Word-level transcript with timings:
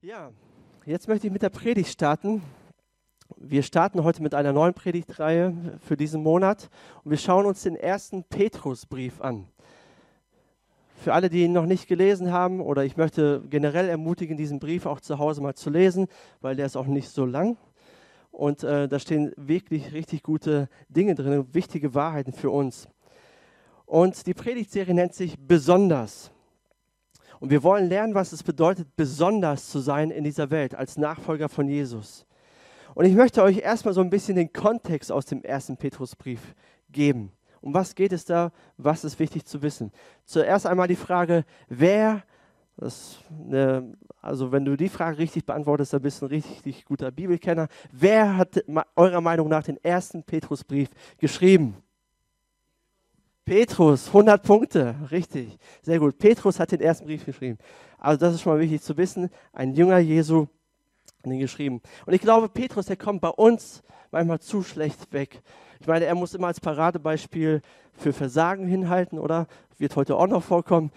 Ja, 0.00 0.30
jetzt 0.86 1.08
möchte 1.08 1.26
ich 1.26 1.32
mit 1.32 1.42
der 1.42 1.48
Predigt 1.48 1.88
starten. 1.90 2.40
Wir 3.36 3.64
starten 3.64 4.04
heute 4.04 4.22
mit 4.22 4.32
einer 4.32 4.52
neuen 4.52 4.72
Predigtreihe 4.72 5.76
für 5.80 5.96
diesen 5.96 6.22
Monat 6.22 6.70
und 7.02 7.10
wir 7.10 7.18
schauen 7.18 7.46
uns 7.46 7.64
den 7.64 7.74
ersten 7.74 8.22
Petrusbrief 8.22 9.20
an. 9.20 9.48
Für 11.02 11.14
alle, 11.14 11.28
die 11.28 11.42
ihn 11.42 11.52
noch 11.52 11.66
nicht 11.66 11.88
gelesen 11.88 12.30
haben, 12.30 12.60
oder 12.60 12.84
ich 12.84 12.96
möchte 12.96 13.42
generell 13.50 13.88
ermutigen, 13.88 14.36
diesen 14.36 14.60
Brief 14.60 14.86
auch 14.86 15.00
zu 15.00 15.18
Hause 15.18 15.40
mal 15.40 15.56
zu 15.56 15.68
lesen, 15.68 16.06
weil 16.40 16.54
der 16.54 16.66
ist 16.66 16.76
auch 16.76 16.86
nicht 16.86 17.08
so 17.08 17.26
lang. 17.26 17.56
Und 18.30 18.62
äh, 18.62 18.86
da 18.86 19.00
stehen 19.00 19.32
wirklich 19.36 19.92
richtig 19.92 20.22
gute 20.22 20.68
Dinge 20.88 21.16
drin, 21.16 21.52
wichtige 21.52 21.92
Wahrheiten 21.96 22.32
für 22.32 22.50
uns. 22.50 22.86
Und 23.84 24.28
die 24.28 24.34
Predigtserie 24.34 24.94
nennt 24.94 25.14
sich 25.14 25.36
Besonders. 25.40 26.30
Und 27.40 27.50
wir 27.50 27.62
wollen 27.62 27.88
lernen, 27.88 28.14
was 28.14 28.32
es 28.32 28.42
bedeutet, 28.42 28.88
besonders 28.96 29.68
zu 29.68 29.78
sein 29.78 30.10
in 30.10 30.24
dieser 30.24 30.50
Welt 30.50 30.74
als 30.74 30.96
Nachfolger 30.96 31.48
von 31.48 31.68
Jesus. 31.68 32.26
Und 32.94 33.04
ich 33.04 33.14
möchte 33.14 33.42
euch 33.42 33.58
erstmal 33.58 33.94
so 33.94 34.00
ein 34.00 34.10
bisschen 34.10 34.36
den 34.36 34.52
Kontext 34.52 35.12
aus 35.12 35.26
dem 35.26 35.42
ersten 35.42 35.76
Petrusbrief 35.76 36.54
geben. 36.90 37.32
Um 37.60 37.74
was 37.74 37.94
geht 37.94 38.12
es 38.12 38.24
da? 38.24 38.52
Was 38.76 39.04
ist 39.04 39.18
wichtig 39.18 39.44
zu 39.44 39.62
wissen? 39.62 39.92
Zuerst 40.24 40.66
einmal 40.66 40.88
die 40.88 40.96
Frage, 40.96 41.44
wer, 41.68 42.22
eine, 43.46 43.96
also 44.20 44.52
wenn 44.52 44.64
du 44.64 44.76
die 44.76 44.88
Frage 44.88 45.18
richtig 45.18 45.44
beantwortest, 45.44 45.92
dann 45.92 46.02
bist 46.02 46.22
du 46.22 46.26
ein 46.26 46.30
richtig 46.30 46.84
guter 46.84 47.10
Bibelkenner. 47.10 47.68
Wer 47.92 48.36
hat 48.36 48.64
eurer 48.96 49.20
Meinung 49.20 49.48
nach 49.48 49.62
den 49.62 49.82
ersten 49.84 50.22
Petrusbrief 50.22 50.88
geschrieben? 51.18 51.76
Petrus, 53.48 54.08
100 54.08 54.42
Punkte, 54.42 54.94
richtig, 55.10 55.58
sehr 55.80 55.98
gut. 55.98 56.18
Petrus 56.18 56.60
hat 56.60 56.70
den 56.70 56.82
ersten 56.82 57.06
Brief 57.06 57.24
geschrieben. 57.24 57.56
Also 57.96 58.20
das 58.20 58.34
ist 58.34 58.42
schon 58.42 58.52
mal 58.52 58.60
wichtig 58.60 58.82
zu 58.82 58.94
wissen. 58.98 59.30
Ein 59.54 59.72
Jünger 59.72 59.96
Jesu 59.96 60.48
hat 61.22 61.32
ihn 61.32 61.38
geschrieben. 61.38 61.80
Und 62.04 62.12
ich 62.12 62.20
glaube, 62.20 62.50
Petrus, 62.50 62.84
der 62.84 62.98
kommt 62.98 63.22
bei 63.22 63.30
uns 63.30 63.82
manchmal 64.10 64.38
zu 64.40 64.62
schlecht 64.62 65.14
weg. 65.14 65.40
Ich 65.80 65.86
meine, 65.86 66.04
er 66.04 66.14
muss 66.14 66.34
immer 66.34 66.48
als 66.48 66.60
Paradebeispiel 66.60 67.62
für 67.94 68.12
Versagen 68.12 68.66
hinhalten, 68.66 69.18
oder? 69.18 69.46
Wird 69.78 69.96
heute 69.96 70.16
auch 70.16 70.26
noch 70.26 70.42
vorkommen. 70.42 70.90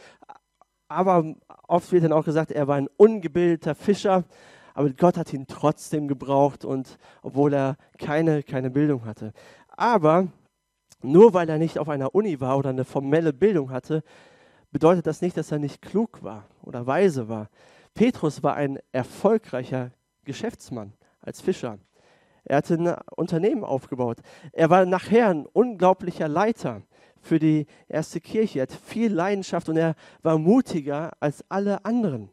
Aber 0.90 1.34
oft 1.70 1.90
wird 1.94 2.04
dann 2.04 2.12
auch 2.12 2.26
gesagt, 2.26 2.52
er 2.52 2.68
war 2.68 2.76
ein 2.76 2.90
ungebildeter 2.98 3.76
Fischer. 3.76 4.26
Aber 4.74 4.90
Gott 4.90 5.16
hat 5.16 5.32
ihn 5.32 5.48
trotzdem 5.48 6.10
gebraucht 6.10 6.66
und 6.66 6.98
obwohl 7.22 7.54
er 7.54 7.78
keine, 7.98 8.44
keine 8.44 8.70
Bildung 8.70 9.06
hatte. 9.06 9.32
Aber 9.70 10.28
nur 11.04 11.34
weil 11.34 11.50
er 11.50 11.58
nicht 11.58 11.80
auf 11.80 11.90
einer 11.90 12.16
Uni 12.16 12.40
war 12.40 12.58
oder 12.58 12.70
eine 12.70 12.86
formelle 12.86 13.34
Bildung 13.34 13.72
hatte, 13.72 14.04
bedeutet 14.72 15.08
das 15.08 15.22
nicht, 15.22 15.38
dass 15.38 15.52
er 15.52 15.60
nicht 15.60 15.82
klug 15.82 16.24
war 16.24 16.46
oder 16.62 16.88
weise 16.88 17.28
war. 17.30 17.50
Petrus 17.94 18.42
war 18.44 18.56
ein 18.56 18.80
erfolgreicher 18.92 19.92
Geschäftsmann 20.24 20.94
als 21.20 21.42
Fischer. 21.42 21.78
Er 22.44 22.58
hatte 22.58 22.76
ein 22.76 22.96
Unternehmen 23.16 23.64
aufgebaut. 23.64 24.20
Er 24.52 24.70
war 24.70 24.86
nachher 24.86 25.30
ein 25.30 25.46
unglaublicher 25.46 26.28
Leiter 26.28 26.82
für 27.22 27.38
die 27.38 27.68
erste 27.88 28.20
Kirche. 28.20 28.60
Er 28.60 28.64
hat 28.64 28.72
viel 28.72 29.14
Leidenschaft 29.14 29.70
und 29.70 29.78
er 29.78 29.96
war 30.24 30.38
mutiger 30.38 31.12
als 31.20 31.46
alle 31.50 31.86
anderen. 31.86 32.30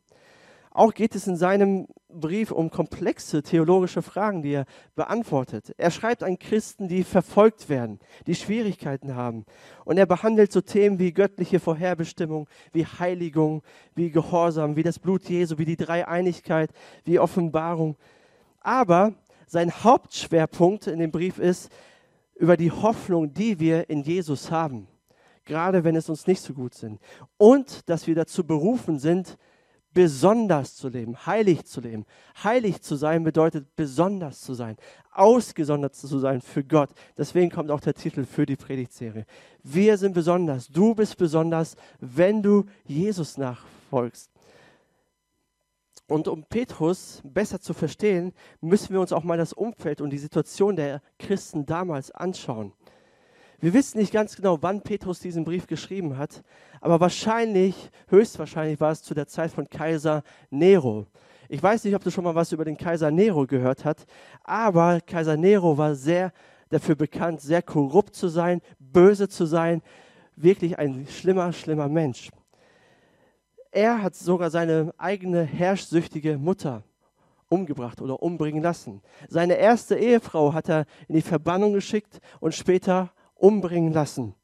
Auch 0.79 0.95
geht 0.95 1.17
es 1.17 1.27
in 1.27 1.35
seinem 1.35 1.89
Brief 2.09 2.53
um 2.53 2.71
komplexe 2.71 3.43
theologische 3.43 4.01
Fragen, 4.01 4.43
die 4.43 4.53
er 4.53 4.65
beantwortet. 4.95 5.75
Er 5.77 5.91
schreibt 5.91 6.23
an 6.23 6.39
Christen, 6.39 6.87
die 6.87 7.03
verfolgt 7.03 7.69
werden, 7.69 7.99
die 8.29 8.37
Schwierigkeiten 8.37 9.17
haben. 9.17 9.45
Und 9.85 9.99
er 9.99 10.07
behandelt 10.07 10.53
so 10.53 10.61
Themen 10.61 11.01
wie 11.01 11.13
göttliche 11.13 11.59
Vorherbestimmung, 11.59 12.49
wie 12.73 12.87
Heiligung, 12.87 13.65
wie 13.97 14.13
Gehorsam, 14.13 14.77
wie 14.77 14.85
das 14.85 15.01
Blut 15.01 15.29
Jesu, 15.29 15.59
wie 15.59 15.65
die 15.65 15.77
Dreieinigkeit, 15.77 16.71
wie 17.05 17.19
Offenbarung. 17.19 17.97
Aber 18.61 19.15
sein 19.49 19.73
Hauptschwerpunkt 19.83 20.87
in 20.87 21.01
dem 21.01 21.11
Brief 21.11 21.41
ist 21.41 21.73
über 22.37 22.57
die 22.57 22.71
Hoffnung, 22.71 23.35
die 23.35 23.59
wir 23.59 23.91
in 23.91 24.05
Jesus 24.05 24.53
haben, 24.53 24.87
gerade 25.45 25.83
wenn 25.83 25.97
es 25.97 26.09
uns 26.09 26.29
nicht 26.29 26.41
so 26.41 26.55
gut 26.55 26.75
sind. 26.75 27.01
Und 27.37 27.89
dass 27.89 28.07
wir 28.07 28.15
dazu 28.15 28.47
berufen 28.47 29.01
sind, 29.01 29.37
besonders 29.95 30.77
zu 30.77 30.89
leben, 30.89 31.27
heilig 31.27 31.65
zu 31.65 31.81
leben. 31.81 32.05
Heilig 32.43 32.83
zu 32.83 32.97
sein 32.97 33.25
bedeutet 33.25 33.75
besonders 33.77 34.41
zu 34.41 34.55
sein, 34.55 34.77
ausgesondert 35.13 35.95
zu 35.95 36.19
sein 36.19 36.41
für 36.41 36.65
Gott. 36.65 36.91
Deswegen 37.17 37.51
kommt 37.51 37.71
auch 37.71 37.81
der 37.81 37.95
Titel 37.95 38.25
für 38.25 38.47
die 38.47 38.57
Predigtserie. 38.57 39.27
Wir 39.63 39.97
sind 39.99 40.15
besonders, 40.15 40.69
du 40.69 40.95
bist 40.95 41.17
besonders, 41.17 41.77
wenn 42.01 42.43
du 42.43 42.65
Jesus 42.85 43.39
nachfolgst. 43.39 44.31
Und 46.07 46.27
um 46.27 46.43
Petrus 46.45 47.21
besser 47.23 47.61
zu 47.61 47.75
verstehen, 47.75 48.33
müssen 48.63 48.95
wir 48.95 49.01
uns 49.01 49.13
auch 49.13 49.25
mal 49.25 49.37
das 49.37 49.53
Umfeld 49.53 50.01
und 50.01 50.09
die 50.11 50.19
Situation 50.19 50.75
der 50.75 51.03
Christen 51.19 51.67
damals 51.67 52.11
anschauen. 52.11 52.73
Wir 53.61 53.75
wissen 53.75 53.99
nicht 53.99 54.13
ganz 54.13 54.37
genau, 54.37 54.59
wann 54.61 54.83
Petrus 54.83 55.19
diesen 55.19 55.43
Brief 55.43 55.67
geschrieben 55.67 56.17
hat, 56.17 56.45
aber 56.81 57.01
wahrscheinlich, 57.01 57.91
höchstwahrscheinlich 58.07 58.81
war 58.81 58.93
es 58.93 59.03
zu 59.03 59.15
der 59.15 59.27
Zeit 59.27 59.51
von 59.51 59.69
Kaiser 59.69 60.23
Nero. 60.49 61.07
Ich 61.49 61.61
weiß 61.61 61.83
nicht, 61.83 61.97
ob 61.97 62.05
du 62.05 62.13
schon 62.13 62.23
mal 62.23 62.37
was 62.37 62.53
über 62.53 62.65
den 62.65 62.77
Kaiser 62.77 63.11
Nero 63.11 63.49
gehört 63.49 63.85
hast, 63.85 64.07
aber 64.45 65.01
Kaiser 65.01 65.37
Nero 65.37 65.77
war 65.77 65.97
sehr 65.97 66.33
dafür 66.69 66.95
bekannt, 66.95 67.41
sehr 67.41 67.61
korrupt 67.61 68.15
zu 68.15 68.29
sein, 68.29 68.61
böse 68.79 69.29
zu 69.29 69.45
sein, 69.45 69.83
wirklich 70.37 70.79
ein 70.79 71.09
schlimmer, 71.09 71.53
schlimmer 71.53 71.89
Mensch. 71.89 72.31
Er 73.73 74.01
hat 74.01 74.15
sogar 74.15 74.51
seine 74.51 74.95
eigene 74.99 75.43
herrschsüchtige 75.43 76.39
Mutter 76.39 76.85
umgebracht 77.49 78.01
oder 78.01 78.23
umbringen 78.23 78.63
lassen. 78.63 79.03
Seine 79.29 79.55
erste 79.55 79.97
Ehefrau 79.97 80.53
hat 80.53 80.69
er 80.69 80.87
in 81.09 81.17
die 81.17 81.23
Verbannung 81.23 81.73
geschickt 81.73 82.21
und 82.39 82.55
später 82.55 83.11
umbringen 83.39 83.93
lassen. 83.93 84.35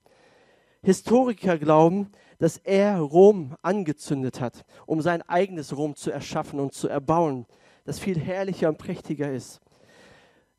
Historiker 0.82 1.58
glauben, 1.58 2.10
dass 2.38 2.58
er 2.58 2.98
Rom 2.98 3.56
angezündet 3.62 4.40
hat, 4.40 4.64
um 4.86 5.00
sein 5.00 5.22
eigenes 5.22 5.76
Rom 5.76 5.94
zu 5.94 6.10
erschaffen 6.10 6.60
und 6.60 6.72
zu 6.72 6.88
erbauen, 6.88 7.46
das 7.84 7.98
viel 7.98 8.18
herrlicher 8.18 8.68
und 8.68 8.78
prächtiger 8.78 9.32
ist. 9.32 9.60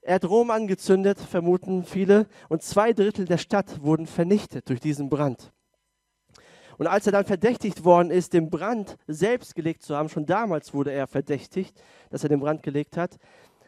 Er 0.01 0.15
hat 0.15 0.25
Rom 0.25 0.51
angezündet, 0.51 1.19
vermuten 1.19 1.83
viele, 1.83 2.27
und 2.49 2.61
zwei 2.61 2.93
Drittel 2.93 3.25
der 3.25 3.39
Stadt 3.39 3.81
wurden 3.81 4.05
vernichtet 4.05 4.69
durch 4.69 4.79
diesen 4.79 5.09
Brand. 5.09 5.51
Und 6.77 6.87
als 6.87 7.05
er 7.05 7.11
dann 7.11 7.25
verdächtigt 7.25 7.83
worden 7.83 8.11
ist, 8.11 8.33
den 8.33 8.49
Brand 8.49 8.97
selbst 9.07 9.55
gelegt 9.55 9.81
zu 9.81 9.95
haben, 9.95 10.09
schon 10.09 10.25
damals 10.25 10.73
wurde 10.73 10.91
er 10.91 11.07
verdächtigt, 11.07 11.81
dass 12.09 12.23
er 12.23 12.29
den 12.29 12.39
Brand 12.39 12.63
gelegt 12.63 12.97
hat, 12.97 13.17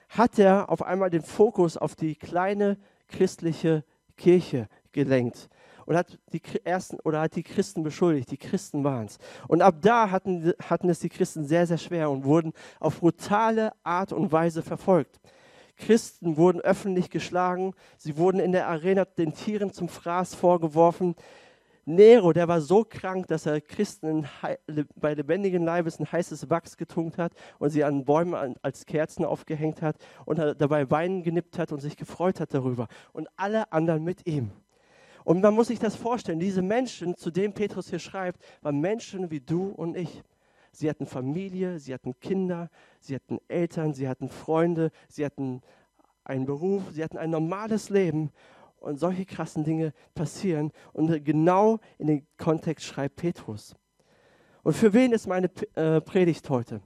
hat 0.10 0.38
er 0.38 0.70
auf 0.70 0.84
einmal 0.84 1.10
den 1.10 1.24
Fokus 1.24 1.78
auf 1.78 1.96
die 1.96 2.16
kleine 2.16 2.78
christliche 3.08 3.84
Kirche 4.18 4.68
gelenkt 4.92 5.50
und 5.86 5.96
hat 5.96 6.20
die 6.34 6.42
ersten 6.66 7.00
oder 7.00 7.22
hat 7.22 7.36
die 7.36 7.44
Christen 7.44 7.82
beschuldigt. 7.82 8.30
Die 8.30 8.38
Christen 8.38 8.84
waren 8.84 9.06
es. 9.06 9.20
Und 9.48 9.62
ab 9.62 9.76
da 9.82 10.12
hatten, 10.12 10.54
hatten 10.62 10.90
es 10.90 11.00
die 11.00 11.10
Christen 11.10 11.46
sehr, 11.46 11.66
sehr 11.66 11.78
schwer 11.78 12.12
und 12.12 12.26
wurden 12.26 12.52
auf 12.82 13.00
brutale 13.00 13.72
Art 13.84 14.12
und 14.12 14.34
Weise 14.34 14.62
verfolgt. 14.62 15.22
Christen 15.78 16.36
wurden 16.36 16.60
öffentlich 16.60 17.10
geschlagen, 17.10 17.74
sie 17.98 18.18
wurden 18.18 18.40
in 18.40 18.52
der 18.52 18.68
Arena 18.68 19.06
den 19.06 19.34
Tieren 19.34 19.72
zum 19.72 19.88
Fraß 19.88 20.36
vorgeworfen. 20.36 21.16
Nero, 21.90 22.34
der 22.34 22.50
war 22.50 22.60
so 22.60 22.84
krank, 22.84 23.28
dass 23.28 23.46
er 23.46 23.62
Christen 23.62 24.28
bei 24.98 25.14
lebendigen 25.14 25.64
Leibes 25.64 26.02
ein 26.02 26.12
heißes 26.12 26.50
Wachs 26.50 26.76
getunkt 26.76 27.18
hat 27.18 27.32
und 27.60 27.70
sie 27.70 27.86
an 27.86 28.04
Bäumen 28.04 28.56
als 28.62 28.86
Kerzen 28.86 29.24
aufgehängt 29.24 29.82
hat 29.82 29.96
und 30.26 30.38
dabei 30.38 30.92
Weinen 30.92 31.24
genippt 31.24 31.58
hat 31.58 31.72
und 31.72 31.80
sich 31.80 31.96
gefreut 31.96 32.42
hat 32.42 32.54
darüber. 32.54 32.90
Und 33.14 33.30
alle 33.38 33.72
anderen 33.72 34.04
mit 34.04 34.28
ihm. 34.28 34.52
Und 35.24 35.42
man 35.42 35.54
muss 35.54 35.68
sich 35.68 35.80
das 35.80 35.96
vorstellen, 35.96 36.42
diese 36.42 36.62
Menschen, 36.62 37.16
zu 37.16 37.32
denen 37.32 37.54
Petrus 37.54 37.90
hier 37.90 38.00
schreibt, 38.00 38.44
waren 38.62 38.82
Menschen 38.82 39.32
wie 39.32 39.40
du 39.40 39.70
und 39.70 39.96
ich. 39.96 40.24
Sie 40.74 40.90
hatten 40.90 41.06
Familie, 41.06 41.80
sie 41.80 41.94
hatten 41.94 42.20
Kinder, 42.20 42.70
sie 43.00 43.16
hatten 43.16 43.40
Eltern, 43.48 43.94
sie 43.94 44.10
hatten 44.10 44.28
Freunde, 44.28 44.92
sie 45.08 45.24
hatten 45.24 45.62
einen 46.26 46.46
Beruf, 46.46 46.84
sie 46.92 47.02
hatten 47.02 47.18
ein 47.18 47.30
normales 47.30 47.90
Leben 47.90 48.34
und 48.80 49.00
solche 49.00 49.26
krassen 49.26 49.64
Dinge 49.64 49.94
passieren. 50.14 50.72
Und 50.94 51.24
genau 51.26 51.80
in 51.98 52.08
den 52.08 52.28
Kontext 52.38 52.86
schreibt 52.86 53.18
Petrus. 53.18 53.76
Und 54.64 54.74
für 54.74 54.94
wen 54.94 55.12
ist 55.14 55.28
meine 55.28 55.50
äh, 55.76 56.02
Predigt 56.02 56.50
heute? 56.50 56.82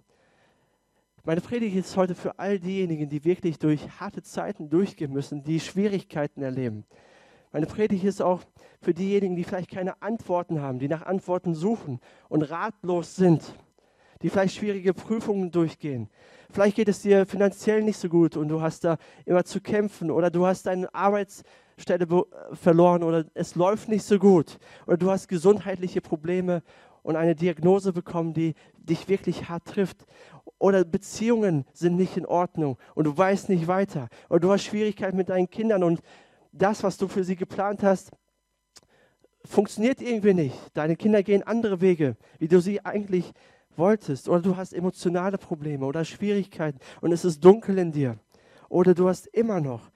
Meine 1.23 1.41
Predigt 1.41 1.75
ist 1.75 1.95
heute 1.97 2.15
für 2.15 2.39
all 2.39 2.59
diejenigen, 2.59 3.07
die 3.07 3.23
wirklich 3.23 3.59
durch 3.59 3.99
harte 3.99 4.23
Zeiten 4.23 4.69
durchgehen 4.69 5.13
müssen, 5.13 5.43
die 5.43 5.59
Schwierigkeiten 5.59 6.41
erleben. 6.41 6.85
Meine 7.51 7.67
Predigt 7.67 8.03
ist 8.05 8.21
auch 8.21 8.41
für 8.81 8.93
diejenigen, 8.93 9.35
die 9.35 9.43
vielleicht 9.43 9.69
keine 9.69 10.01
Antworten 10.01 10.61
haben, 10.61 10.79
die 10.79 10.87
nach 10.87 11.03
Antworten 11.03 11.53
suchen 11.53 11.99
und 12.29 12.43
ratlos 12.43 13.15
sind, 13.15 13.53
die 14.21 14.29
vielleicht 14.29 14.55
schwierige 14.55 14.93
Prüfungen 14.93 15.51
durchgehen. 15.51 16.09
Vielleicht 16.51 16.75
geht 16.75 16.89
es 16.89 17.01
dir 17.01 17.25
finanziell 17.25 17.81
nicht 17.81 17.97
so 17.97 18.09
gut 18.09 18.35
und 18.35 18.49
du 18.49 18.61
hast 18.61 18.83
da 18.83 18.97
immer 19.25 19.45
zu 19.45 19.61
kämpfen 19.61 20.11
oder 20.11 20.29
du 20.29 20.45
hast 20.45 20.65
deine 20.65 20.93
Arbeits 20.93 21.43
Stelle 21.77 22.05
verloren 22.53 23.03
oder 23.03 23.25
es 23.33 23.55
läuft 23.55 23.89
nicht 23.89 24.03
so 24.03 24.19
gut 24.19 24.59
oder 24.85 24.97
du 24.97 25.09
hast 25.09 25.27
gesundheitliche 25.27 26.01
Probleme 26.01 26.61
und 27.03 27.15
eine 27.15 27.35
Diagnose 27.35 27.93
bekommen, 27.93 28.33
die 28.33 28.53
dich 28.75 29.07
wirklich 29.07 29.49
hart 29.49 29.65
trifft. 29.65 30.05
Oder 30.59 30.83
Beziehungen 30.83 31.65
sind 31.73 31.95
nicht 31.95 32.17
in 32.17 32.25
Ordnung 32.25 32.77
und 32.93 33.05
du 33.05 33.17
weißt 33.17 33.49
nicht 33.49 33.67
weiter. 33.67 34.09
Oder 34.29 34.39
du 34.41 34.51
hast 34.51 34.63
Schwierigkeiten 34.63 35.17
mit 35.17 35.29
deinen 35.29 35.49
Kindern 35.49 35.83
und 35.83 36.01
das, 36.51 36.83
was 36.83 36.97
du 36.97 37.07
für 37.07 37.23
sie 37.23 37.35
geplant 37.35 37.81
hast, 37.81 38.11
funktioniert 39.45 40.01
irgendwie 40.01 40.33
nicht. 40.33 40.55
Deine 40.73 40.95
Kinder 40.95 41.23
gehen 41.23 41.43
andere 41.43 41.81
Wege, 41.81 42.15
wie 42.37 42.47
du 42.47 42.59
sie 42.59 42.85
eigentlich 42.85 43.33
wolltest. 43.77 44.29
Oder 44.29 44.41
du 44.41 44.57
hast 44.57 44.73
emotionale 44.73 45.37
Probleme 45.37 45.85
oder 45.85 46.05
Schwierigkeiten 46.05 46.79
und 47.01 47.11
es 47.11 47.25
ist 47.25 47.43
dunkel 47.43 47.77
in 47.77 47.91
dir. 47.91 48.17
Oder 48.69 48.93
du 48.93 49.07
hast 49.09 49.27
immer 49.27 49.59
noch 49.59 49.91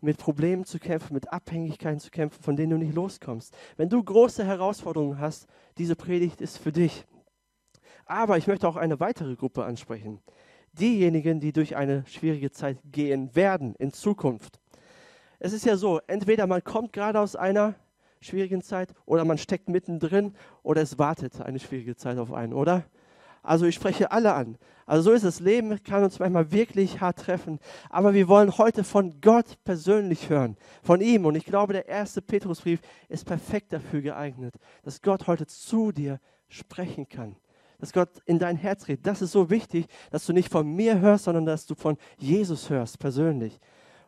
mit 0.00 0.18
Problemen 0.18 0.64
zu 0.64 0.78
kämpfen, 0.78 1.14
mit 1.14 1.32
Abhängigkeiten 1.32 2.00
zu 2.00 2.10
kämpfen, 2.10 2.42
von 2.42 2.56
denen 2.56 2.70
du 2.70 2.78
nicht 2.78 2.94
loskommst. 2.94 3.56
Wenn 3.76 3.88
du 3.88 4.02
große 4.02 4.44
Herausforderungen 4.44 5.18
hast, 5.18 5.48
diese 5.76 5.96
Predigt 5.96 6.40
ist 6.40 6.58
für 6.58 6.72
dich. 6.72 7.04
Aber 8.06 8.38
ich 8.38 8.46
möchte 8.46 8.68
auch 8.68 8.76
eine 8.76 9.00
weitere 9.00 9.34
Gruppe 9.34 9.64
ansprechen. 9.64 10.20
Diejenigen, 10.72 11.40
die 11.40 11.52
durch 11.52 11.76
eine 11.76 12.04
schwierige 12.06 12.50
Zeit 12.50 12.78
gehen 12.84 13.34
werden 13.34 13.74
in 13.78 13.92
Zukunft. 13.92 14.60
Es 15.40 15.52
ist 15.52 15.64
ja 15.64 15.76
so, 15.76 16.00
entweder 16.06 16.46
man 16.46 16.62
kommt 16.64 16.92
gerade 16.92 17.20
aus 17.20 17.36
einer 17.36 17.74
schwierigen 18.20 18.62
Zeit 18.62 18.94
oder 19.06 19.24
man 19.24 19.38
steckt 19.38 19.68
mittendrin 19.68 20.34
oder 20.62 20.82
es 20.82 20.98
wartet 20.98 21.40
eine 21.40 21.58
schwierige 21.58 21.96
Zeit 21.96 22.18
auf 22.18 22.32
einen, 22.32 22.52
oder? 22.52 22.84
Also 23.42 23.66
ich 23.66 23.74
spreche 23.74 24.10
alle 24.10 24.34
an. 24.34 24.58
Also 24.84 25.10
so 25.10 25.12
ist 25.12 25.24
das 25.24 25.40
Leben, 25.40 25.82
kann 25.82 26.04
uns 26.04 26.18
manchmal 26.18 26.50
wirklich 26.50 27.00
hart 27.00 27.18
treffen. 27.18 27.58
Aber 27.90 28.14
wir 28.14 28.28
wollen 28.28 28.56
heute 28.58 28.84
von 28.84 29.20
Gott 29.20 29.62
persönlich 29.64 30.28
hören, 30.28 30.56
von 30.82 31.00
ihm. 31.00 31.26
Und 31.26 31.34
ich 31.34 31.44
glaube, 31.44 31.72
der 31.72 31.88
erste 31.88 32.22
Petrusbrief 32.22 32.80
ist 33.08 33.24
perfekt 33.24 33.72
dafür 33.72 34.00
geeignet, 34.00 34.54
dass 34.82 35.02
Gott 35.02 35.26
heute 35.26 35.46
zu 35.46 35.92
dir 35.92 36.20
sprechen 36.48 37.08
kann. 37.08 37.36
Dass 37.78 37.92
Gott 37.92 38.10
in 38.26 38.38
dein 38.38 38.56
Herz 38.56 38.88
redet. 38.88 39.06
Das 39.06 39.22
ist 39.22 39.32
so 39.32 39.50
wichtig, 39.50 39.86
dass 40.10 40.26
du 40.26 40.32
nicht 40.32 40.50
von 40.50 40.66
mir 40.66 41.00
hörst, 41.00 41.24
sondern 41.24 41.46
dass 41.46 41.66
du 41.66 41.74
von 41.74 41.96
Jesus 42.18 42.70
hörst 42.70 42.98
persönlich. 42.98 43.60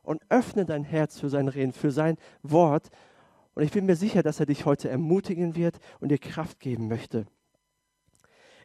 Und 0.02 0.22
öffne 0.28 0.64
dein 0.64 0.82
Herz 0.82 1.20
für 1.20 1.28
sein 1.28 1.48
Reden, 1.48 1.72
für 1.72 1.90
sein 1.90 2.16
Wort. 2.42 2.88
Und 3.55 3.64
ich 3.64 3.73
bin 3.73 3.87
mir 3.87 3.97
sicher, 3.97 4.23
dass 4.23 4.41
er 4.41 4.47
dich 4.47 4.64
heute 4.64 4.88
ermutigen 4.88 5.56
wird 5.56 5.79
und 5.99 6.11
dir 6.11 6.19
Kraft 6.19 6.61
geben 6.61 6.88
möchte. 6.88 7.26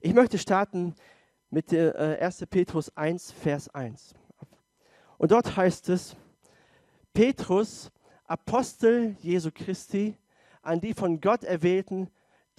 Ich 0.01 0.13
möchte 0.13 0.37
starten 0.37 0.95
mit 1.49 1.71
der, 1.71 1.95
äh, 1.95 2.23
1. 2.23 2.45
Petrus 2.45 2.95
1, 2.95 3.31
Vers 3.31 3.69
1. 3.69 4.13
Und 5.17 5.31
dort 5.31 5.55
heißt 5.57 5.89
es, 5.89 6.15
Petrus, 7.13 7.91
Apostel 8.25 9.15
Jesu 9.21 9.49
Christi, 9.53 10.17
an 10.61 10.81
die 10.81 10.93
von 10.93 11.21
Gott 11.21 11.43
erwählten, 11.43 12.09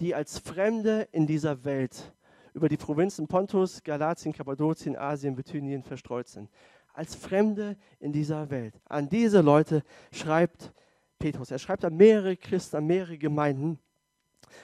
die 0.01 0.15
als 0.15 0.39
Fremde 0.39 1.09
in 1.13 1.27
dieser 1.27 1.65
Welt 1.65 2.13
über 2.55 2.69
die 2.69 2.77
Provinzen 2.77 3.29
Pontus, 3.29 3.83
Galatien, 3.83 4.33
Kappadokien, 4.33 4.97
Asien, 4.97 5.37
Bithynien 5.37 5.83
verstreut 5.83 6.29
sind. 6.29 6.51
Als 6.95 7.15
Fremde 7.15 7.77
in 7.99 8.13
dieser 8.13 8.49
Welt. 8.49 8.81
An 8.87 9.09
diese 9.09 9.43
Leute 9.43 9.83
schreibt 10.11 10.63
Petrus. 10.63 10.86
Er 11.23 11.59
schreibt 11.59 11.85
an 11.85 11.97
mehrere 11.97 12.37
Christen, 12.37 12.77
an 12.77 12.87
mehrere 12.87 13.19
Gemeinden. 13.19 13.79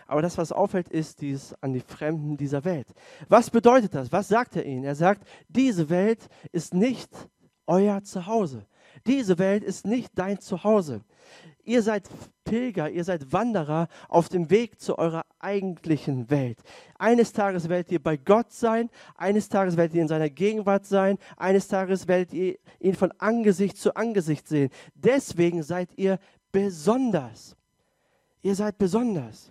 Aber 0.07 0.23
das, 0.23 0.39
was 0.39 0.53
auffällt, 0.53 0.89
ist 0.89 1.21
dies 1.21 1.55
an 1.61 1.73
die 1.73 1.81
Fremden 1.81 2.37
dieser 2.37 2.65
Welt. 2.65 2.89
Was 3.29 3.51
bedeutet 3.51 3.95
das? 3.95 4.13
Was 4.13 4.29
sagt 4.29 4.57
er 4.57 4.65
ihnen? 4.65 4.85
Er 4.85 4.95
sagt, 4.95 5.27
diese 5.49 5.91
Welt 5.91 6.29
ist 6.53 6.75
nicht 6.75 7.11
euer 7.67 8.03
Zuhause. 8.03 8.67
Diese 9.07 9.39
Welt 9.39 9.65
ist 9.65 9.87
nicht 9.87 10.13
dein 10.15 10.39
Zuhause. 10.39 11.03
Ihr 11.65 11.83
seid 11.83 12.09
Pilger, 12.45 12.91
ihr 12.91 13.05
seid 13.05 13.33
Wanderer 13.33 13.89
auf 14.09 14.29
dem 14.29 14.51
Weg 14.51 14.81
zu 14.81 14.99
eurer 14.99 15.23
eigentlichen 15.39 16.29
Welt. 16.29 16.59
Eines 16.99 17.33
Tages 17.33 17.69
werdet 17.69 17.93
ihr 17.93 18.03
bei 18.03 18.17
Gott 18.17 18.53
sein, 18.53 18.91
eines 19.15 19.49
Tages 19.49 19.77
werdet 19.77 19.95
ihr 19.95 20.03
in 20.03 20.09
seiner 20.09 20.29
Gegenwart 20.29 20.85
sein, 20.85 21.19
eines 21.37 21.69
Tages 21.69 22.09
werdet 22.09 22.35
ihr 22.35 22.59
ihn 22.81 22.95
von 22.95 23.13
Angesicht 23.19 23.77
zu 23.77 23.95
Angesicht 23.95 24.49
sehen. 24.49 24.71
Deswegen 24.95 25.63
seid 25.63 25.91
ihr 25.97 26.19
besonders. 26.53 27.57
Ihr 28.43 28.55
seid 28.55 28.79
besonders. 28.79 29.51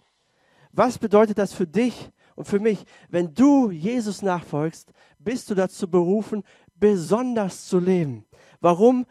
Was 0.71 0.97
bedeutet 0.97 1.37
das 1.37 1.53
für 1.53 1.67
dich 1.67 2.11
und 2.35 2.47
für 2.47 2.59
mich? 2.59 2.85
Wenn 3.09 3.33
du 3.33 3.71
Jesus 3.71 4.21
nachfolgst, 4.21 4.93
bist 5.19 5.49
du 5.49 5.55
dazu 5.55 5.89
berufen, 5.89 6.43
besonders 6.75 7.65
zu 7.65 7.79
leben. 7.79 8.25
Warum? 8.61 9.05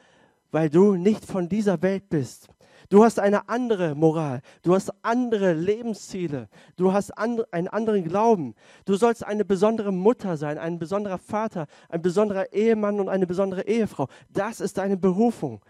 Weil 0.50 0.70
du 0.70 0.94
nicht 0.94 1.24
von 1.24 1.48
dieser 1.48 1.82
Welt 1.82 2.08
bist. 2.08 2.48
Du 2.88 3.04
hast 3.04 3.20
eine 3.20 3.48
andere 3.48 3.94
Moral, 3.94 4.42
du 4.62 4.74
hast 4.74 4.92
andere 5.02 5.52
Lebensziele, 5.52 6.48
du 6.74 6.92
hast 6.92 7.16
and 7.16 7.40
einen 7.52 7.68
anderen 7.68 8.02
Glauben. 8.02 8.56
Du 8.84 8.96
sollst 8.96 9.24
eine 9.24 9.44
besondere 9.44 9.92
Mutter 9.92 10.36
sein, 10.36 10.58
ein 10.58 10.80
besonderer 10.80 11.18
Vater, 11.18 11.66
ein 11.88 12.02
besonderer 12.02 12.52
Ehemann 12.52 12.98
und 12.98 13.08
eine 13.08 13.28
besondere 13.28 13.62
Ehefrau. 13.62 14.08
Das 14.30 14.60
ist 14.60 14.76
deine 14.76 14.96
Berufung. 14.96 15.60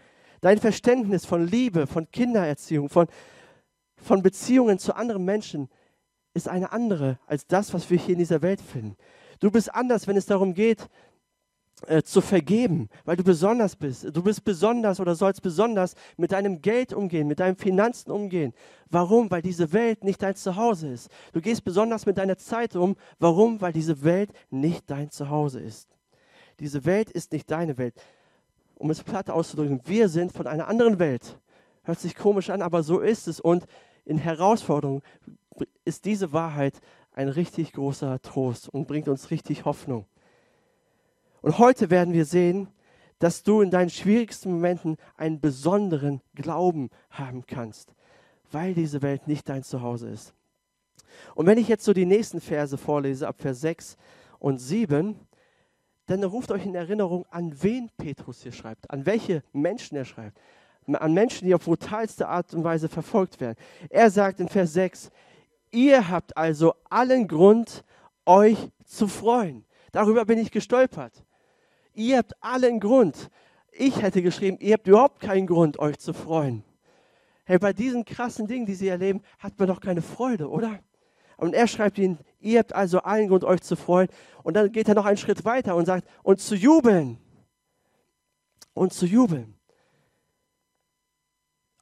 Dein 0.41 0.57
Verständnis 0.57 1.25
von 1.25 1.47
Liebe, 1.47 1.85
von 1.87 2.09
Kindererziehung, 2.11 2.89
von, 2.89 3.07
von 3.95 4.23
Beziehungen 4.23 4.79
zu 4.79 4.95
anderen 4.95 5.23
Menschen 5.23 5.69
ist 6.33 6.47
eine 6.47 6.71
andere 6.71 7.19
als 7.27 7.45
das, 7.45 7.73
was 7.73 7.89
wir 7.89 7.97
hier 7.97 8.13
in 8.13 8.19
dieser 8.19 8.41
Welt 8.41 8.59
finden. 8.59 8.97
Du 9.39 9.51
bist 9.51 9.73
anders, 9.73 10.07
wenn 10.07 10.17
es 10.17 10.25
darum 10.25 10.53
geht, 10.53 10.87
äh, 11.87 12.01
zu 12.03 12.21
vergeben, 12.21 12.89
weil 13.05 13.17
du 13.17 13.23
besonders 13.23 13.75
bist. 13.75 14.15
Du 14.15 14.23
bist 14.23 14.43
besonders 14.43 14.99
oder 14.99 15.15
sollst 15.15 15.41
besonders 15.41 15.95
mit 16.17 16.31
deinem 16.31 16.61
Geld 16.61 16.93
umgehen, 16.93 17.27
mit 17.27 17.39
deinen 17.39 17.55
Finanzen 17.55 18.11
umgehen. 18.11 18.53
Warum? 18.89 19.29
Weil 19.29 19.41
diese 19.41 19.73
Welt 19.73 20.03
nicht 20.03 20.21
dein 20.21 20.35
Zuhause 20.35 20.89
ist. 20.89 21.09
Du 21.33 21.41
gehst 21.41 21.63
besonders 21.63 22.05
mit 22.05 22.17
deiner 22.17 22.37
Zeit 22.37 22.75
um. 22.75 22.95
Warum? 23.19 23.61
Weil 23.61 23.73
diese 23.73 24.03
Welt 24.03 24.31
nicht 24.49 24.89
dein 24.89 25.11
Zuhause 25.11 25.59
ist. 25.59 25.87
Diese 26.59 26.85
Welt 26.85 27.09
ist 27.09 27.31
nicht 27.31 27.49
deine 27.49 27.77
Welt. 27.77 27.95
Um 28.81 28.89
es 28.89 29.03
platt 29.03 29.29
auszudrücken, 29.29 29.79
wir 29.85 30.09
sind 30.09 30.31
von 30.31 30.47
einer 30.47 30.67
anderen 30.67 30.97
Welt. 30.97 31.37
Hört 31.83 31.99
sich 31.99 32.15
komisch 32.15 32.49
an, 32.49 32.63
aber 32.63 32.81
so 32.81 32.99
ist 32.99 33.27
es. 33.27 33.39
Und 33.39 33.67
in 34.05 34.17
Herausforderungen 34.17 35.03
ist 35.85 36.05
diese 36.05 36.33
Wahrheit 36.33 36.81
ein 37.11 37.29
richtig 37.29 37.73
großer 37.73 38.19
Trost 38.23 38.69
und 38.69 38.87
bringt 38.87 39.07
uns 39.07 39.29
richtig 39.29 39.65
Hoffnung. 39.65 40.07
Und 41.43 41.59
heute 41.59 41.91
werden 41.91 42.15
wir 42.15 42.25
sehen, 42.25 42.69
dass 43.19 43.43
du 43.43 43.61
in 43.61 43.69
deinen 43.69 43.91
schwierigsten 43.91 44.51
Momenten 44.51 44.97
einen 45.15 45.39
besonderen 45.39 46.21
Glauben 46.33 46.89
haben 47.11 47.45
kannst, 47.45 47.93
weil 48.51 48.73
diese 48.73 49.03
Welt 49.03 49.27
nicht 49.27 49.47
dein 49.47 49.61
Zuhause 49.61 50.09
ist. 50.09 50.33
Und 51.35 51.45
wenn 51.45 51.59
ich 51.59 51.67
jetzt 51.67 51.85
so 51.85 51.93
die 51.93 52.07
nächsten 52.07 52.41
Verse 52.41 52.79
vorlese, 52.79 53.27
ab 53.27 53.35
Vers 53.37 53.61
6 53.61 53.95
und 54.39 54.57
7, 54.57 55.19
dann 56.11 56.23
ruft 56.25 56.51
euch 56.51 56.65
in 56.65 56.75
Erinnerung, 56.75 57.25
an 57.31 57.53
wen 57.63 57.89
Petrus 57.97 58.43
hier 58.43 58.51
schreibt, 58.51 58.91
an 58.91 59.05
welche 59.05 59.43
Menschen 59.53 59.95
er 59.95 60.03
schreibt, 60.03 60.37
an 60.85 61.13
Menschen, 61.13 61.47
die 61.47 61.55
auf 61.55 61.63
brutalste 61.63 62.27
Art 62.27 62.53
und 62.53 62.65
Weise 62.65 62.89
verfolgt 62.89 63.39
werden. 63.39 63.57
Er 63.89 64.09
sagt 64.09 64.41
in 64.41 64.49
Vers 64.49 64.73
6, 64.73 65.09
ihr 65.71 66.09
habt 66.09 66.35
also 66.35 66.73
allen 66.89 67.27
Grund, 67.27 67.85
euch 68.25 68.57
zu 68.85 69.07
freuen. 69.07 69.65
Darüber 69.93 70.25
bin 70.25 70.37
ich 70.37 70.51
gestolpert. 70.51 71.23
Ihr 71.93 72.17
habt 72.17 72.33
allen 72.43 72.79
Grund. 72.79 73.29
Ich 73.71 74.01
hätte 74.01 74.21
geschrieben, 74.21 74.57
ihr 74.59 74.73
habt 74.73 74.87
überhaupt 74.87 75.21
keinen 75.21 75.47
Grund, 75.47 75.79
euch 75.79 75.97
zu 75.97 76.13
freuen. 76.13 76.63
Hey, 77.45 77.57
bei 77.57 77.73
diesen 77.73 78.05
krassen 78.05 78.47
Dingen, 78.47 78.65
die 78.65 78.75
sie 78.75 78.89
erleben, 78.89 79.21
hat 79.39 79.57
man 79.57 79.67
doch 79.67 79.79
keine 79.79 80.01
Freude, 80.01 80.49
oder? 80.49 80.79
Und 81.41 81.53
er 81.53 81.67
schreibt 81.67 81.97
ihnen, 81.97 82.19
ihr 82.39 82.59
habt 82.59 82.73
also 82.73 82.99
allen 82.99 83.27
Grund, 83.27 83.43
euch 83.43 83.61
zu 83.61 83.75
freuen. 83.75 84.07
Und 84.43 84.55
dann 84.55 84.71
geht 84.71 84.87
er 84.87 84.95
noch 84.95 85.05
einen 85.05 85.17
Schritt 85.17 85.43
weiter 85.43 85.75
und 85.75 85.85
sagt, 85.85 86.07
und 86.23 86.39
zu 86.39 86.55
jubeln. 86.55 87.17
Und 88.73 88.93
zu 88.93 89.05
jubeln. 89.05 89.55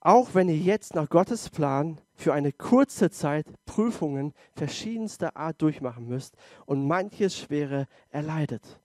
Auch 0.02 0.34
wenn 0.34 0.50
ihr 0.50 0.58
jetzt 0.58 0.96
nach 0.96 1.10
Gottes 1.10 1.50
Plan 1.50 2.02
für 2.16 2.34
eine 2.34 2.52
kurze 2.52 3.12
Zeit 3.12 3.46
Prüfungen 3.66 4.34
verschiedenster 4.56 5.38
Art 5.38 5.62
durchmachen 5.62 6.08
müsst 6.08 6.36
und 6.66 6.88
manches 6.88 7.38
Schwere 7.38 7.86
erleidet 8.10 8.80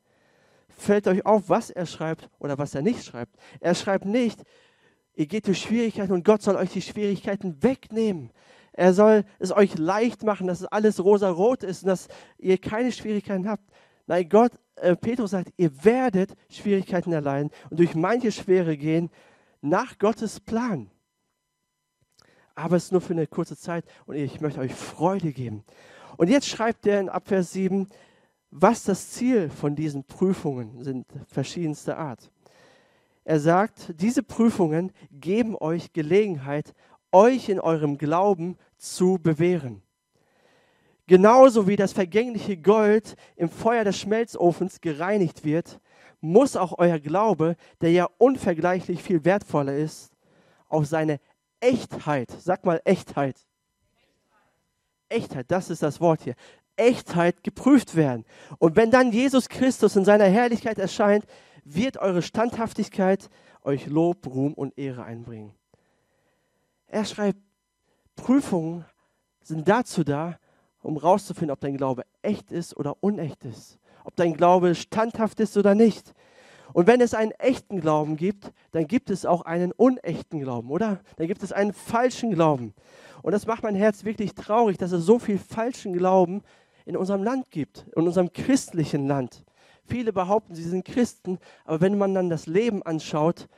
fällt 0.76 1.06
euch 1.08 1.24
auf, 1.24 1.48
was 1.48 1.70
er 1.70 1.86
schreibt 1.86 2.28
oder 2.38 2.58
was 2.58 2.74
er 2.74 2.82
nicht 2.82 3.04
schreibt. 3.04 3.36
Er 3.60 3.74
schreibt 3.74 4.04
nicht, 4.04 4.42
ihr 5.14 5.26
geht 5.26 5.46
durch 5.46 5.60
Schwierigkeiten 5.60 6.12
und 6.12 6.24
Gott 6.24 6.42
soll 6.42 6.56
euch 6.56 6.70
die 6.70 6.82
Schwierigkeiten 6.82 7.62
wegnehmen. 7.62 8.30
Er 8.76 8.92
soll 8.92 9.24
es 9.38 9.52
euch 9.52 9.78
leicht 9.78 10.24
machen, 10.24 10.48
dass 10.48 10.60
es 10.60 10.66
alles 10.66 11.02
rosa-rot 11.02 11.62
ist 11.62 11.84
und 11.84 11.88
dass 11.88 12.08
ihr 12.38 12.58
keine 12.58 12.90
Schwierigkeiten 12.90 13.48
habt. 13.48 13.62
Nein, 14.06 14.28
Gott, 14.28 14.52
äh, 14.76 14.96
Petrus 14.96 15.30
sagt, 15.30 15.52
ihr 15.56 15.84
werdet 15.84 16.34
Schwierigkeiten 16.48 17.12
erleiden 17.12 17.50
und 17.70 17.78
durch 17.78 17.94
manche 17.94 18.32
Schwere 18.32 18.76
gehen 18.76 19.10
nach 19.60 19.96
Gottes 19.98 20.40
Plan. 20.40 20.90
Aber 22.56 22.76
es 22.76 22.84
ist 22.84 22.92
nur 22.92 23.00
für 23.00 23.12
eine 23.12 23.28
kurze 23.28 23.56
Zeit 23.56 23.84
und 24.06 24.16
ich 24.16 24.40
möchte 24.40 24.60
euch 24.60 24.74
Freude 24.74 25.32
geben. 25.32 25.64
Und 26.16 26.28
jetzt 26.28 26.48
schreibt 26.48 26.86
er 26.86 27.00
in 27.00 27.08
Abvers 27.08 27.52
7, 27.52 27.88
was 28.50 28.84
das 28.84 29.10
Ziel 29.10 29.50
von 29.50 29.76
diesen 29.76 30.04
Prüfungen 30.04 30.82
sind, 30.82 31.06
verschiedenster 31.28 31.96
Art. 31.96 32.30
Er 33.24 33.40
sagt, 33.40 33.94
diese 34.00 34.22
Prüfungen 34.22 34.92
geben 35.10 35.56
euch 35.56 35.92
Gelegenheit, 35.92 36.74
euch 37.14 37.48
in 37.48 37.60
eurem 37.60 37.96
Glauben 37.96 38.58
zu 38.76 39.18
bewähren. 39.22 39.82
Genauso 41.06 41.68
wie 41.68 41.76
das 41.76 41.92
vergängliche 41.92 42.56
Gold 42.56 43.14
im 43.36 43.48
Feuer 43.48 43.84
des 43.84 43.98
Schmelzofens 43.98 44.80
gereinigt 44.80 45.44
wird, 45.44 45.80
muss 46.20 46.56
auch 46.56 46.78
euer 46.78 46.98
Glaube, 46.98 47.56
der 47.82 47.92
ja 47.92 48.08
unvergleichlich 48.18 49.02
viel 49.02 49.24
wertvoller 49.24 49.76
ist, 49.76 50.10
auf 50.68 50.86
seine 50.86 51.20
Echtheit, 51.60 52.30
sag 52.40 52.64
mal 52.64 52.80
Echtheit. 52.84 53.36
Echtheit, 55.08 55.50
das 55.50 55.70
ist 55.70 55.82
das 55.82 56.00
Wort 56.00 56.22
hier. 56.22 56.34
Echtheit 56.76 57.44
geprüft 57.44 57.94
werden. 57.94 58.24
Und 58.58 58.74
wenn 58.74 58.90
dann 58.90 59.12
Jesus 59.12 59.48
Christus 59.48 59.94
in 59.94 60.04
seiner 60.04 60.24
Herrlichkeit 60.24 60.78
erscheint, 60.78 61.26
wird 61.64 61.98
eure 61.98 62.22
Standhaftigkeit 62.22 63.28
euch 63.62 63.86
Lob, 63.86 64.26
Ruhm 64.26 64.54
und 64.54 64.76
Ehre 64.76 65.04
einbringen. 65.04 65.54
Er 66.94 67.04
schreibt, 67.04 67.40
Prüfungen 68.14 68.84
sind 69.42 69.66
dazu 69.68 70.04
da, 70.04 70.38
um 70.80 70.94
herauszufinden, 70.94 71.50
ob 71.50 71.58
dein 71.58 71.76
Glaube 71.76 72.04
echt 72.22 72.52
ist 72.52 72.76
oder 72.76 73.02
unecht 73.02 73.44
ist. 73.44 73.80
Ob 74.04 74.14
dein 74.14 74.34
Glaube 74.34 74.76
standhaft 74.76 75.40
ist 75.40 75.56
oder 75.56 75.74
nicht. 75.74 76.14
Und 76.72 76.86
wenn 76.86 77.00
es 77.00 77.12
einen 77.12 77.32
echten 77.32 77.80
Glauben 77.80 78.16
gibt, 78.16 78.52
dann 78.70 78.86
gibt 78.86 79.10
es 79.10 79.26
auch 79.26 79.42
einen 79.42 79.72
unechten 79.72 80.38
Glauben, 80.38 80.70
oder? 80.70 81.00
Dann 81.16 81.26
gibt 81.26 81.42
es 81.42 81.50
einen 81.50 81.72
falschen 81.72 82.30
Glauben. 82.30 82.74
Und 83.22 83.32
das 83.32 83.48
macht 83.48 83.64
mein 83.64 83.74
Herz 83.74 84.04
wirklich 84.04 84.36
traurig, 84.36 84.78
dass 84.78 84.92
es 84.92 85.04
so 85.04 85.18
viel 85.18 85.38
falschen 85.38 85.94
Glauben 85.94 86.42
in 86.84 86.96
unserem 86.96 87.24
Land 87.24 87.50
gibt, 87.50 87.88
in 87.96 88.06
unserem 88.06 88.32
christlichen 88.32 89.08
Land. 89.08 89.44
Viele 89.84 90.12
behaupten, 90.12 90.54
sie 90.54 90.62
sind 90.62 90.84
Christen, 90.84 91.38
aber 91.64 91.80
wenn 91.80 91.98
man 91.98 92.14
dann 92.14 92.30
das 92.30 92.46
Leben 92.46 92.84
anschaut, 92.84 93.48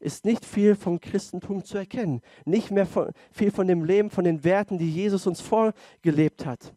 ist 0.00 0.24
nicht 0.24 0.44
viel 0.44 0.74
vom 0.74 0.98
Christentum 0.98 1.64
zu 1.64 1.78
erkennen. 1.78 2.22
Nicht 2.44 2.70
mehr 2.70 2.86
von, 2.86 3.10
viel 3.30 3.50
von 3.50 3.68
dem 3.68 3.84
Leben, 3.84 4.10
von 4.10 4.24
den 4.24 4.42
Werten, 4.42 4.78
die 4.78 4.90
Jesus 4.90 5.26
uns 5.26 5.40
vorgelebt 5.40 6.46
hat. 6.46 6.74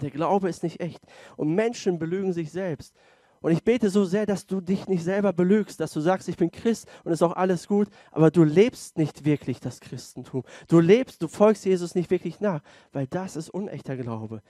Der 0.00 0.10
Glaube 0.10 0.48
ist 0.48 0.62
nicht 0.62 0.80
echt. 0.80 1.00
Und 1.36 1.54
Menschen 1.54 1.98
belügen 1.98 2.32
sich 2.32 2.50
selbst. 2.50 2.94
Und 3.40 3.50
ich 3.50 3.64
bete 3.64 3.90
so 3.90 4.04
sehr, 4.04 4.24
dass 4.24 4.46
du 4.46 4.60
dich 4.60 4.86
nicht 4.86 5.02
selber 5.02 5.32
belügst, 5.32 5.80
dass 5.80 5.92
du 5.92 6.00
sagst, 6.00 6.28
ich 6.28 6.36
bin 6.36 6.50
Christ 6.50 6.88
und 7.04 7.12
ist 7.12 7.22
auch 7.22 7.34
alles 7.34 7.66
gut, 7.66 7.88
aber 8.12 8.30
du 8.30 8.44
lebst 8.44 8.96
nicht 8.96 9.24
wirklich 9.24 9.58
das 9.58 9.80
Christentum. 9.80 10.44
Du 10.68 10.78
lebst, 10.78 11.22
du 11.22 11.28
folgst 11.28 11.64
Jesus 11.64 11.96
nicht 11.96 12.10
wirklich 12.10 12.40
nach, 12.40 12.62
weil 12.92 13.08
das 13.08 13.34
ist 13.34 13.50
unechter 13.50 13.96
Glaube. 13.96 14.42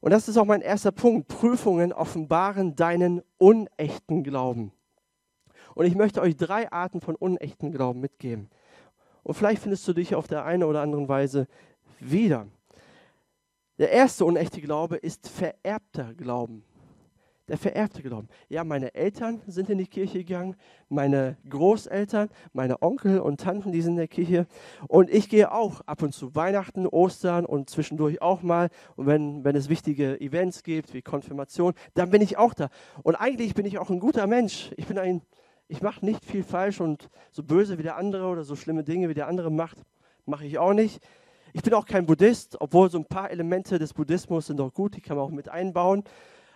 Und 0.00 0.10
das 0.10 0.26
ist 0.26 0.38
auch 0.38 0.46
mein 0.46 0.62
erster 0.62 0.90
Punkt. 0.90 1.28
Prüfungen 1.28 1.92
offenbaren 1.92 2.74
deinen 2.74 3.22
unechten 3.38 4.24
Glauben. 4.24 4.72
Und 5.74 5.86
ich 5.86 5.94
möchte 5.94 6.20
euch 6.20 6.36
drei 6.36 6.70
Arten 6.70 7.00
von 7.00 7.14
unechten 7.14 7.72
Glauben 7.72 8.00
mitgeben. 8.00 8.48
Und 9.22 9.34
vielleicht 9.34 9.62
findest 9.62 9.86
du 9.86 9.92
dich 9.92 10.14
auf 10.14 10.26
der 10.26 10.44
einen 10.44 10.64
oder 10.64 10.82
anderen 10.82 11.08
Weise 11.08 11.46
wieder. 12.00 12.46
Der 13.78 13.90
erste 13.90 14.24
unechte 14.24 14.60
Glaube 14.60 14.96
ist 14.96 15.28
vererbter 15.28 16.14
Glauben. 16.14 16.64
Der 17.48 17.58
vererbte 17.58 18.02
Glauben. 18.02 18.28
Ja, 18.48 18.62
meine 18.62 18.94
Eltern 18.94 19.40
sind 19.46 19.68
in 19.68 19.78
die 19.78 19.86
Kirche 19.86 20.18
gegangen, 20.18 20.54
meine 20.88 21.36
Großeltern, 21.48 22.28
meine 22.52 22.80
Onkel 22.82 23.18
und 23.18 23.40
Tanten, 23.40 23.72
die 23.72 23.82
sind 23.82 23.94
in 23.94 23.98
der 23.98 24.08
Kirche. 24.08 24.46
Und 24.86 25.10
ich 25.10 25.28
gehe 25.28 25.52
auch 25.52 25.80
ab 25.82 26.02
und 26.02 26.14
zu 26.14 26.34
Weihnachten, 26.34 26.86
Ostern 26.86 27.44
und 27.44 27.68
zwischendurch 27.68 28.22
auch 28.22 28.42
mal. 28.42 28.68
Und 28.96 29.06
wenn, 29.06 29.44
wenn 29.44 29.56
es 29.56 29.68
wichtige 29.68 30.20
Events 30.20 30.62
gibt, 30.62 30.94
wie 30.94 31.02
Konfirmation, 31.02 31.74
dann 31.94 32.10
bin 32.10 32.22
ich 32.22 32.38
auch 32.38 32.54
da. 32.54 32.68
Und 33.02 33.16
eigentlich 33.16 33.54
bin 33.54 33.66
ich 33.66 33.78
auch 33.78 33.90
ein 33.90 34.00
guter 34.00 34.26
Mensch. 34.28 34.70
Ich 34.76 34.86
bin 34.86 34.98
ein, 34.98 35.22
ich 35.68 35.82
mache 35.82 36.04
nicht 36.04 36.24
viel 36.24 36.42
falsch 36.42 36.80
und 36.80 37.08
so 37.30 37.42
böse 37.42 37.78
wie 37.78 37.82
der 37.82 37.96
andere 37.96 38.26
oder 38.26 38.44
so 38.44 38.56
schlimme 38.56 38.84
Dinge 38.84 39.08
wie 39.08 39.14
der 39.14 39.28
andere 39.28 39.50
macht, 39.50 39.78
mache 40.26 40.46
ich 40.46 40.58
auch 40.58 40.74
nicht. 40.74 41.00
Ich 41.52 41.62
bin 41.62 41.74
auch 41.74 41.86
kein 41.86 42.06
Buddhist, 42.06 42.60
obwohl 42.60 42.90
so 42.90 42.98
ein 42.98 43.04
paar 43.04 43.30
Elemente 43.30 43.78
des 43.78 43.92
Buddhismus 43.92 44.46
sind 44.46 44.58
doch 44.58 44.72
gut, 44.72 44.96
die 44.96 45.00
kann 45.00 45.16
man 45.16 45.26
auch 45.26 45.30
mit 45.30 45.48
einbauen. 45.48 46.04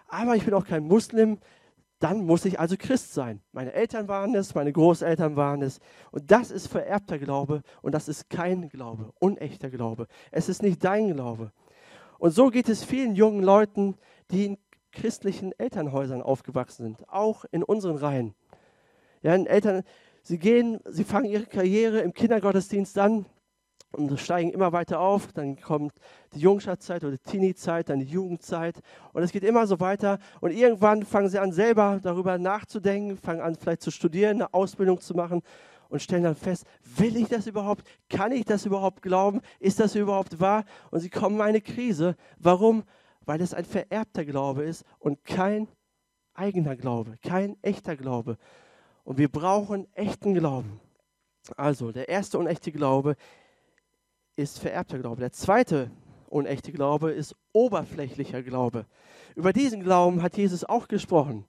Aber 0.09 0.37
ich 0.37 0.45
bin 0.45 0.55
auch 0.55 0.65
kein 0.65 0.85
Muslim, 0.85 1.39
dann 1.99 2.27
muss 2.27 2.45
ich 2.45 2.61
also 2.61 2.77
Christ 2.79 3.15
sein. 3.15 3.41
Meine 3.53 3.73
Eltern 3.73 4.09
waren 4.09 4.35
es, 4.35 4.55
meine 4.55 4.73
Großeltern 4.73 5.37
waren 5.37 5.63
es. 5.63 5.81
Und 6.11 6.31
das 6.31 6.51
ist 6.51 6.67
vererbter 6.67 7.19
Glaube 7.19 7.63
und 7.83 7.93
das 7.93 8.09
ist 8.09 8.29
kein 8.29 8.69
Glaube, 8.69 9.13
unechter 9.19 9.71
Glaube. 9.71 10.07
Es 10.31 10.49
ist 10.49 10.63
nicht 10.63 10.85
dein 10.85 11.15
Glaube. 11.15 11.53
Und 12.19 12.33
so 12.33 12.51
geht 12.51 12.69
es 12.69 12.85
vielen 12.85 13.15
jungen 13.15 13.43
Leuten, 13.43 13.97
die 14.31 14.47
in 14.47 14.59
christlichen 14.93 15.53
Elternhäusern 15.59 16.23
aufgewachsen 16.23 16.85
sind, 16.85 17.09
auch 17.09 17.45
in 17.51 17.63
unseren 17.63 17.97
Reihen. 17.97 18.35
Ja, 19.26 19.35
Eltern, 19.35 19.83
sie 20.23 20.38
gehen, 20.38 20.78
sie 20.88 21.02
fangen 21.02 21.28
ihre 21.28 21.47
Karriere 21.47 21.99
im 21.99 22.12
Kindergottesdienst 22.12 22.97
an 22.97 23.26
und 23.90 24.21
steigen 24.21 24.52
immer 24.52 24.71
weiter 24.71 25.00
auf. 25.00 25.33
Dann 25.33 25.61
kommt 25.61 25.95
die 26.33 26.38
Jungschatzeit 26.38 27.02
oder 27.02 27.16
die 27.16 27.28
Teenie-Zeit, 27.28 27.88
dann 27.88 27.99
die 27.99 28.06
Jugendzeit 28.06 28.80
und 29.14 29.25
es 29.25 29.33
geht 29.33 29.42
immer 29.42 29.66
so 29.66 29.80
weiter. 29.80 30.21
Und 30.40 30.52
irgendwann 30.52 31.02
fangen 31.02 31.28
sie 31.28 31.40
an, 31.40 31.50
selber 31.50 31.99
darüber 32.00 32.38
nachzudenken, 32.38 33.16
fangen 33.16 33.40
an, 33.40 33.56
vielleicht 33.56 33.83
zu 33.83 33.90
studieren, 33.90 34.37
eine 34.37 34.54
Ausbildung 34.54 35.00
zu 35.00 35.14
machen 35.14 35.42
und 35.88 36.00
stellen 36.00 36.23
dann 36.23 36.37
fest, 36.37 36.64
will 36.85 37.16
ich 37.16 37.26
das 37.26 37.49
überhaupt? 37.49 37.83
Kann 38.09 38.30
ich 38.30 38.45
das 38.45 38.64
überhaupt 38.64 39.02
glauben? 39.02 39.40
Ist 39.59 39.80
das 39.80 39.97
überhaupt 39.97 40.38
wahr? 40.38 40.64
Und 40.92 41.00
sie 41.00 41.11
kommen 41.11 41.35
in 41.35 41.42
eine 41.42 41.61
Krise. 41.61 42.14
Warum? 42.38 42.85
Weil 43.25 43.40
es 43.40 43.54
ein 43.54 43.64
vererbter 43.64 44.25
Glaube 44.25 44.62
ist 44.62 44.85
und 45.00 45.25
kein 45.25 45.66
eigener 46.33 46.76
Glaube, 46.76 47.18
kein 47.25 47.56
echter 47.62 47.97
Glaube. 47.97 48.38
Und 49.07 49.19
wir 49.19 49.29
brauchen 49.29 49.87
echten 49.95 50.35
Glauben. 50.35 50.81
Also, 51.57 51.93
der 51.93 52.09
erste 52.09 52.41
unechte 52.41 52.73
Glaube 52.73 53.15
ist 54.35 54.59
vererbter 54.59 54.99
Glaube. 54.99 55.21
Der 55.21 55.31
zweite 55.31 55.93
unechte 56.29 56.73
Glaube 56.73 57.13
ist 57.13 57.37
oberflächlicher 57.53 58.43
Glaube. 58.43 58.85
Über 59.37 59.53
diesen 59.53 59.85
Glauben 59.85 60.25
hat 60.25 60.37
Jesus 60.37 60.65
auch 60.65 60.89
gesprochen. 60.89 61.45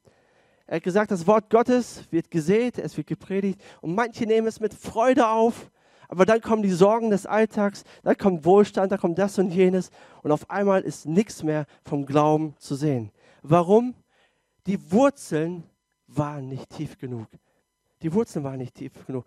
Er 0.68 0.76
hat 0.76 0.84
gesagt, 0.84 1.10
das 1.10 1.26
Wort 1.26 1.50
Gottes 1.50 2.04
wird 2.12 2.30
gesät, 2.30 2.78
es 2.78 2.96
wird 2.96 3.08
gepredigt 3.08 3.60
und 3.82 3.96
manche 3.96 4.28
nehmen 4.28 4.46
es 4.46 4.60
mit 4.60 4.76
Freude 4.76 5.28
auf, 5.28 5.72
aber 6.10 6.28
dann 6.28 6.42
kommen 6.42 6.62
die 6.62 6.70
Sorgen 6.70 7.10
des 7.10 7.26
Alltags, 7.26 7.86
da 8.04 8.14
kommt 8.14 8.46
Wohlstand, 8.46 8.92
da 8.92 8.98
kommt 8.98 9.18
das 9.18 9.40
und 9.40 9.50
jenes 9.50 9.90
und 10.22 10.32
auf 10.32 10.48
einmal 10.52 10.82
ist 10.82 11.08
nichts 11.08 11.42
mehr 11.42 11.66
vom 11.84 12.06
Glauben 12.06 12.54
zu 12.60 12.76
sehen. 12.76 13.12
Warum? 13.42 13.96
Die 14.68 14.92
Wurzeln 14.92 15.64
waren 16.06 16.50
nicht 16.50 16.70
tief 16.70 17.00
genug. 17.00 17.28
Die 18.02 18.14
Wurzeln 18.14 18.44
waren 18.44 18.58
nicht 18.58 18.76
tief 18.76 19.06
genug. 19.06 19.26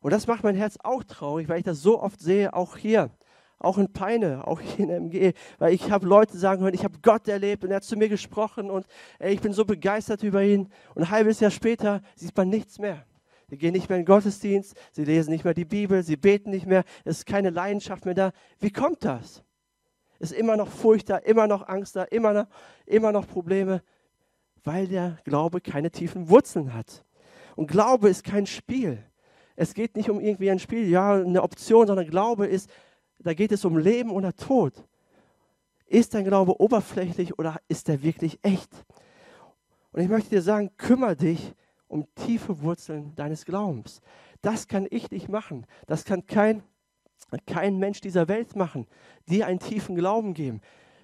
Und 0.00 0.12
das 0.12 0.26
macht 0.26 0.42
mein 0.42 0.56
Herz 0.56 0.78
auch 0.82 1.04
traurig, 1.04 1.48
weil 1.48 1.58
ich 1.58 1.64
das 1.64 1.80
so 1.80 2.00
oft 2.00 2.20
sehe, 2.20 2.54
auch 2.54 2.76
hier, 2.76 3.10
auch 3.58 3.78
in 3.78 3.92
Peine, 3.92 4.46
auch 4.46 4.60
hier 4.60 4.84
in 4.84 4.90
MG, 4.90 5.32
weil 5.58 5.72
ich 5.72 5.90
habe 5.90 6.06
Leute 6.06 6.36
sagen 6.36 6.62
hören, 6.62 6.74
ich 6.74 6.84
habe 6.84 6.98
Gott 7.02 7.28
erlebt 7.28 7.64
und 7.64 7.70
er 7.70 7.76
hat 7.76 7.84
zu 7.84 7.96
mir 7.96 8.08
gesprochen 8.08 8.70
und 8.70 8.86
ey, 9.20 9.32
ich 9.32 9.40
bin 9.40 9.52
so 9.52 9.64
begeistert 9.64 10.22
über 10.24 10.42
ihn. 10.42 10.68
Und 10.94 11.02
ein 11.02 11.10
halbes 11.10 11.40
Jahr 11.40 11.52
später 11.52 12.02
sieht 12.16 12.36
man 12.36 12.48
nichts 12.48 12.78
mehr. 12.78 13.06
Sie 13.48 13.58
gehen 13.58 13.72
nicht 13.72 13.88
mehr 13.88 13.98
in 13.98 14.04
den 14.04 14.06
Gottesdienst, 14.06 14.74
sie 14.92 15.04
lesen 15.04 15.30
nicht 15.30 15.44
mehr 15.44 15.54
die 15.54 15.64
Bibel, 15.64 16.02
sie 16.02 16.16
beten 16.16 16.50
nicht 16.50 16.66
mehr, 16.66 16.84
es 17.04 17.18
ist 17.18 17.26
keine 17.26 17.50
Leidenschaft 17.50 18.04
mehr 18.04 18.14
da. 18.14 18.32
Wie 18.58 18.70
kommt 18.72 19.04
das? 19.04 19.44
Es 20.18 20.32
ist 20.32 20.38
immer 20.38 20.56
noch 20.56 20.68
Furcht 20.68 21.10
da, 21.10 21.18
immer 21.18 21.46
noch 21.46 21.68
Angst 21.68 21.94
da, 21.96 22.04
immer 22.04 22.32
noch, 22.32 22.46
immer 22.86 23.12
noch 23.12 23.26
Probleme, 23.26 23.82
weil 24.64 24.88
der 24.88 25.18
Glaube 25.24 25.60
keine 25.60 25.90
tiefen 25.90 26.28
Wurzeln 26.28 26.72
hat. 26.72 27.04
Und 27.56 27.68
Glaube 27.68 28.08
ist 28.08 28.24
kein 28.24 28.46
Spiel. 28.46 29.02
Es 29.56 29.74
geht 29.74 29.96
nicht 29.96 30.10
um 30.10 30.20
irgendwie 30.20 30.50
ein 30.50 30.58
Spiel, 30.58 30.88
ja, 30.88 31.14
eine 31.14 31.42
Option, 31.42 31.86
sondern 31.86 32.06
Glaube 32.08 32.46
ist, 32.46 32.70
da 33.18 33.34
geht 33.34 33.52
es 33.52 33.64
um 33.64 33.78
Leben 33.78 34.10
oder 34.10 34.34
Tod. 34.34 34.72
Ist 35.86 36.14
dein 36.14 36.24
Glaube 36.24 36.60
oberflächlich 36.60 37.38
oder 37.38 37.60
ist 37.68 37.88
er 37.88 38.02
wirklich 38.02 38.38
echt? 38.42 38.70
Und 39.92 40.00
ich 40.00 40.08
möchte 40.08 40.30
dir 40.30 40.42
sagen, 40.42 40.70
kümmere 40.76 41.16
dich 41.16 41.54
um 41.86 42.06
tiefe 42.14 42.62
Wurzeln 42.62 43.14
deines 43.14 43.44
Glaubens. 43.44 44.00
Das 44.40 44.66
kann 44.66 44.86
ich 44.90 45.10
nicht 45.10 45.28
machen. 45.28 45.66
Das 45.86 46.04
kann 46.04 46.26
kein, 46.26 46.62
kein 47.46 47.78
Mensch 47.78 48.00
dieser 48.00 48.28
Welt 48.28 48.56
machen, 48.56 48.86
dir 49.28 49.46
einen 49.46 49.60
tiefen 49.60 49.94
Glauben 49.94 50.32
geben. 50.32 50.62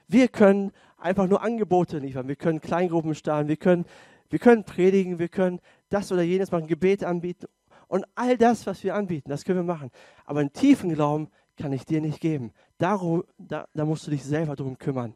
Wir 0.09 0.29
können 0.29 0.73
einfach 0.97 1.27
nur 1.27 1.43
Angebote 1.43 1.99
liefern. 1.99 2.29
Wir 2.29 2.37
können 2.37 2.63
Kleingruppen 2.63 3.15
starten. 3.15 3.49
Wir 3.49 3.59
können, 3.59 3.85
wir 4.31 4.39
können 4.39 4.65
predigen. 4.65 5.19
Wir 5.19 5.29
können 5.29 5.61
das 5.89 6.13
oder 6.13 6.23
jenes 6.23 6.51
machen, 6.51 6.67
Gebete 6.67 7.07
anbieten. 7.07 7.47
Und 7.87 8.05
all 8.15 8.37
das, 8.37 8.67
was 8.67 8.85
wir 8.85 8.95
anbieten, 8.95 9.31
das 9.31 9.45
können 9.45 9.59
wir 9.61 9.75
machen. 9.75 9.91
Aber 10.27 10.41
einen 10.41 10.53
tiefen 10.53 10.93
Glauben 10.93 11.29
kann 11.57 11.73
ich 11.73 11.87
dir 11.87 12.01
nicht 12.01 12.21
geben. 12.21 12.53
Darum, 12.77 13.25
da, 13.39 13.67
da 13.75 13.85
musst 13.85 14.07
du 14.07 14.11
dich 14.11 14.23
selber 14.23 14.55
darum 14.55 14.79
kümmern. 14.79 15.15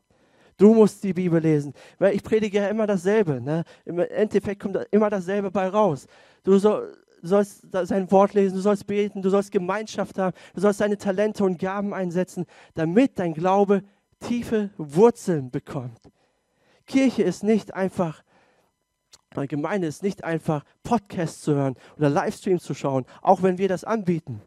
Du 0.56 0.74
musst 0.74 1.04
die 1.04 1.12
Bibel 1.12 1.40
lesen. 1.40 1.74
Weil 1.98 2.14
ich 2.14 2.22
predige 2.22 2.58
ja 2.58 2.68
immer 2.68 2.86
dasselbe. 2.86 3.40
Ne? 3.40 3.64
Im 3.84 3.98
Endeffekt 3.98 4.62
kommt 4.62 4.78
immer 4.90 5.10
dasselbe 5.10 5.50
bei 5.50 5.68
raus. 5.68 6.06
Du 6.44 6.58
soll, 6.58 6.96
sollst 7.20 7.66
sein 7.70 8.10
Wort 8.10 8.34
lesen, 8.34 8.56
du 8.56 8.60
sollst 8.60 8.86
beten, 8.86 9.22
du 9.22 9.30
sollst 9.30 9.52
Gemeinschaft 9.52 10.18
haben, 10.18 10.36
du 10.54 10.60
sollst 10.60 10.80
deine 10.80 10.98
Talente 10.98 11.44
und 11.44 11.58
Gaben 11.58 11.94
einsetzen, 11.94 12.46
damit 12.74 13.18
dein 13.18 13.34
Glaube 13.34 13.82
tiefe 14.20 14.70
Wurzeln 14.76 15.50
bekommt. 15.50 16.00
Kirche 16.86 17.22
ist 17.22 17.44
nicht 17.44 17.74
einfach 17.74 18.22
meine 19.36 19.48
Gemeinde 19.48 19.86
ist 19.86 20.02
nicht 20.02 20.24
einfach 20.24 20.64
Podcasts 20.82 21.42
zu 21.42 21.54
hören 21.54 21.76
oder 21.96 22.10
Livestreams 22.10 22.62
zu 22.62 22.74
schauen, 22.74 23.04
auch 23.20 23.42
wenn 23.42 23.58
wir 23.58 23.68
das 23.68 23.84
anbieten. 23.84 24.42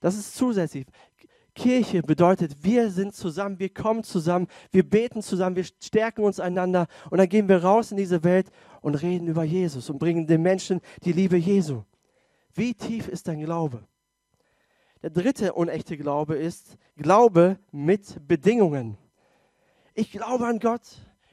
Das 0.00 0.16
ist 0.16 0.34
zusätzlich. 0.34 0.86
Kirche 1.54 2.02
bedeutet, 2.02 2.64
wir 2.64 2.90
sind 2.90 3.14
zusammen, 3.14 3.58
wir 3.58 3.68
kommen 3.68 4.04
zusammen, 4.04 4.46
wir 4.70 4.88
beten 4.88 5.22
zusammen, 5.22 5.56
wir 5.56 5.64
stärken 5.64 6.24
uns 6.24 6.40
einander 6.40 6.86
und 7.10 7.18
dann 7.18 7.28
gehen 7.28 7.48
wir 7.48 7.62
raus 7.62 7.90
in 7.90 7.98
diese 7.98 8.24
Welt 8.24 8.50
und 8.80 8.94
reden 8.94 9.28
über 9.28 9.44
Jesus 9.44 9.90
und 9.90 9.98
bringen 9.98 10.26
den 10.26 10.40
Menschen 10.40 10.80
die 11.04 11.12
Liebe 11.12 11.36
Jesu. 11.36 11.82
Wie 12.54 12.74
tief 12.74 13.08
ist 13.08 13.28
dein 13.28 13.40
Glaube? 13.40 13.86
Der 15.02 15.10
dritte 15.10 15.52
unechte 15.52 15.98
Glaube 15.98 16.36
ist 16.36 16.78
Glaube 16.96 17.58
mit 17.70 18.26
Bedingungen. 18.26 18.96
Ich 19.94 20.10
glaube 20.10 20.46
an 20.46 20.58
Gott, 20.58 20.82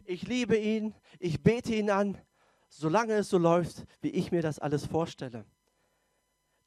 ich 0.05 0.27
liebe 0.27 0.57
ihn, 0.57 0.93
ich 1.19 1.41
bete 1.43 1.75
ihn 1.75 1.89
an, 1.89 2.17
solange 2.69 3.13
es 3.13 3.29
so 3.29 3.37
läuft, 3.37 3.85
wie 4.01 4.09
ich 4.09 4.31
mir 4.31 4.41
das 4.41 4.59
alles 4.59 4.85
vorstelle. 4.85 5.45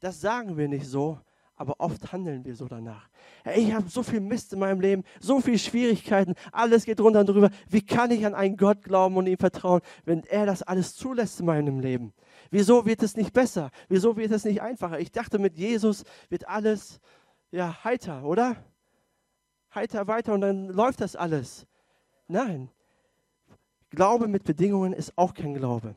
Das 0.00 0.20
sagen 0.20 0.56
wir 0.56 0.68
nicht 0.68 0.86
so, 0.86 1.18
aber 1.54 1.78
oft 1.78 2.12
handeln 2.12 2.44
wir 2.44 2.56
so 2.56 2.66
danach. 2.66 3.08
Ich 3.54 3.72
habe 3.72 3.88
so 3.88 4.02
viel 4.02 4.20
Mist 4.20 4.52
in 4.52 4.58
meinem 4.58 4.80
Leben, 4.80 5.04
so 5.20 5.40
viele 5.40 5.58
Schwierigkeiten, 5.58 6.34
alles 6.50 6.84
geht 6.84 7.00
runter 7.00 7.20
und 7.20 7.28
drüber. 7.28 7.50
Wie 7.68 7.86
kann 7.86 8.10
ich 8.10 8.26
an 8.26 8.34
einen 8.34 8.56
Gott 8.56 8.82
glauben 8.82 9.16
und 9.16 9.26
ihm 9.26 9.38
vertrauen, 9.38 9.80
wenn 10.04 10.24
er 10.24 10.44
das 10.44 10.62
alles 10.62 10.96
zulässt 10.96 11.40
in 11.40 11.46
meinem 11.46 11.78
Leben? 11.78 12.12
Wieso 12.50 12.84
wird 12.84 13.02
es 13.02 13.16
nicht 13.16 13.32
besser? 13.32 13.70
Wieso 13.88 14.16
wird 14.16 14.32
es 14.32 14.44
nicht 14.44 14.60
einfacher? 14.60 14.98
Ich 14.98 15.12
dachte, 15.12 15.38
mit 15.38 15.56
Jesus 15.56 16.04
wird 16.28 16.48
alles 16.48 17.00
ja 17.52 17.84
heiter, 17.84 18.24
oder? 18.24 18.56
Heiter 19.74 20.06
weiter 20.08 20.34
und 20.34 20.40
dann 20.40 20.66
läuft 20.66 21.00
das 21.00 21.16
alles. 21.16 21.66
Nein. 22.26 22.70
Glaube 23.94 24.26
mit 24.26 24.44
Bedingungen 24.44 24.92
ist 24.92 25.12
auch 25.16 25.34
kein 25.34 25.54
Glaube. 25.54 25.94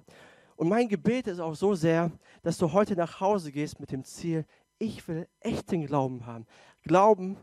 Und 0.57 0.69
mein 0.69 0.87
Gebet 0.87 1.27
ist 1.27 1.39
auch 1.39 1.55
so 1.55 1.75
sehr, 1.75 2.11
dass 2.43 2.57
du 2.57 2.71
heute 2.73 2.95
nach 2.95 3.19
Hause 3.19 3.51
gehst 3.51 3.79
mit 3.79 3.91
dem 3.91 4.03
Ziel, 4.03 4.45
ich 4.77 5.07
will 5.07 5.27
echten 5.39 5.85
Glauben 5.85 6.25
haben. 6.25 6.45
Glauben, 6.83 7.37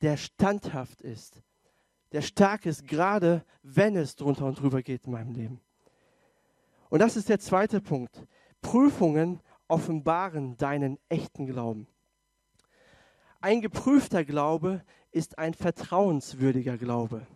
der 0.00 0.16
standhaft 0.16 1.00
ist, 1.00 1.40
der 2.10 2.22
stark 2.22 2.66
ist, 2.66 2.86
gerade 2.86 3.44
wenn 3.62 3.96
es 3.96 4.16
drunter 4.16 4.46
und 4.46 4.60
drüber 4.60 4.82
geht 4.82 5.06
in 5.06 5.12
meinem 5.12 5.32
Leben. 5.32 5.60
Und 6.90 6.98
das 6.98 7.16
ist 7.16 7.28
der 7.28 7.38
zweite 7.38 7.80
Punkt. 7.80 8.26
Prüfungen 8.60 9.40
offenbaren 9.68 10.56
deinen 10.56 10.98
echten 11.08 11.46
Glauben. 11.46 11.86
Ein 13.40 13.60
geprüfter 13.60 14.24
Glaube 14.24 14.84
ist 15.10 15.38
ein 15.38 15.54
vertrauenswürdiger 15.54 16.76
Glaube. 16.76 17.26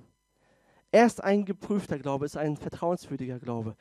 Erst 0.96 1.22
ein 1.22 1.44
geprüfter 1.44 1.98
Glaube 1.98 2.24
ist 2.24 2.38
ein 2.38 2.56
vertrauenswürdiger 2.56 3.38
Glaube. 3.38 3.76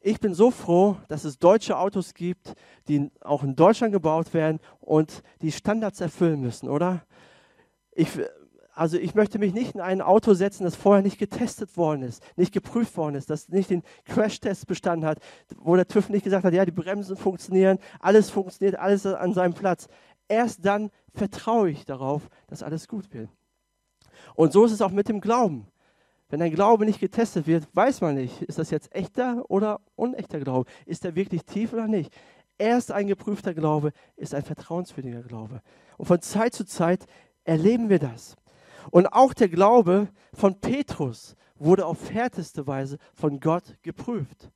Ich 0.00 0.18
bin 0.18 0.32
so 0.32 0.50
froh, 0.50 0.96
dass 1.06 1.24
es 1.24 1.38
deutsche 1.38 1.76
Autos 1.76 2.14
gibt, 2.14 2.54
die 2.88 3.10
auch 3.20 3.42
in 3.42 3.54
Deutschland 3.54 3.92
gebaut 3.92 4.32
werden 4.32 4.58
und 4.80 5.22
die 5.42 5.52
Standards 5.52 6.00
erfüllen 6.00 6.40
müssen, 6.40 6.70
oder? 6.70 7.04
Ich, 7.92 8.08
also 8.72 8.96
ich 8.96 9.14
möchte 9.14 9.38
mich 9.38 9.52
nicht 9.52 9.74
in 9.74 9.82
ein 9.82 10.00
Auto 10.00 10.32
setzen, 10.32 10.64
das 10.64 10.74
vorher 10.74 11.02
nicht 11.02 11.18
getestet 11.18 11.76
worden 11.76 12.00
ist, 12.00 12.22
nicht 12.36 12.54
geprüft 12.54 12.96
worden 12.96 13.16
ist, 13.16 13.28
das 13.28 13.50
nicht 13.50 13.68
den 13.68 13.82
Crash-Test 14.06 14.66
bestanden 14.66 15.06
hat, 15.06 15.18
wo 15.54 15.76
der 15.76 15.86
TÜV 15.86 16.08
nicht 16.08 16.24
gesagt 16.24 16.46
hat, 16.46 16.54
ja, 16.54 16.64
die 16.64 16.72
Bremsen 16.72 17.18
funktionieren, 17.18 17.78
alles 18.00 18.30
funktioniert, 18.30 18.76
alles 18.76 19.04
an 19.04 19.34
seinem 19.34 19.52
Platz. 19.52 19.86
Erst 20.28 20.64
dann 20.64 20.88
vertraue 21.12 21.68
ich 21.68 21.84
darauf, 21.84 22.26
dass 22.46 22.62
alles 22.62 22.88
gut 22.88 23.12
wird. 23.12 23.28
Und 24.34 24.54
so 24.54 24.64
ist 24.64 24.72
es 24.72 24.80
auch 24.80 24.92
mit 24.92 25.10
dem 25.10 25.20
Glauben. 25.20 25.66
Wenn 26.28 26.40
dein 26.40 26.52
Glaube 26.52 26.84
nicht 26.84 27.00
getestet 27.00 27.46
wird, 27.46 27.66
weiß 27.74 28.02
man 28.02 28.14
nicht, 28.14 28.42
ist 28.42 28.58
das 28.58 28.70
jetzt 28.70 28.94
echter 28.94 29.44
oder 29.48 29.80
unechter 29.96 30.40
Glaube? 30.40 30.70
Ist 30.84 31.04
er 31.04 31.14
wirklich 31.14 31.44
tief 31.44 31.72
oder 31.72 31.88
nicht? 31.88 32.14
Erst 32.58 32.92
ein 32.92 33.06
geprüfter 33.06 33.54
Glaube 33.54 33.92
ist 34.16 34.34
ein 34.34 34.42
vertrauenswürdiger 34.42 35.22
Glaube. 35.22 35.62
Und 35.96 36.06
von 36.06 36.20
Zeit 36.20 36.54
zu 36.54 36.66
Zeit 36.66 37.06
erleben 37.44 37.88
wir 37.88 37.98
das. 37.98 38.36
Und 38.90 39.06
auch 39.06 39.32
der 39.32 39.48
Glaube 39.48 40.08
von 40.34 40.60
Petrus 40.60 41.34
wurde 41.56 41.86
auf 41.86 42.10
härteste 42.10 42.66
Weise 42.66 42.98
von 43.14 43.40
Gott 43.40 43.76
geprüft. 43.82 44.50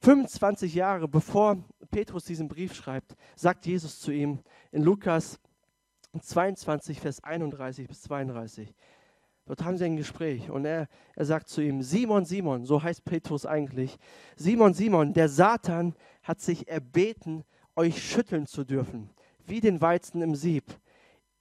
25 0.00 0.74
Jahre 0.74 1.08
bevor 1.08 1.56
Petrus 1.90 2.24
diesen 2.24 2.48
Brief 2.48 2.74
schreibt, 2.74 3.14
sagt 3.36 3.64
Jesus 3.64 4.00
zu 4.00 4.10
ihm 4.10 4.40
in 4.70 4.82
Lukas 4.82 5.38
22, 6.20 7.00
Vers 7.00 7.24
31 7.24 7.88
bis 7.88 8.02
32. 8.02 8.74
Dort 9.46 9.62
haben 9.62 9.76
sie 9.76 9.84
ein 9.84 9.96
Gespräch 9.96 10.50
und 10.50 10.64
er, 10.64 10.88
er 11.14 11.24
sagt 11.26 11.48
zu 11.48 11.60
ihm, 11.60 11.82
Simon, 11.82 12.24
Simon, 12.24 12.64
so 12.64 12.82
heißt 12.82 13.04
Petrus 13.04 13.44
eigentlich, 13.44 13.98
Simon, 14.36 14.72
Simon, 14.72 15.12
der 15.12 15.28
Satan 15.28 15.94
hat 16.22 16.40
sich 16.40 16.68
erbeten, 16.68 17.44
euch 17.76 18.02
schütteln 18.02 18.46
zu 18.46 18.64
dürfen, 18.64 19.10
wie 19.44 19.60
den 19.60 19.80
Weizen 19.80 20.22
im 20.22 20.34
Sieb. 20.34 20.64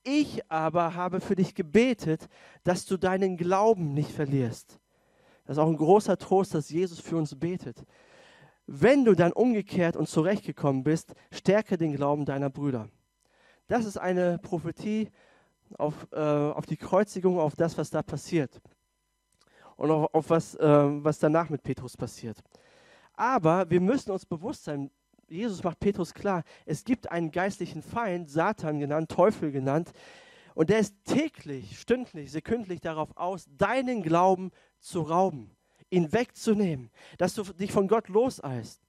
Ich 0.03 0.51
aber 0.51 0.95
habe 0.95 1.21
für 1.21 1.35
dich 1.35 1.55
gebetet, 1.55 2.27
dass 2.65 2.85
du 2.85 2.97
deinen 2.97 3.37
Glauben 3.37 3.93
nicht 3.93 4.11
verlierst. 4.11 4.79
Das 5.45 5.57
ist 5.57 5.63
auch 5.63 5.69
ein 5.69 5.77
großer 5.77 6.17
Trost, 6.17 6.53
dass 6.53 6.69
Jesus 6.69 6.99
für 6.99 7.15
uns 7.15 7.39
betet. 7.39 7.85
Wenn 8.65 9.05
du 9.05 9.13
dann 9.13 9.31
umgekehrt 9.31 9.95
und 9.95 10.09
zurechtgekommen 10.09 10.83
bist, 10.83 11.13
stärke 11.31 11.77
den 11.77 11.95
Glauben 11.95 12.25
deiner 12.25 12.49
Brüder. 12.49 12.89
Das 13.67 13.85
ist 13.85 13.97
eine 13.97 14.39
Prophetie 14.39 15.09
auf, 15.75 16.07
äh, 16.11 16.17
auf 16.17 16.65
die 16.65 16.77
Kreuzigung, 16.77 17.39
auf 17.39 17.55
das, 17.55 17.77
was 17.77 17.89
da 17.89 18.01
passiert. 18.01 18.61
Und 19.75 19.91
auch 19.91 20.13
auf 20.13 20.29
was, 20.29 20.55
äh, 20.55 21.03
was 21.03 21.19
danach 21.19 21.49
mit 21.49 21.63
Petrus 21.63 21.97
passiert. 21.97 22.37
Aber 23.13 23.69
wir 23.69 23.81
müssen 23.81 24.11
uns 24.11 24.25
bewusst 24.25 24.63
sein, 24.63 24.91
Jesus 25.27 25.63
macht 25.63 25.79
Petrus 25.79 26.13
klar, 26.13 26.43
es 26.65 26.83
gibt 26.83 27.11
einen 27.11 27.31
geistlichen 27.31 27.81
Feind, 27.81 28.29
Satan 28.29 28.79
genannt, 28.79 29.09
Teufel 29.09 29.51
genannt, 29.51 29.91
und 30.55 30.69
der 30.69 30.79
ist 30.79 30.95
täglich, 31.05 31.79
stündlich, 31.79 32.31
sekündlich 32.31 32.79
darauf 32.79 33.17
aus, 33.17 33.47
deinen 33.57 34.03
Glauben 34.03 34.51
zu 34.79 35.01
rauben, 35.01 35.55
ihn 35.89 36.13
wegzunehmen, 36.13 36.91
dass 37.17 37.33
du 37.33 37.43
dich 37.43 37.71
von 37.71 37.87
Gott 37.87 38.07
loseist. 38.07 38.81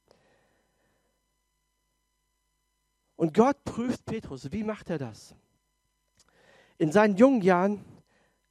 Und 3.16 3.32
Gott 3.32 3.64
prüft 3.64 4.04
Petrus. 4.04 4.52
Wie 4.52 4.64
macht 4.64 4.90
er 4.90 4.98
das? 4.98 5.34
In 6.78 6.90
seinen 6.90 7.16
jungen 7.16 7.42
Jahren 7.42 7.84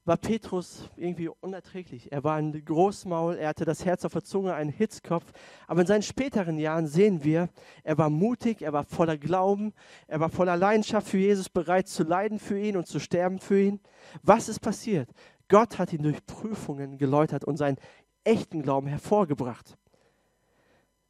war 0.06 0.18
Petrus 0.18 0.90
irgendwie 0.98 1.30
unerträglich. 1.30 2.12
Er 2.12 2.24
war 2.24 2.36
ein 2.36 2.66
Großmaul, 2.66 3.36
er 3.36 3.50
hatte 3.50 3.64
das 3.64 3.86
Herz 3.86 4.04
auf 4.04 4.14
der 4.14 4.24
Zunge, 4.24 4.54
einen 4.54 4.70
Hitzkopf. 4.70 5.32
Aber 5.68 5.82
in 5.82 5.88
seinen 5.88 6.02
späteren 6.02 6.58
Jahren 6.58 6.88
sehen 6.88 7.24
wir, 7.24 7.50
er 7.84 7.98
war 7.98 8.10
mutig, 8.10 8.62
er 8.62 8.74
war 8.74 8.84
voller 8.84 9.18
Glauben, 9.18 9.74
er 10.08 10.20
war 10.20 10.30
voller 10.30 10.58
Leidenschaft 10.58 11.08
für 11.08 11.18
Jesus, 11.18 11.50
bereit 11.50 11.88
zu 11.88 12.04
leiden 12.04 12.40
für 12.40 12.60
ihn 12.60 12.76
und 12.76 12.88
zu 12.88 13.00
sterben 13.00 13.40
für 13.40 13.62
ihn. 13.62 13.80
Was 14.22 14.50
ist 14.50 14.60
passiert? 14.60 15.10
Gott 15.48 15.80
hat 15.80 15.94
ihn 15.94 16.04
durch 16.04 16.26
Prüfungen 16.26 16.98
geläutert 16.98 17.46
und 17.46 17.58
seinen 17.58 17.78
echten 18.24 18.62
Glauben 18.62 18.88
hervorgebracht. 18.88 19.78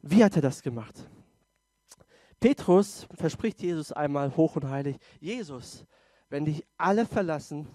Wie 0.02 0.22
hat 0.22 0.36
er 0.36 0.42
das 0.42 0.62
gemacht? 0.62 1.08
Petrus 2.38 3.08
verspricht 3.14 3.62
Jesus 3.62 3.90
einmal 3.90 4.36
hoch 4.36 4.56
und 4.56 4.68
heilig, 4.68 4.98
Jesus, 5.18 5.86
wenn 6.28 6.44
dich 6.44 6.66
alle 6.76 7.06
verlassen, 7.06 7.66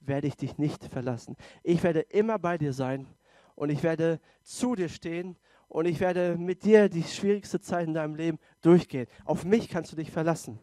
werde 0.00 0.26
ich 0.26 0.36
dich 0.36 0.58
nicht 0.58 0.84
verlassen. 0.84 1.36
Ich 1.62 1.82
werde 1.82 2.00
immer 2.00 2.38
bei 2.38 2.58
dir 2.58 2.72
sein 2.72 3.06
und 3.54 3.70
ich 3.70 3.82
werde 3.82 4.20
zu 4.42 4.74
dir 4.74 4.88
stehen 4.88 5.36
und 5.68 5.86
ich 5.86 6.00
werde 6.00 6.36
mit 6.38 6.64
dir 6.64 6.88
die 6.88 7.02
schwierigste 7.02 7.60
Zeit 7.60 7.86
in 7.86 7.94
deinem 7.94 8.14
Leben 8.14 8.38
durchgehen. 8.62 9.06
Auf 9.24 9.44
mich 9.44 9.68
kannst 9.68 9.92
du 9.92 9.96
dich 9.96 10.10
verlassen. 10.10 10.60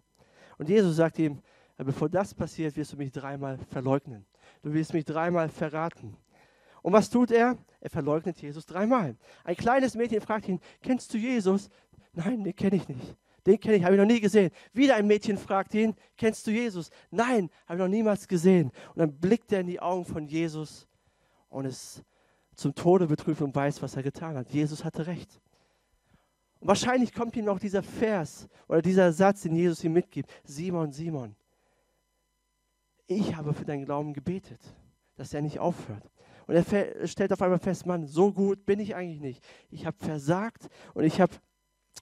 Und 0.58 0.70
Jesus 0.70 0.96
sagt 0.96 1.20
ihm, 1.20 1.42
bevor 1.78 2.10
das 2.10 2.34
passiert, 2.34 2.78
wirst 2.78 2.94
du 2.94 2.98
mich 2.98 3.12
dreimal 3.12 3.58
verleugnen. 3.70 4.26
Du 4.62 4.74
wirst 4.74 4.94
mich 4.94 5.06
dreimal 5.06 5.50
verraten. 5.50 6.16
Und 6.82 6.94
was 6.94 7.10
tut 7.10 7.32
er? 7.32 7.58
Er 7.80 7.90
verleugnet 7.90 8.42
Jesus 8.42 8.66
dreimal. 8.66 9.16
Ein 9.44 9.56
kleines 9.56 9.96
Mädchen 9.96 10.22
fragt 10.22 10.48
ihn, 10.48 10.60
kennst 10.82 11.14
du 11.14 11.18
Jesus? 11.18 11.70
Nein, 12.14 12.44
den 12.44 12.56
kenne 12.56 12.76
ich 12.76 12.88
nicht. 12.88 13.16
Den 13.46 13.60
kenne 13.60 13.76
ich, 13.76 13.84
habe 13.84 13.96
ich 13.96 14.00
noch 14.00 14.08
nie 14.08 14.22
gesehen. 14.22 14.52
Wieder 14.72 14.96
ein 14.96 15.06
Mädchen 15.06 15.38
fragt 15.38 15.74
ihn, 15.74 15.96
kennst 16.18 16.48
du 16.48 16.52
Jesus? 16.52 16.90
Nein, 17.12 17.50
habe 17.66 17.76
ich 17.76 17.80
noch 17.80 17.88
niemals 17.88 18.28
gesehen. 18.28 18.72
Und 18.96 19.00
dann 19.00 19.20
blickt 19.20 19.52
er 19.52 19.62
in 19.62 19.68
die 19.68 19.82
Augen 19.82 20.06
von 20.06 20.28
Jesus 20.28 20.88
und 21.50 21.66
ist 21.66 22.04
zum 22.56 22.74
Tode 22.74 23.08
betrübt 23.08 23.42
und 23.42 23.54
weiß, 23.54 23.82
was 23.82 23.96
er 23.96 24.04
getan 24.04 24.38
hat. 24.38 24.50
Jesus 24.50 24.86
hatte 24.86 25.08
recht. 25.08 25.42
Und 26.60 26.68
wahrscheinlich 26.68 27.14
kommt 27.14 27.36
ihm 27.36 27.50
auch 27.50 27.60
dieser 27.60 27.84
Vers 27.84 28.48
oder 28.70 28.82
dieser 28.82 29.12
Satz, 29.12 29.42
den 29.42 29.56
Jesus 29.56 29.84
ihm 29.84 29.94
mitgibt. 29.94 30.32
Simon, 30.46 30.94
Simon, 30.94 31.36
ich 33.08 33.36
habe 33.36 33.54
für 33.54 33.66
deinen 33.66 33.84
Glauben 33.84 34.14
gebetet, 34.14 34.62
dass 35.16 35.34
er 35.34 35.42
nicht 35.42 35.60
aufhört. 35.60 36.10
Und 36.48 36.56
er 36.56 37.08
stellt 37.08 37.32
auf 37.32 37.42
einmal 37.42 37.60
fest, 37.60 37.86
Mann, 37.86 38.06
so 38.06 38.32
gut 38.32 38.66
bin 38.66 38.80
ich 38.80 38.96
eigentlich 38.96 39.22
nicht. 39.22 39.44
Ich 39.70 39.86
habe 39.86 39.98
versagt 39.98 40.70
und 40.94 41.04
ich, 41.04 41.22
hab, 41.22 41.32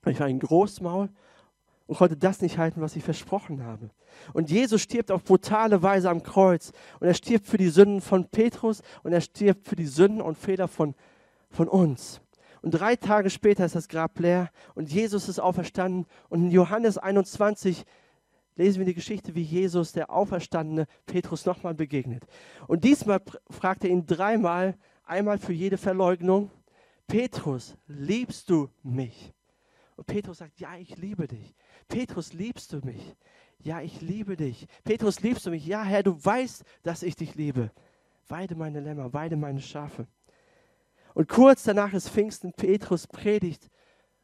ich 0.06 0.20
war 0.20 0.28
ein 0.28 0.40
Großmaul 0.40 1.10
und 1.88 1.98
konnte 1.98 2.18
das 2.18 2.42
nicht 2.42 2.58
halten, 2.58 2.82
was 2.82 2.96
ich 2.96 3.04
versprochen 3.04 3.64
habe. 3.64 3.90
Und 4.34 4.50
Jesus 4.50 4.82
stirbt 4.82 5.12
auf 5.12 5.24
brutale 5.24 5.84
Weise 5.84 6.10
am 6.10 6.24
Kreuz. 6.24 6.72
Und 7.00 7.08
er 7.08 7.14
stirbt 7.14 7.48
für 7.48 7.58
die 7.58 7.70
Sünden 7.70 8.02
von 8.02 8.30
Petrus 8.30 8.82
und 9.04 9.14
er 9.14 9.22
stirbt 9.22 9.68
für 9.68 9.76
die 9.76 9.86
Sünden 9.86 10.22
und 10.22 10.38
Fehler 10.38 10.68
von, 10.68 10.96
von 11.50 11.68
uns. 11.68 12.22
Und 12.62 12.72
drei 12.72 12.96
Tage 12.96 13.30
später 13.30 13.66
ist 13.66 13.76
das 13.76 13.88
Grab 13.88 14.20
leer 14.20 14.52
und 14.76 14.92
Jesus 14.92 15.28
ist 15.28 15.40
auferstanden. 15.40 16.06
Und 16.30 16.44
in 16.44 16.52
Johannes 16.52 16.98
21 16.98 17.86
lesen 18.56 18.80
wir 18.80 18.86
die 18.86 18.94
Geschichte, 18.94 19.36
wie 19.36 19.42
Jesus, 19.42 19.94
der 19.94 20.12
auferstandene 20.12 20.86
Petrus, 21.06 21.46
nochmal 21.46 21.74
begegnet. 21.74 22.26
Und 22.68 22.84
diesmal 22.84 23.22
fragt 23.50 23.84
er 23.84 23.90
ihn 23.90 24.06
dreimal, 24.06 24.76
einmal 25.04 25.40
für 25.40 25.54
jede 25.54 25.78
Verleugnung, 25.78 26.52
Petrus, 27.08 27.76
liebst 27.88 28.50
du 28.50 28.70
mich? 28.84 29.34
Und 29.96 30.08
Petrus 30.08 30.40
sagt, 30.40 30.60
ja, 30.60 30.76
ich 30.78 30.98
liebe 30.98 31.28
dich. 31.28 31.54
Petrus, 31.88 32.34
liebst 32.34 32.74
du 32.74 32.80
mich? 32.84 33.16
Ja, 33.60 33.82
ich 33.82 34.02
liebe 34.02 34.36
dich. 34.36 34.68
Petrus, 34.84 35.22
liebst 35.22 35.46
du 35.46 35.52
mich? 35.52 35.66
Ja, 35.66 35.84
Herr, 35.84 36.04
du 36.04 36.24
weißt, 36.24 36.64
dass 36.84 37.04
ich 37.04 37.16
dich 37.16 37.36
liebe. 37.36 37.72
Weide 38.28 38.56
meine 38.56 38.80
Lämmer, 38.80 39.14
weide 39.14 39.36
meine 39.36 39.62
Schafe. 39.62 40.08
Und 41.14 41.28
kurz 41.28 41.64
danach 41.64 41.94
ist 41.94 42.10
Pfingsten, 42.10 42.54
Petrus 42.54 43.06
predigt 43.06 43.70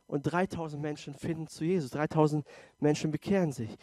und 0.08 0.23
3000 0.23 0.82
Menschen 0.82 1.13
finden 1.13 1.47
zu 1.47 1.65
Jesus. 1.65 1.91
3000 1.91 2.45
Menschen 2.80 3.12
bekehren 3.12 3.51
sich. 3.51 3.77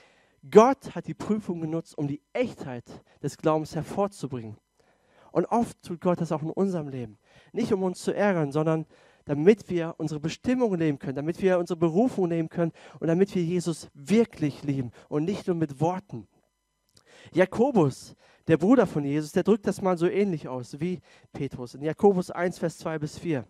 Gott 0.50 0.94
hat 0.94 1.06
die 1.06 1.14
Prüfung 1.14 1.60
genutzt, 1.60 1.96
um 1.96 2.08
die 2.08 2.22
Echtheit 2.32 2.84
des 3.22 3.36
Glaubens 3.36 3.74
hervorzubringen. 3.74 4.56
Und 5.32 5.46
oft 5.46 5.82
tut 5.82 6.00
Gott 6.00 6.20
das 6.20 6.32
auch 6.32 6.42
in 6.42 6.50
unserem 6.50 6.88
Leben. 6.88 7.18
Nicht 7.52 7.72
um 7.72 7.82
uns 7.82 8.00
zu 8.00 8.14
ärgern, 8.14 8.52
sondern 8.52 8.86
damit 9.24 9.70
wir 9.70 9.94
unsere 9.98 10.20
Bestimmung 10.20 10.74
leben 10.74 10.98
können, 10.98 11.16
damit 11.16 11.40
wir 11.40 11.58
unsere 11.58 11.78
Berufung 11.78 12.28
leben 12.28 12.48
können 12.48 12.72
und 13.00 13.08
damit 13.08 13.34
wir 13.34 13.42
Jesus 13.42 13.88
wirklich 13.94 14.62
lieben 14.62 14.90
und 15.08 15.24
nicht 15.24 15.46
nur 15.46 15.56
mit 15.56 15.80
Worten. 15.80 16.26
Jakobus, 17.32 18.14
der 18.46 18.58
Bruder 18.58 18.86
von 18.86 19.04
Jesus, 19.04 19.32
der 19.32 19.42
drückt 19.42 19.66
das 19.66 19.80
mal 19.80 19.96
so 19.96 20.06
ähnlich 20.06 20.48
aus 20.48 20.78
wie 20.80 21.00
Petrus 21.32 21.74
in 21.74 21.82
Jakobus 21.82 22.30
1, 22.30 22.58
Vers 22.58 22.78
2 22.78 22.98
bis 22.98 23.18
4. 23.18 23.46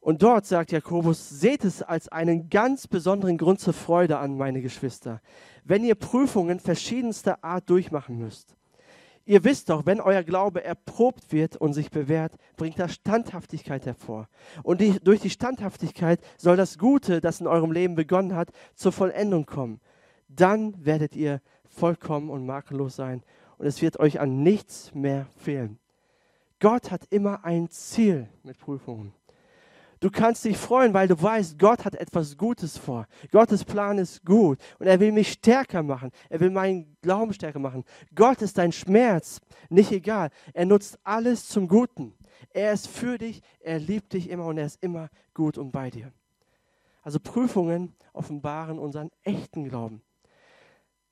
Und 0.00 0.22
dort 0.22 0.46
sagt 0.46 0.72
Jakobus, 0.72 1.28
seht 1.28 1.64
es 1.64 1.82
als 1.82 2.08
einen 2.08 2.48
ganz 2.48 2.86
besonderen 2.86 3.36
Grund 3.36 3.60
zur 3.60 3.72
Freude 3.72 4.18
an, 4.18 4.36
meine 4.36 4.62
Geschwister, 4.62 5.20
wenn 5.64 5.84
ihr 5.84 5.96
Prüfungen 5.96 6.60
verschiedenster 6.60 7.42
Art 7.42 7.68
durchmachen 7.68 8.18
müsst. 8.18 8.57
Ihr 9.28 9.44
wisst 9.44 9.68
doch, 9.68 9.84
wenn 9.84 10.00
euer 10.00 10.22
Glaube 10.22 10.64
erprobt 10.64 11.32
wird 11.32 11.58
und 11.58 11.74
sich 11.74 11.90
bewährt, 11.90 12.32
bringt 12.56 12.78
das 12.78 12.94
Standhaftigkeit 12.94 13.84
hervor. 13.84 14.26
Und 14.62 14.80
die, 14.80 14.98
durch 15.00 15.20
die 15.20 15.28
Standhaftigkeit 15.28 16.18
soll 16.38 16.56
das 16.56 16.78
Gute, 16.78 17.20
das 17.20 17.38
in 17.38 17.46
eurem 17.46 17.70
Leben 17.70 17.94
begonnen 17.94 18.34
hat, 18.34 18.52
zur 18.74 18.90
Vollendung 18.90 19.44
kommen. 19.44 19.82
Dann 20.28 20.82
werdet 20.82 21.14
ihr 21.14 21.42
vollkommen 21.68 22.30
und 22.30 22.46
makellos 22.46 22.96
sein 22.96 23.22
und 23.58 23.66
es 23.66 23.82
wird 23.82 24.00
euch 24.00 24.18
an 24.18 24.42
nichts 24.42 24.94
mehr 24.94 25.26
fehlen. 25.36 25.78
Gott 26.58 26.90
hat 26.90 27.02
immer 27.10 27.44
ein 27.44 27.68
Ziel 27.68 28.30
mit 28.44 28.58
Prüfungen. 28.58 29.12
Du 30.00 30.10
kannst 30.10 30.44
dich 30.44 30.56
freuen, 30.56 30.94
weil 30.94 31.08
du 31.08 31.20
weißt, 31.20 31.58
Gott 31.58 31.84
hat 31.84 31.96
etwas 31.96 32.36
Gutes 32.36 32.78
vor. 32.78 33.06
Gottes 33.32 33.64
Plan 33.64 33.98
ist 33.98 34.24
gut 34.24 34.58
und 34.78 34.86
er 34.86 35.00
will 35.00 35.10
mich 35.10 35.32
stärker 35.32 35.82
machen. 35.82 36.10
Er 36.28 36.38
will 36.40 36.50
meinen 36.50 36.96
Glauben 37.02 37.32
stärker 37.32 37.58
machen. 37.58 37.84
Gott 38.14 38.40
ist 38.42 38.58
dein 38.58 38.70
Schmerz, 38.70 39.40
nicht 39.68 39.90
egal. 39.90 40.30
Er 40.52 40.66
nutzt 40.66 40.98
alles 41.02 41.48
zum 41.48 41.66
Guten. 41.66 42.14
Er 42.50 42.72
ist 42.72 42.86
für 42.86 43.18
dich, 43.18 43.42
er 43.60 43.80
liebt 43.80 44.12
dich 44.12 44.30
immer 44.30 44.46
und 44.46 44.58
er 44.58 44.66
ist 44.66 44.82
immer 44.82 45.08
gut 45.34 45.58
und 45.58 45.72
bei 45.72 45.90
dir. 45.90 46.12
Also 47.02 47.18
Prüfungen 47.18 47.94
offenbaren 48.12 48.78
unseren 48.78 49.10
echten 49.22 49.68
Glauben. 49.68 50.02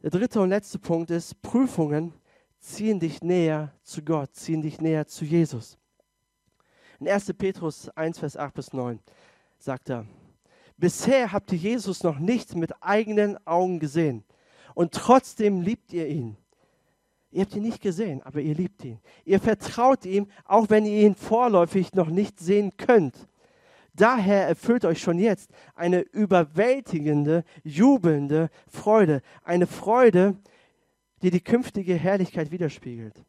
Der 0.03 0.11
dritte 0.11 0.41
und 0.41 0.51
letzte 0.51 0.79
Punkt 0.79 1.11
ist, 1.11 1.41
Prüfungen 1.43 2.13
ziehen 2.61 3.01
dich 3.01 3.23
näher 3.23 3.73
zu 3.83 4.03
Gott, 4.03 4.35
ziehen 4.35 4.63
dich 4.63 4.81
näher 4.81 5.07
zu 5.07 5.25
Jesus. 5.25 5.79
In 7.01 7.09
1. 7.09 7.33
Petrus 7.35 7.89
1, 7.91 8.19
Vers 8.19 8.37
8 8.37 8.55
bis 8.55 8.73
9 8.73 8.99
sagt 9.59 9.91
er, 9.91 10.07
bisher 10.77 11.33
habt 11.33 11.53
ihr 11.53 11.59
Jesus 11.59 12.03
noch 12.03 12.19
nicht 12.19 12.55
mit 12.55 12.73
eigenen 12.83 13.39
Augen 13.47 13.79
gesehen 13.79 14.25
und 14.75 14.93
trotzdem 14.93 15.61
liebt 15.61 15.93
ihr 15.93 16.07
ihn. 16.07 16.37
Ihr 17.31 17.43
habt 17.43 17.55
ihn 17.55 17.63
nicht 17.65 17.83
gesehen, 17.83 18.23
aber 18.23 18.41
ihr 18.41 18.55
liebt 18.55 18.83
ihn. 18.85 18.99
Ihr 19.25 19.41
vertraut 19.41 20.07
ihm, 20.07 20.29
auch 20.45 20.71
wenn 20.71 20.87
ihr 20.87 21.07
ihn 21.07 21.15
vorläufig 21.15 21.93
noch 21.93 22.09
nicht 22.09 22.41
sehen 22.41 22.77
könnt. 22.79 23.29
Daher 23.93 24.47
erfüllt 24.47 24.85
euch 24.85 25.01
schon 25.01 25.19
jetzt 25.19 25.51
eine 25.75 26.01
überwältigende, 26.01 27.45
jubelnde 27.63 28.49
Freude. 28.69 29.23
Eine 29.43 29.67
Freude, 29.67 30.37
die 31.23 31.31
die 31.31 31.41
künftige 31.41 31.95
Herrlichkeit 31.95 32.51
widerspiegelt. 32.51 33.25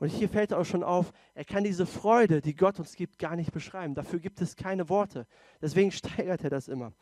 Und 0.00 0.08
hier 0.08 0.30
fällt 0.30 0.54
auch 0.54 0.64
schon 0.64 0.82
auf, 0.82 1.12
er 1.34 1.44
kann 1.44 1.62
diese 1.62 1.84
Freude, 1.84 2.40
die 2.40 2.56
Gott 2.56 2.78
uns 2.78 2.96
gibt, 2.96 3.18
gar 3.18 3.36
nicht 3.36 3.52
beschreiben. 3.52 3.94
Dafür 3.94 4.18
gibt 4.18 4.40
es 4.40 4.56
keine 4.56 4.88
Worte. 4.88 5.26
Deswegen 5.60 5.92
steigert 5.92 6.42
er 6.42 6.50
das 6.50 6.68
immer. 6.68 6.92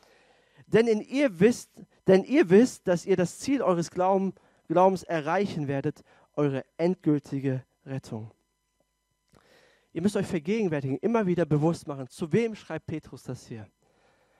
Denn 0.66 0.88
in 0.88 1.00
ihr 1.00 1.38
wisst, 1.38 1.70
denn 2.08 2.24
ihr 2.24 2.50
wisst, 2.50 2.88
dass 2.88 3.06
ihr 3.06 3.16
das 3.16 3.38
Ziel 3.38 3.62
eures 3.62 3.92
Glauben, 3.92 4.34
Glaubens 4.66 5.04
erreichen 5.04 5.68
werdet, 5.68 6.02
eure 6.34 6.64
endgültige 6.76 7.64
Rettung. 7.86 8.32
Ihr 9.92 10.02
müsst 10.02 10.16
euch 10.16 10.26
vergegenwärtigen, 10.26 10.98
immer 10.98 11.24
wieder 11.24 11.46
bewusst 11.46 11.86
machen, 11.86 12.08
zu 12.08 12.32
wem 12.32 12.56
schreibt 12.56 12.86
Petrus 12.86 13.22
das 13.22 13.46
hier? 13.46 13.66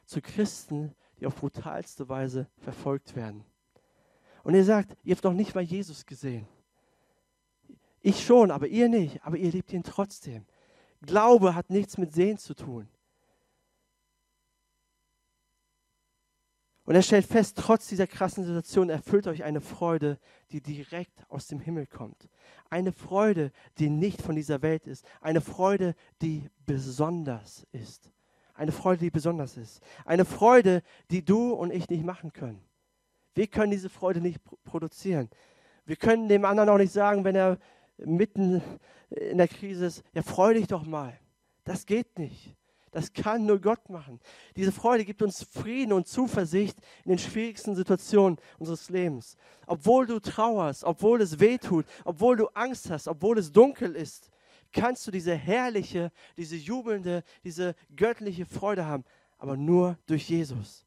Zu 0.05 0.21
Christen, 0.21 0.95
die 1.21 1.27
auf 1.27 1.37
brutalste 1.37 2.09
Weise 2.09 2.49
verfolgt 2.59 3.15
werden. 3.15 3.45
Und 4.43 4.55
er 4.55 4.65
sagt, 4.65 4.97
ihr 5.05 5.15
habt 5.15 5.25
noch 5.25 5.33
nicht 5.33 5.55
mal 5.55 5.63
Jesus 5.63 6.05
gesehen. 6.05 6.47
Ich 8.01 8.25
schon, 8.25 8.51
aber 8.51 8.67
ihr 8.67 8.89
nicht. 8.89 9.25
Aber 9.25 9.37
ihr 9.37 9.51
liebt 9.51 9.73
ihn 9.73 9.83
trotzdem. 9.83 10.47
Glaube 11.03 11.55
hat 11.55 11.71
nichts 11.71 11.99
mit 11.99 12.13
Sehen 12.13 12.39
zu 12.39 12.55
tun. 12.55 12.89
Und 16.89 16.95
er 16.95 17.03
stellt 17.03 17.27
fest, 17.27 17.59
trotz 17.59 17.87
dieser 17.87 18.07
krassen 18.07 18.45
Situation 18.45 18.89
erfüllt 18.89 19.27
euch 19.27 19.45
eine 19.45 19.61
Freude, 19.61 20.19
die 20.53 20.63
direkt 20.63 21.23
aus 21.29 21.47
dem 21.47 21.61
Himmel 21.61 21.87
kommt. 21.87 22.31
Eine 22.71 22.93
Freude, 22.93 23.53
die 23.77 23.91
nicht 23.91 24.23
von 24.23 24.35
dieser 24.35 24.63
Welt 24.63 24.87
ist. 24.87 25.05
Eine 25.21 25.43
Freude, 25.43 25.95
die 26.23 26.49
besonders 26.65 27.67
ist. 27.73 28.11
Eine 28.55 28.73
Freude, 28.73 29.05
die 29.05 29.11
besonders 29.11 29.59
ist. 29.59 29.83
Eine 30.07 30.25
Freude, 30.25 30.83
die 31.11 31.23
du 31.23 31.53
und 31.53 31.75
ich 31.75 31.91
nicht 31.91 32.05
machen 32.05 32.33
können. 32.33 32.63
Wir 33.35 33.49
können 33.49 33.71
diese 33.71 33.91
Freude 33.91 34.23
nicht 34.23 34.41
produzieren. 34.65 35.29
Wir 35.85 35.97
können 35.97 36.31
dem 36.31 36.47
anderen 36.47 36.71
auch 36.71 36.79
nicht 36.79 36.93
sagen, 36.93 37.23
wenn 37.23 37.37
er 37.37 37.59
mitten 37.99 38.63
in 39.11 39.39
der 39.39 39.49
Krise 39.49 39.87
ist, 39.87 40.03
ja, 40.15 40.23
freu 40.23 40.55
dich 40.55 40.67
doch 40.67 40.85
mal. 40.85 41.19
Das 41.65 41.87
geht 41.87 42.19
nicht. 42.19 42.55
Das 42.91 43.13
kann 43.13 43.45
nur 43.45 43.61
Gott 43.61 43.91
machen. 43.91 44.19
Diese 44.57 44.73
Freude 44.73 45.05
gibt 45.05 45.21
uns 45.23 45.43
Frieden 45.43 45.93
und 45.93 46.09
Zuversicht 46.09 46.79
in 47.05 47.11
den 47.11 47.19
schwierigsten 47.19 47.77
Situationen 47.77 48.39
unseres 48.59 48.89
Lebens. 48.89 49.37
Obwohl 49.67 50.07
du 50.07 50.19
trauerst, 50.21 50.85
obwohl 50.85 51.21
es 51.21 51.39
weh 51.39 51.59
tut, 51.59 51.85
obwohl 52.05 52.37
du 52.37 52.47
Angst 52.55 52.91
hast, 52.91 53.07
obwohl 53.07 53.39
es 53.39 53.53
dunkel 53.53 53.95
ist, 53.95 54.31
kannst 54.73 55.07
du 55.07 55.11
diese 55.11 55.35
herrliche, 55.35 56.11
diese 56.37 56.57
jubelnde, 56.57 57.25
diese 57.45 57.75
göttliche 57.95 58.47
Freude 58.47 58.87
haben, 58.87 59.05
aber 59.39 59.57
nur 59.57 59.99
durch 60.07 60.29
Jesus. 60.29 60.87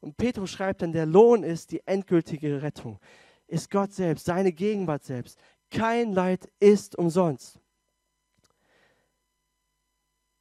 Und 0.00 0.16
Petrus 0.16 0.50
schreibt 0.50 0.82
dann, 0.82 0.92
der 0.92 1.06
Lohn 1.06 1.42
ist 1.42 1.72
die 1.72 1.86
endgültige 1.86 2.62
Rettung, 2.62 2.98
ist 3.46 3.70
Gott 3.70 3.92
selbst, 3.92 4.26
seine 4.26 4.52
Gegenwart 4.52 5.04
selbst. 5.04 5.38
Kein 5.70 6.12
Leid 6.12 6.48
ist 6.60 6.96
umsonst. 6.96 7.58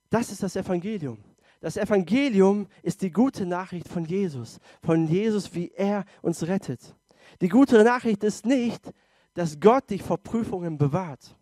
Das 0.09 0.31
ist 0.31 0.43
das 0.43 0.55
Evangelium. 0.55 1.17
Das 1.59 1.77
Evangelium 1.77 2.67
ist 2.83 3.01
die 3.01 3.11
gute 3.11 3.45
Nachricht 3.45 3.87
von 3.87 4.05
Jesus, 4.05 4.59
von 4.81 5.07
Jesus, 5.07 5.53
wie 5.55 5.71
er 5.71 6.05
uns 6.21 6.43
rettet. 6.43 6.95
Die 7.41 7.49
gute 7.49 7.83
Nachricht 7.83 8.23
ist 8.23 8.45
nicht, 8.45 8.93
dass 9.33 9.59
Gott 9.59 9.89
dich 9.89 10.03
vor 10.03 10.17
Prüfungen 10.17 10.77
bewahrt 10.77 11.35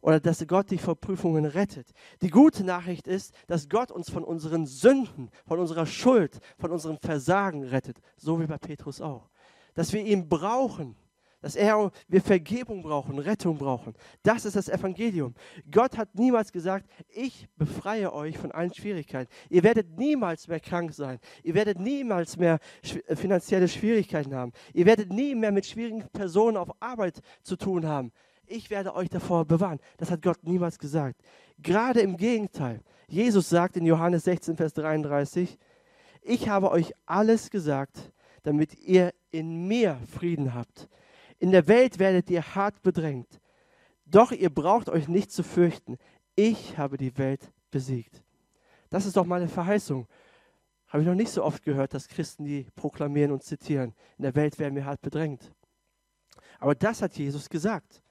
oder 0.00 0.20
dass 0.20 0.46
Gott 0.46 0.70
dich 0.70 0.80
vor 0.80 0.94
Prüfungen 0.94 1.44
rettet. 1.44 1.88
Die 2.22 2.30
gute 2.30 2.62
Nachricht 2.62 3.08
ist, 3.08 3.34
dass 3.48 3.68
Gott 3.68 3.90
uns 3.90 4.08
von 4.08 4.22
unseren 4.22 4.64
Sünden, 4.64 5.30
von 5.46 5.58
unserer 5.58 5.86
Schuld, 5.86 6.38
von 6.58 6.70
unserem 6.70 6.98
Versagen 6.98 7.64
rettet, 7.64 8.00
so 8.16 8.40
wie 8.40 8.46
bei 8.46 8.58
Petrus 8.58 9.00
auch. 9.00 9.28
Dass 9.74 9.92
wir 9.92 10.04
ihn 10.04 10.28
brauchen 10.28 10.96
dass 11.40 11.56
er, 11.56 11.90
wir 12.08 12.20
Vergebung 12.20 12.82
brauchen, 12.82 13.18
Rettung 13.18 13.58
brauchen. 13.58 13.94
Das 14.22 14.44
ist 14.44 14.56
das 14.56 14.68
Evangelium. 14.68 15.34
Gott 15.70 15.96
hat 15.96 16.14
niemals 16.14 16.52
gesagt, 16.52 16.88
ich 17.08 17.48
befreie 17.56 18.12
euch 18.12 18.38
von 18.38 18.52
allen 18.52 18.72
Schwierigkeiten. 18.74 19.30
Ihr 19.48 19.62
werdet 19.62 19.96
niemals 19.96 20.48
mehr 20.48 20.60
krank 20.60 20.92
sein. 20.92 21.18
Ihr 21.42 21.54
werdet 21.54 21.78
niemals 21.78 22.36
mehr 22.36 22.58
äh, 23.06 23.16
finanzielle 23.16 23.68
Schwierigkeiten 23.68 24.34
haben. 24.34 24.52
Ihr 24.72 24.86
werdet 24.86 25.12
nie 25.12 25.34
mehr 25.34 25.52
mit 25.52 25.66
schwierigen 25.66 26.08
Personen 26.12 26.56
auf 26.56 26.70
Arbeit 26.80 27.20
zu 27.42 27.56
tun 27.56 27.86
haben. 27.86 28.12
Ich 28.46 28.70
werde 28.70 28.94
euch 28.94 29.08
davor 29.08 29.44
bewahren. 29.44 29.80
Das 29.98 30.10
hat 30.10 30.22
Gott 30.22 30.42
niemals 30.42 30.78
gesagt. 30.78 31.20
Gerade 31.58 32.00
im 32.00 32.16
Gegenteil. 32.16 32.80
Jesus 33.08 33.48
sagt 33.48 33.76
in 33.76 33.86
Johannes 33.86 34.24
16, 34.24 34.56
Vers 34.56 34.72
33, 34.74 35.58
ich 36.22 36.48
habe 36.48 36.70
euch 36.70 36.92
alles 37.06 37.50
gesagt, 37.50 38.12
damit 38.42 38.74
ihr 38.78 39.12
in 39.30 39.66
mir 39.66 39.98
Frieden 40.10 40.54
habt. 40.54 40.88
In 41.38 41.50
der 41.50 41.68
Welt 41.68 41.98
werdet 41.98 42.30
ihr 42.30 42.54
hart 42.54 42.82
bedrängt. 42.82 43.40
Doch 44.06 44.32
ihr 44.32 44.50
braucht 44.50 44.88
euch 44.88 45.08
nicht 45.08 45.30
zu 45.30 45.42
fürchten. 45.42 45.98
Ich 46.34 46.78
habe 46.78 46.96
die 46.96 47.16
Welt 47.18 47.52
besiegt. 47.70 48.22
Das 48.90 49.04
ist 49.04 49.16
doch 49.16 49.26
meine 49.26 49.48
Verheißung. 49.48 50.06
Habe 50.88 51.02
ich 51.02 51.08
noch 51.08 51.14
nicht 51.14 51.30
so 51.30 51.42
oft 51.42 51.62
gehört, 51.62 51.92
dass 51.92 52.08
Christen 52.08 52.44
die 52.44 52.66
proklamieren 52.76 53.32
und 53.32 53.42
zitieren. 53.42 53.94
In 54.16 54.22
der 54.22 54.34
Welt 54.34 54.58
werden 54.58 54.76
wir 54.76 54.84
hart 54.84 55.02
bedrängt. 55.02 55.52
Aber 56.58 56.74
das 56.74 57.02
hat 57.02 57.16
Jesus 57.18 57.48
gesagt. 57.48 58.02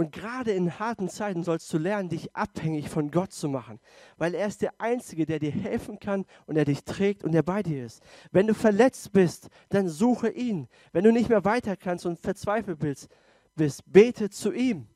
Und 0.00 0.12
gerade 0.12 0.52
in 0.52 0.78
harten 0.78 1.10
Zeiten 1.10 1.42
sollst 1.42 1.70
du 1.74 1.76
lernen, 1.76 2.08
dich 2.08 2.34
abhängig 2.34 2.88
von 2.88 3.10
Gott 3.10 3.32
zu 3.32 3.50
machen, 3.50 3.78
weil 4.16 4.32
er 4.34 4.46
ist 4.46 4.62
der 4.62 4.72
Einzige, 4.78 5.26
der 5.26 5.38
dir 5.38 5.50
helfen 5.50 5.98
kann 5.98 6.24
und 6.46 6.54
der 6.54 6.64
dich 6.64 6.84
trägt 6.84 7.22
und 7.22 7.32
der 7.32 7.42
bei 7.42 7.62
dir 7.62 7.84
ist. 7.84 8.02
Wenn 8.32 8.46
du 8.46 8.54
verletzt 8.54 9.12
bist, 9.12 9.50
dann 9.68 9.90
suche 9.90 10.30
ihn. 10.30 10.68
Wenn 10.92 11.04
du 11.04 11.12
nicht 11.12 11.28
mehr 11.28 11.44
weiter 11.44 11.76
kannst 11.76 12.06
und 12.06 12.18
verzweifelt 12.18 12.78
bist, 12.78 13.10
bist 13.56 13.82
bete 13.92 14.30
zu 14.30 14.52
ihm. 14.52 14.86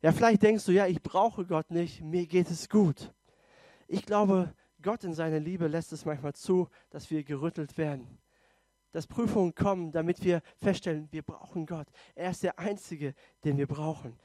Ja, 0.00 0.12
vielleicht 0.12 0.44
denkst 0.44 0.64
du, 0.64 0.70
ja, 0.70 0.86
ich 0.86 1.02
brauche 1.02 1.44
Gott 1.44 1.72
nicht, 1.72 2.00
mir 2.00 2.28
geht 2.28 2.52
es 2.52 2.68
gut. 2.68 3.12
Ich 3.88 4.06
glaube, 4.06 4.54
Gott 4.80 5.02
in 5.02 5.12
seiner 5.12 5.40
Liebe 5.40 5.66
lässt 5.66 5.92
es 5.92 6.04
manchmal 6.04 6.34
zu, 6.34 6.68
dass 6.90 7.10
wir 7.10 7.24
gerüttelt 7.24 7.76
werden 7.76 8.06
dass 8.92 9.06
Prüfungen 9.06 9.54
kommen, 9.54 9.92
damit 9.92 10.22
wir 10.24 10.42
feststellen, 10.56 11.08
wir 11.10 11.22
brauchen 11.22 11.66
Gott. 11.66 11.86
Er 12.14 12.30
ist 12.30 12.42
der 12.42 12.58
Einzige, 12.58 13.14
den 13.44 13.56
wir 13.56 13.66
brauchen. 13.66 14.18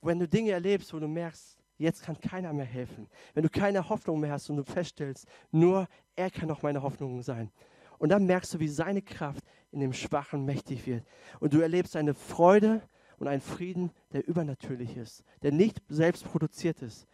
Wenn 0.00 0.18
du 0.18 0.26
Dinge 0.26 0.50
erlebst, 0.50 0.92
wo 0.92 0.98
du 0.98 1.08
merkst, 1.08 1.56
jetzt 1.78 2.02
kann 2.02 2.20
keiner 2.20 2.52
mehr 2.52 2.66
helfen, 2.66 3.08
wenn 3.34 3.42
du 3.42 3.48
keine 3.48 3.88
Hoffnung 3.88 4.20
mehr 4.20 4.32
hast 4.32 4.50
und 4.50 4.56
du 4.56 4.64
feststellst, 4.64 5.26
nur 5.50 5.86
er 6.16 6.30
kann 6.30 6.48
noch 6.48 6.62
meine 6.62 6.82
Hoffnung 6.82 7.22
sein. 7.22 7.50
Und 7.98 8.08
dann 8.08 8.26
merkst 8.26 8.54
du, 8.54 8.58
wie 8.58 8.68
seine 8.68 9.00
Kraft 9.00 9.44
in 9.70 9.80
dem 9.80 9.92
Schwachen 9.92 10.44
mächtig 10.44 10.86
wird. 10.86 11.04
Und 11.38 11.54
du 11.54 11.60
erlebst 11.60 11.94
eine 11.96 12.14
Freude 12.14 12.82
und 13.18 13.28
einen 13.28 13.40
Frieden, 13.40 13.92
der 14.12 14.26
übernatürlich 14.26 14.96
ist, 14.96 15.22
der 15.42 15.52
nicht 15.52 15.80
selbst 15.88 16.24
produziert 16.24 16.82
ist. 16.82 17.06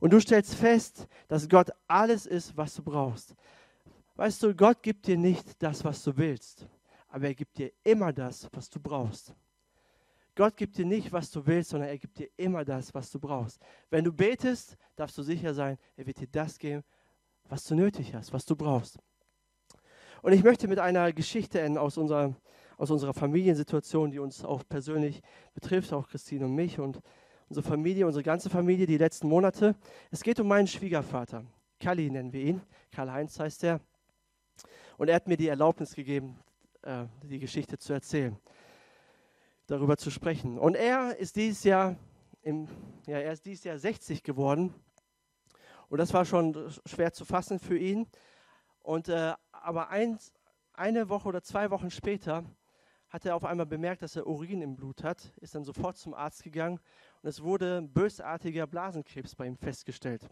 Und 0.00 0.12
du 0.12 0.20
stellst 0.20 0.54
fest, 0.54 1.08
dass 1.28 1.48
Gott 1.48 1.70
alles 1.86 2.26
ist, 2.26 2.54
was 2.56 2.74
du 2.74 2.82
brauchst. 2.82 3.34
Weißt 4.16 4.42
du, 4.42 4.54
Gott 4.54 4.82
gibt 4.82 5.06
dir 5.06 5.16
nicht 5.16 5.60
das, 5.62 5.84
was 5.84 6.02
du 6.04 6.16
willst, 6.16 6.66
aber 7.08 7.26
er 7.26 7.34
gibt 7.34 7.58
dir 7.58 7.72
immer 7.82 8.12
das, 8.12 8.48
was 8.52 8.70
du 8.70 8.78
brauchst. 8.78 9.34
Gott 10.36 10.56
gibt 10.56 10.76
dir 10.78 10.84
nicht, 10.84 11.12
was 11.12 11.30
du 11.30 11.44
willst, 11.46 11.70
sondern 11.70 11.88
er 11.88 11.98
gibt 11.98 12.18
dir 12.18 12.28
immer 12.36 12.64
das, 12.64 12.92
was 12.94 13.10
du 13.10 13.18
brauchst. 13.18 13.60
Wenn 13.90 14.04
du 14.04 14.12
betest, 14.12 14.76
darfst 14.96 15.16
du 15.18 15.22
sicher 15.22 15.54
sein, 15.54 15.78
er 15.96 16.06
wird 16.06 16.20
dir 16.20 16.26
das 16.26 16.58
geben, 16.58 16.82
was 17.48 17.64
du 17.64 17.74
nötig 17.74 18.14
hast, 18.14 18.32
was 18.32 18.44
du 18.44 18.56
brauchst. 18.56 18.98
Und 20.22 20.32
ich 20.32 20.42
möchte 20.42 20.68
mit 20.68 20.78
einer 20.78 21.12
Geschichte 21.12 21.60
enden 21.60 21.78
aus 21.78 21.98
unserer, 21.98 22.34
aus 22.78 22.90
unserer 22.90 23.14
Familiensituation, 23.14 24.10
die 24.10 24.18
uns 24.18 24.44
auch 24.44 24.62
persönlich 24.68 25.22
betrifft, 25.54 25.92
auch 25.92 26.08
Christine 26.08 26.46
und 26.46 26.54
mich 26.54 26.78
und 26.80 27.00
unsere 27.48 27.66
Familie, 27.66 28.06
unsere 28.06 28.22
ganze 28.22 28.48
Familie, 28.48 28.86
die 28.86 28.96
letzten 28.96 29.28
Monate. 29.28 29.76
Es 30.10 30.22
geht 30.22 30.40
um 30.40 30.48
meinen 30.48 30.66
Schwiegervater. 30.66 31.44
Kalli 31.78 32.10
nennen 32.10 32.32
wir 32.32 32.42
ihn. 32.42 32.62
Karl-Heinz 32.90 33.38
heißt 33.38 33.64
er. 33.64 33.80
Und 34.96 35.08
er 35.08 35.16
hat 35.16 35.26
mir 35.26 35.36
die 35.36 35.48
Erlaubnis 35.48 35.94
gegeben, 35.94 36.38
äh, 36.82 37.06
die 37.22 37.38
Geschichte 37.38 37.78
zu 37.78 37.92
erzählen, 37.92 38.38
darüber 39.66 39.96
zu 39.96 40.10
sprechen. 40.10 40.58
Und 40.58 40.76
er 40.76 41.16
ist 41.16 41.36
dieses 41.36 41.64
Jahr, 41.64 41.96
im, 42.42 42.68
ja, 43.06 43.18
er 43.18 43.32
ist 43.32 43.44
dieses 43.46 43.64
Jahr 43.64 43.78
60 43.78 44.22
geworden. 44.22 44.74
Und 45.88 45.98
das 45.98 46.12
war 46.12 46.24
schon 46.24 46.72
schwer 46.86 47.12
zu 47.12 47.24
fassen 47.24 47.58
für 47.58 47.78
ihn. 47.78 48.06
Und, 48.80 49.08
äh, 49.08 49.34
aber 49.52 49.88
ein, 49.88 50.18
eine 50.72 51.08
Woche 51.08 51.28
oder 51.28 51.42
zwei 51.42 51.70
Wochen 51.70 51.90
später 51.90 52.44
hat 53.08 53.24
er 53.24 53.36
auf 53.36 53.44
einmal 53.44 53.66
bemerkt, 53.66 54.02
dass 54.02 54.16
er 54.16 54.26
Urin 54.26 54.60
im 54.60 54.74
Blut 54.74 55.04
hat, 55.04 55.32
ist 55.40 55.54
dann 55.54 55.64
sofort 55.64 55.96
zum 55.96 56.14
Arzt 56.14 56.42
gegangen 56.42 56.80
und 57.22 57.28
es 57.28 57.42
wurde 57.42 57.80
bösartiger 57.80 58.66
Blasenkrebs 58.66 59.36
bei 59.36 59.46
ihm 59.46 59.56
festgestellt. 59.56 60.28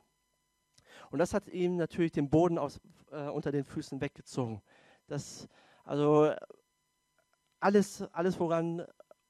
Und 1.10 1.18
das 1.18 1.34
hat 1.34 1.48
ihm 1.48 1.76
natürlich 1.76 2.12
den 2.12 2.28
Boden 2.28 2.58
aus, 2.58 2.80
äh, 3.10 3.28
unter 3.28 3.52
den 3.52 3.64
Füßen 3.64 4.00
weggezogen. 4.00 4.62
Das, 5.06 5.48
also 5.84 6.32
alles, 7.60 8.02
alles, 8.12 8.38
woran 8.38 8.86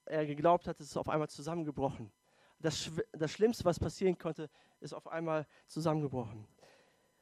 er 0.06 0.26
geglaubt 0.26 0.66
hat, 0.66 0.80
ist 0.80 0.96
auf 0.96 1.08
einmal 1.08 1.28
zusammengebrochen. 1.28 2.10
Das, 2.60 2.90
das 3.12 3.32
Schlimmste, 3.32 3.64
was 3.64 3.78
passieren 3.78 4.16
konnte, 4.16 4.48
ist 4.80 4.94
auf 4.94 5.06
einmal 5.08 5.46
zusammengebrochen. 5.66 6.46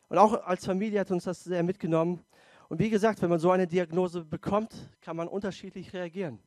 Und 0.08 0.18
auch 0.18 0.44
als 0.44 0.66
Familie 0.66 1.00
hat 1.00 1.10
uns 1.10 1.24
das 1.24 1.44
sehr 1.44 1.62
mitgenommen. 1.62 2.24
Und 2.68 2.78
wie 2.78 2.90
gesagt, 2.90 3.22
wenn 3.22 3.30
man 3.30 3.38
so 3.38 3.50
eine 3.50 3.66
Diagnose 3.66 4.24
bekommt, 4.24 4.74
kann 5.00 5.16
man 5.16 5.28
unterschiedlich 5.28 5.92
reagieren. 5.92 6.40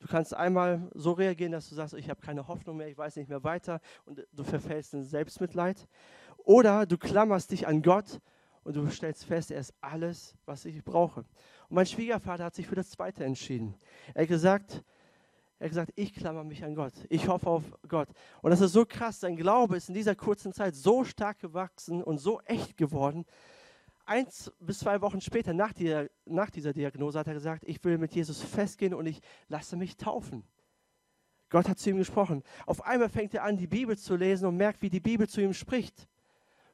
Du 0.00 0.08
kannst 0.08 0.34
einmal 0.34 0.90
so 0.94 1.12
reagieren, 1.12 1.52
dass 1.52 1.68
du 1.68 1.74
sagst, 1.74 1.92
ich 1.94 2.08
habe 2.08 2.20
keine 2.22 2.48
Hoffnung 2.48 2.78
mehr, 2.78 2.88
ich 2.88 2.96
weiß 2.96 3.16
nicht 3.16 3.28
mehr 3.28 3.44
weiter 3.44 3.80
und 4.06 4.26
du 4.32 4.44
verfällst 4.44 4.94
in 4.94 5.04
Selbstmitleid. 5.04 5.86
Oder 6.44 6.86
du 6.86 6.98
klammerst 6.98 7.50
dich 7.50 7.66
an 7.66 7.82
Gott 7.82 8.20
und 8.64 8.76
du 8.76 8.88
stellst 8.90 9.24
fest, 9.24 9.50
er 9.50 9.60
ist 9.60 9.74
alles, 9.80 10.34
was 10.46 10.64
ich 10.64 10.84
brauche. 10.84 11.20
Und 11.20 11.76
mein 11.76 11.86
Schwiegervater 11.86 12.44
hat 12.44 12.54
sich 12.54 12.66
für 12.66 12.74
das 12.74 12.90
Zweite 12.90 13.24
entschieden. 13.24 13.74
Er 14.14 14.22
hat 14.22 14.28
gesagt, 14.28 14.84
er 15.58 15.64
hat 15.66 15.70
gesagt, 15.70 15.92
ich 15.96 16.14
klammer 16.14 16.42
mich 16.42 16.64
an 16.64 16.74
Gott. 16.74 16.94
Ich 17.10 17.28
hoffe 17.28 17.48
auf 17.48 17.64
Gott. 17.86 18.08
Und 18.40 18.50
das 18.50 18.60
ist 18.62 18.72
so 18.72 18.86
krass. 18.86 19.20
Sein 19.20 19.36
Glaube 19.36 19.76
ist 19.76 19.88
in 19.88 19.94
dieser 19.94 20.14
kurzen 20.14 20.52
Zeit 20.52 20.74
so 20.74 21.04
stark 21.04 21.38
gewachsen 21.38 22.02
und 22.02 22.18
so 22.18 22.40
echt 22.46 22.76
geworden. 22.76 23.26
Eins 24.06 24.50
bis 24.58 24.80
zwei 24.80 25.00
Wochen 25.02 25.20
später, 25.20 25.52
nach, 25.52 25.72
die, 25.72 26.06
nach 26.24 26.50
dieser 26.50 26.72
Diagnose, 26.72 27.18
hat 27.18 27.28
er 27.28 27.34
gesagt, 27.34 27.64
ich 27.66 27.82
will 27.84 27.98
mit 27.98 28.14
Jesus 28.14 28.40
festgehen 28.40 28.94
und 28.94 29.06
ich 29.06 29.20
lasse 29.48 29.76
mich 29.76 29.96
taufen. 29.96 30.42
Gott 31.50 31.68
hat 31.68 31.78
zu 31.78 31.90
ihm 31.90 31.98
gesprochen. 31.98 32.42
Auf 32.64 32.84
einmal 32.84 33.08
fängt 33.08 33.34
er 33.34 33.44
an, 33.44 33.56
die 33.56 33.66
Bibel 33.66 33.98
zu 33.98 34.16
lesen 34.16 34.46
und 34.46 34.56
merkt, 34.56 34.80
wie 34.82 34.88
die 34.88 35.00
Bibel 35.00 35.28
zu 35.28 35.42
ihm 35.42 35.52
spricht. 35.52 36.08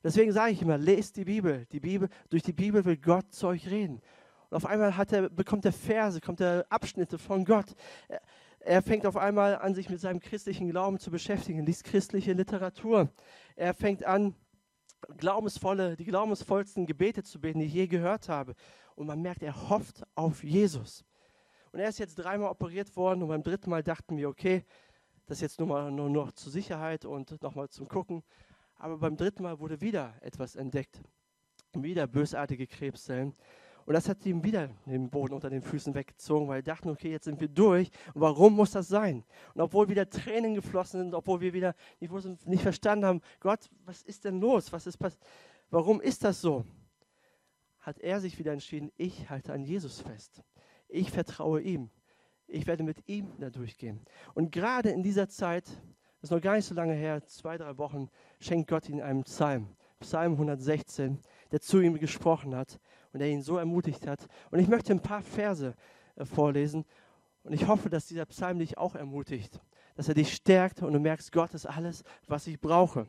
Deswegen 0.07 0.31
sage 0.31 0.53
ich 0.53 0.63
immer, 0.63 0.79
lest 0.79 1.17
die 1.17 1.25
Bibel. 1.25 1.67
Die 1.73 1.81
Bibel. 1.81 2.09
Durch 2.31 2.45
die 2.45 2.53
Bibel 2.53 2.85
will 2.85 2.97
Gott 2.97 3.33
zu 3.33 3.49
euch 3.49 3.69
reden. 3.69 4.01
Und 4.49 4.57
auf 4.57 4.65
einmal 4.65 4.95
er, 5.11 5.29
bekommt 5.31 5.65
er 5.65 5.73
Verse, 5.73 6.21
kommt 6.21 6.41
er 6.41 6.65
Abschnitte 6.69 7.19
von 7.19 7.45
Gott. 7.45 7.75
Er, 8.07 8.23
er 8.61 8.83
fängt 8.83 9.05
auf 9.05 9.17
einmal 9.17 9.57
an, 9.57 9.75
sich 9.75 9.91
mit 9.91 9.99
seinem 10.01 10.21
christlichen 10.21 10.71
Glauben 10.71 11.01
zu 11.01 11.11
beschäftigen, 11.11 11.67
liest 11.67 11.83
christliche 11.83 12.35
Literatur. 12.35 13.09
Er 13.57 13.75
fängt 13.75 14.05
an, 14.05 14.37
glaubensvolle, 15.17 15.97
die 15.97 16.05
glaubensvollsten 16.05 16.87
Gebete 16.87 17.25
zu 17.25 17.41
beten, 17.41 17.59
die 17.59 17.67
ich 17.67 17.75
je 17.75 17.89
gehört 17.89 18.29
habe. 18.29 18.55
Und 18.95 19.09
man 19.09 19.21
merkt, 19.21 19.43
er 19.43 19.69
hofft 19.71 20.05
auf 20.15 20.45
Jesus. 20.45 21.05
Und 21.73 21.81
er 21.81 21.89
ist 21.89 21.99
jetzt 21.99 22.15
dreimal 22.15 22.53
operiert 22.53 22.95
worden 22.95 23.23
und 23.23 23.29
beim 23.29 23.43
dritten 23.43 23.71
Mal 23.71 23.83
dachten 23.83 24.17
wir, 24.17 24.29
okay, 24.29 24.65
das 25.27 25.39
ist 25.39 25.43
jetzt 25.43 25.59
nur, 25.59 25.67
mal, 25.67 25.91
nur 25.91 26.09
noch 26.09 26.31
zur 26.31 26.53
Sicherheit 26.53 27.05
und 27.05 27.43
nochmal 27.43 27.69
zum 27.71 27.89
Gucken. 27.89 28.23
Aber 28.77 28.99
beim 28.99 29.17
dritten 29.17 29.43
Mal 29.43 29.59
wurde 29.59 29.81
wieder 29.81 30.15
etwas 30.21 30.57
entdeckt. 30.57 31.01
Wieder 31.75 32.07
bösartige 32.07 32.67
Krebszellen. 32.67 33.35
Und 33.87 33.95
das 33.95 34.09
hat 34.09 34.27
ihm 34.27 34.43
wieder 34.43 34.69
den 34.85 35.09
Boden 35.11 35.33
unter 35.33 35.49
den 35.49 35.63
Füßen 35.63 35.95
weggezogen, 35.95 36.49
weil 36.49 36.59
er 36.59 36.63
dachten, 36.63 36.91
okay, 36.91 37.11
jetzt 37.11 37.25
sind 37.25 37.41
wir 37.41 37.49
durch. 37.49 37.89
Und 38.15 38.21
warum 38.21 38.55
muss 38.55 38.73
das 38.73 38.89
sein? 38.89 39.25
Und 39.55 39.61
obwohl 39.61 39.89
wieder 39.89 40.11
Tränen 40.11 40.55
geflossen 40.55 41.01
sind, 41.01 41.15
obwohl 41.15 41.41
wir 41.41 41.53
wieder 41.53 41.75
nicht, 42.01 42.13
nicht 42.47 42.63
verstanden 42.63 43.05
haben, 43.05 43.21
Gott, 43.39 43.71
was 43.85 44.03
ist 44.03 44.25
denn 44.25 44.41
los? 44.41 44.73
Was 44.73 44.89
ist 44.89 44.99
Warum 45.71 46.01
ist 46.01 46.25
das 46.25 46.41
so? 46.41 46.65
Hat 47.79 48.01
er 48.01 48.21
sich 48.21 48.39
wieder 48.41 48.53
entschieden, 48.53 48.91
ich 48.97 49.31
halte 49.31 49.53
an 49.53 49.65
Jesus 49.65 50.01
fest. 50.01 50.43
Ich 50.89 51.13
vertraue 51.13 51.61
ihm. 51.61 51.91
Ich 52.49 52.67
werde 52.67 52.83
mit 52.83 53.09
ihm 53.09 53.33
da 53.39 53.51
durchgehen. 53.51 54.05
Und 54.35 54.51
gerade 54.51 54.91
in 54.91 55.05
dieser 55.05 55.29
Zeit 55.29 55.65
ist 56.27 56.33
noch 56.33 56.41
gar 56.41 56.57
nicht 56.57 56.65
so 56.65 56.75
lange 56.75 56.95
her, 56.95 57.25
zwei, 57.25 57.57
drei 57.57 57.79
Wochen, 57.79 58.11
schenkt 58.41 58.69
Gott 58.69 58.89
ihm 58.89 59.01
einen 59.01 59.23
Psalm, 59.23 59.69
Psalm 60.01 60.33
116, 60.33 61.21
der 61.53 61.61
zu 61.61 61.81
ihm 61.81 61.97
gesprochen 62.01 62.57
hat 62.57 62.81
und 63.13 63.21
der 63.21 63.29
ihn 63.29 63.43
so 63.43 63.59
ermutigt 63.59 64.09
hat. 64.09 64.27
Und 64.51 64.59
ich 64.59 64.67
möchte 64.67 64.93
ein 64.93 65.01
paar 65.01 65.23
Verse 65.23 65.77
äh, 66.17 66.25
vorlesen 66.25 66.85
und 67.45 67.53
ich 67.53 67.69
hoffe, 67.69 67.89
dass 67.91 68.07
dieser 68.07 68.27
Psalm 68.27 68.59
dich 68.59 68.77
auch 68.77 68.97
ermutigt, 68.97 69.61
dass 69.95 70.09
er 70.09 70.15
dich 70.15 70.35
stärkt 70.35 70.83
und 70.83 70.93
du 70.95 70.99
merkst, 70.99 71.31
Gott 71.31 71.55
ist 71.55 71.65
alles, 71.65 72.03
was 72.27 72.49
ich 72.49 72.61
brauche. 72.61 73.07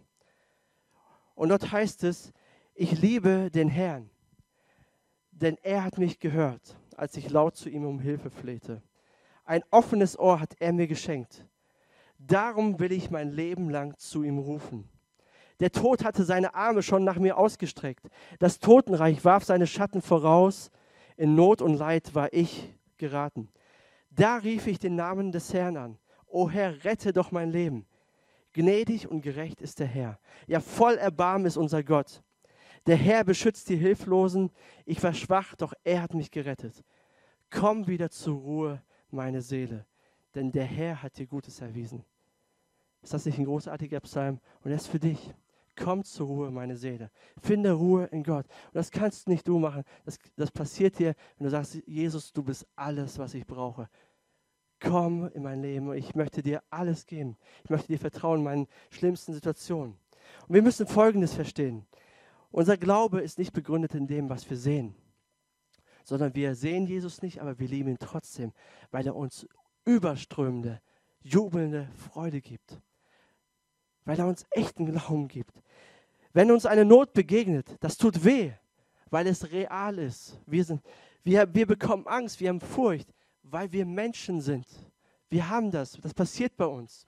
Und 1.33 1.49
dort 1.49 1.71
heißt 1.71 2.03
es, 2.03 2.31
ich 2.75 3.01
liebe 3.01 3.49
den 3.49 3.69
Herrn, 3.69 4.11
denn 5.31 5.57
er 5.63 5.83
hat 5.83 5.97
mich 5.97 6.19
gehört, 6.19 6.77
als 6.95 7.17
ich 7.17 7.31
laut 7.31 7.55
zu 7.55 7.67
ihm 7.67 7.83
um 7.83 7.99
Hilfe 7.99 8.29
flehte. 8.29 8.83
Ein 9.43 9.63
offenes 9.71 10.19
Ohr 10.19 10.39
hat 10.39 10.53
er 10.59 10.71
mir 10.71 10.87
geschenkt 10.87 11.47
Darum 12.19 12.79
will 12.79 12.91
ich 12.91 13.11
mein 13.11 13.31
Leben 13.31 13.69
lang 13.69 13.97
zu 13.97 14.23
ihm 14.23 14.39
rufen. 14.39 14.89
Der 15.59 15.71
Tod 15.71 16.03
hatte 16.03 16.23
seine 16.23 16.53
Arme 16.53 16.83
schon 16.83 17.03
nach 17.03 17.17
mir 17.17 17.37
ausgestreckt. 17.37 18.07
Das 18.39 18.59
Totenreich 18.59 19.23
warf 19.25 19.43
seine 19.43 19.67
Schatten 19.67 20.01
voraus. 20.01 20.71
In 21.15 21.35
Not 21.35 21.61
und 21.61 21.75
Leid 21.75 22.13
war 22.13 22.31
ich 22.33 22.73
geraten. 22.97 23.49
Da 24.11 24.37
rief 24.37 24.67
ich 24.67 24.79
den 24.79 24.95
Namen 24.95 25.31
des 25.31 25.53
Herrn 25.53 25.77
an. 25.77 25.97
O 26.27 26.49
Herr, 26.49 26.83
rette 26.83 27.13
doch 27.13 27.31
mein 27.31 27.51
Leben. 27.51 27.85
Gnädig 28.53 29.07
und 29.07 29.21
gerecht 29.21 29.61
ist 29.61 29.79
der 29.79 29.87
Herr. 29.87 30.19
Ja, 30.47 30.59
voll 30.59 30.95
Erbarmen 30.95 31.45
ist 31.45 31.57
unser 31.57 31.83
Gott. 31.83 32.23
Der 32.85 32.97
Herr 32.97 33.23
beschützt 33.23 33.69
die 33.69 33.75
Hilflosen. 33.75 34.51
Ich 34.85 35.01
war 35.03 35.13
schwach, 35.13 35.55
doch 35.55 35.73
er 35.83 36.01
hat 36.01 36.13
mich 36.13 36.31
gerettet. 36.31 36.83
Komm 37.49 37.87
wieder 37.87 38.09
zur 38.09 38.37
Ruhe, 38.37 38.81
meine 39.09 39.41
Seele 39.41 39.85
denn 40.37 40.51
der 40.51 40.65
Herr 40.65 41.01
hat 41.01 41.17
dir 41.17 41.25
Gutes 41.25 41.61
erwiesen. 41.61 42.05
Ist 43.01 43.13
das 43.13 43.25
nicht 43.25 43.39
ein 43.39 43.45
großartiger 43.45 43.99
Psalm? 44.01 44.39
Und 44.63 44.71
er 44.71 44.77
ist 44.77 44.87
für 44.87 44.99
dich. 44.99 45.33
Komm 45.75 46.03
zur 46.03 46.27
Ruhe, 46.27 46.51
meine 46.51 46.75
Seele. 46.75 47.11
Finde 47.41 47.71
Ruhe 47.71 48.05
in 48.05 48.23
Gott. 48.23 48.45
Und 48.67 48.75
das 48.75 48.91
kannst 48.91 49.27
nicht 49.27 49.47
du 49.47 49.59
machen. 49.59 49.83
Das, 50.05 50.17
das 50.35 50.51
passiert 50.51 50.97
dir, 50.97 51.15
wenn 51.37 51.45
du 51.45 51.51
sagst, 51.51 51.81
Jesus, 51.85 52.33
du 52.33 52.43
bist 52.43 52.67
alles, 52.75 53.19
was 53.19 53.33
ich 53.33 53.45
brauche. 53.45 53.89
Komm 54.79 55.29
in 55.29 55.43
mein 55.43 55.61
Leben. 55.61 55.93
Ich 55.93 56.15
möchte 56.15 56.41
dir 56.41 56.63
alles 56.69 57.05
geben. 57.05 57.37
Ich 57.63 57.69
möchte 57.69 57.87
dir 57.87 57.99
vertrauen 57.99 58.39
in 58.39 58.43
meinen 58.43 58.67
schlimmsten 58.89 59.33
Situationen. 59.33 59.97
Und 60.47 60.53
wir 60.53 60.61
müssen 60.61 60.87
Folgendes 60.87 61.33
verstehen. 61.33 61.85
Unser 62.51 62.77
Glaube 62.77 63.21
ist 63.21 63.37
nicht 63.37 63.53
begründet 63.53 63.93
in 63.95 64.07
dem, 64.07 64.29
was 64.29 64.49
wir 64.49 64.57
sehen, 64.57 64.95
sondern 66.03 66.33
wir 66.35 66.55
sehen 66.55 66.87
Jesus 66.87 67.21
nicht, 67.21 67.41
aber 67.41 67.59
wir 67.59 67.67
lieben 67.67 67.89
ihn 67.89 67.99
trotzdem, 67.99 68.53
weil 68.91 69.05
er 69.05 69.15
uns 69.15 69.47
überströmende, 69.87 70.81
jubelnde 71.23 71.89
Freude 71.95 72.41
gibt 72.41 72.79
weil 74.07 74.19
er 74.19 74.25
uns 74.25 74.45
echten 74.51 74.85
Glauben 74.85 75.27
gibt. 75.27 75.61
Wenn 76.31 76.49
uns 76.49 76.65
eine 76.65 76.85
Not 76.85 77.13
begegnet, 77.13 77.75
das 77.81 77.97
tut 77.97 78.23
weh, 78.23 78.53
weil 79.09 79.27
es 79.27 79.51
real 79.51 79.99
ist. 79.99 80.39
Wir, 80.45 80.63
sind, 80.63 80.81
wir, 81.23 81.53
wir 81.53 81.67
bekommen 81.67 82.07
Angst, 82.07 82.39
wir 82.39 82.49
haben 82.49 82.61
Furcht, 82.61 83.13
weil 83.43 83.71
wir 83.73 83.85
Menschen 83.85 84.39
sind. 84.39 84.65
Wir 85.29 85.49
haben 85.49 85.71
das, 85.71 85.99
das 86.01 86.13
passiert 86.13 86.55
bei 86.55 86.65
uns. 86.65 87.05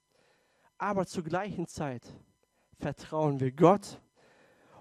Aber 0.77 1.05
zur 1.05 1.23
gleichen 1.23 1.67
Zeit 1.67 2.03
vertrauen 2.79 3.39
wir 3.39 3.51
Gott 3.53 4.01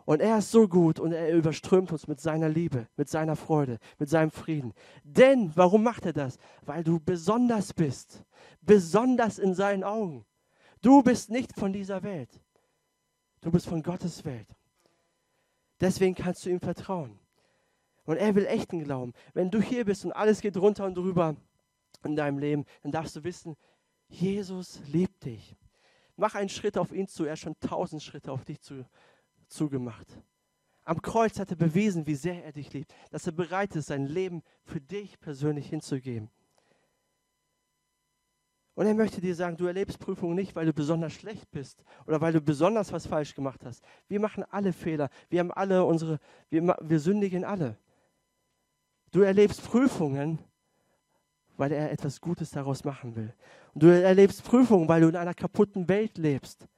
und 0.08 0.22
er 0.22 0.38
ist 0.38 0.50
so 0.50 0.66
gut 0.66 0.98
und 0.98 1.12
er 1.12 1.34
überströmt 1.34 1.92
uns 1.92 2.08
mit 2.08 2.18
seiner 2.18 2.48
Liebe, 2.48 2.88
mit 2.96 3.10
seiner 3.10 3.36
Freude, 3.36 3.78
mit 3.98 4.08
seinem 4.08 4.30
Frieden. 4.30 4.72
Denn, 5.04 5.54
warum 5.54 5.82
macht 5.82 6.06
er 6.06 6.14
das? 6.14 6.38
Weil 6.62 6.82
du 6.82 6.98
besonders 6.98 7.74
bist, 7.74 8.24
besonders 8.62 9.38
in 9.38 9.52
seinen 9.52 9.84
Augen. 9.84 10.24
Du 10.80 11.02
bist 11.02 11.28
nicht 11.28 11.52
von 11.52 11.74
dieser 11.74 12.02
Welt. 12.02 12.30
Du 13.42 13.50
bist 13.50 13.66
von 13.66 13.82
Gottes 13.82 14.24
Welt. 14.24 14.48
Deswegen 15.78 16.14
kannst 16.14 16.46
du 16.46 16.48
ihm 16.48 16.60
vertrauen. 16.60 17.18
Und 18.06 18.16
er 18.16 18.34
will 18.34 18.46
echten 18.46 18.82
Glauben. 18.82 19.12
Wenn 19.34 19.50
du 19.50 19.60
hier 19.60 19.84
bist 19.84 20.06
und 20.06 20.12
alles 20.12 20.40
geht 20.40 20.56
runter 20.56 20.86
und 20.86 20.94
drüber 20.94 21.36
in 22.02 22.16
deinem 22.16 22.38
Leben, 22.38 22.64
dann 22.82 22.92
darfst 22.92 23.14
du 23.14 23.24
wissen, 23.24 23.58
Jesus 24.08 24.80
liebt 24.86 25.26
dich. 25.26 25.54
Mach 26.16 26.34
einen 26.34 26.48
Schritt 26.48 26.78
auf 26.78 26.92
ihn 26.92 27.08
zu. 27.08 27.26
Er 27.26 27.32
hat 27.32 27.40
schon 27.40 27.60
tausend 27.60 28.02
Schritte 28.02 28.32
auf 28.32 28.46
dich 28.46 28.62
zu, 28.62 28.86
zugemacht. 29.48 30.06
Am 30.84 31.02
Kreuz 31.02 31.38
hat 31.38 31.50
er 31.50 31.56
bewiesen, 31.56 32.06
wie 32.06 32.14
sehr 32.14 32.44
er 32.44 32.52
dich 32.52 32.72
liebt, 32.72 32.94
dass 33.10 33.26
er 33.26 33.32
bereit 33.32 33.76
ist, 33.76 33.88
sein 33.88 34.06
Leben 34.06 34.42
für 34.64 34.80
dich 34.80 35.20
persönlich 35.20 35.68
hinzugeben. 35.68 36.30
Und 38.78 38.86
er 38.86 38.94
möchte 38.94 39.20
dir 39.20 39.34
sagen, 39.34 39.56
du 39.56 39.66
erlebst 39.66 39.98
Prüfungen 39.98 40.36
nicht, 40.36 40.54
weil 40.54 40.64
du 40.64 40.72
besonders 40.72 41.12
schlecht 41.12 41.50
bist 41.50 41.82
oder 42.06 42.20
weil 42.20 42.32
du 42.32 42.40
besonders 42.40 42.92
was 42.92 43.08
falsch 43.08 43.34
gemacht 43.34 43.64
hast. 43.64 43.84
Wir 44.06 44.20
machen 44.20 44.44
alle 44.50 44.72
Fehler. 44.72 45.10
Wir 45.28 45.40
haben 45.40 45.50
alle 45.50 45.84
unsere, 45.84 46.20
wir, 46.48 46.76
wir 46.80 47.00
sündigen 47.00 47.44
alle. 47.44 47.76
Du 49.10 49.22
erlebst 49.22 49.64
Prüfungen, 49.64 50.38
weil 51.56 51.72
er 51.72 51.90
etwas 51.90 52.20
Gutes 52.20 52.50
daraus 52.50 52.84
machen 52.84 53.16
will. 53.16 53.34
Und 53.74 53.82
du 53.82 53.88
erlebst 53.88 54.44
Prüfungen, 54.44 54.88
weil 54.88 55.00
du 55.00 55.08
in 55.08 55.16
einer 55.16 55.34
kaputten 55.34 55.88
Welt 55.88 56.16
lebst, 56.16 56.68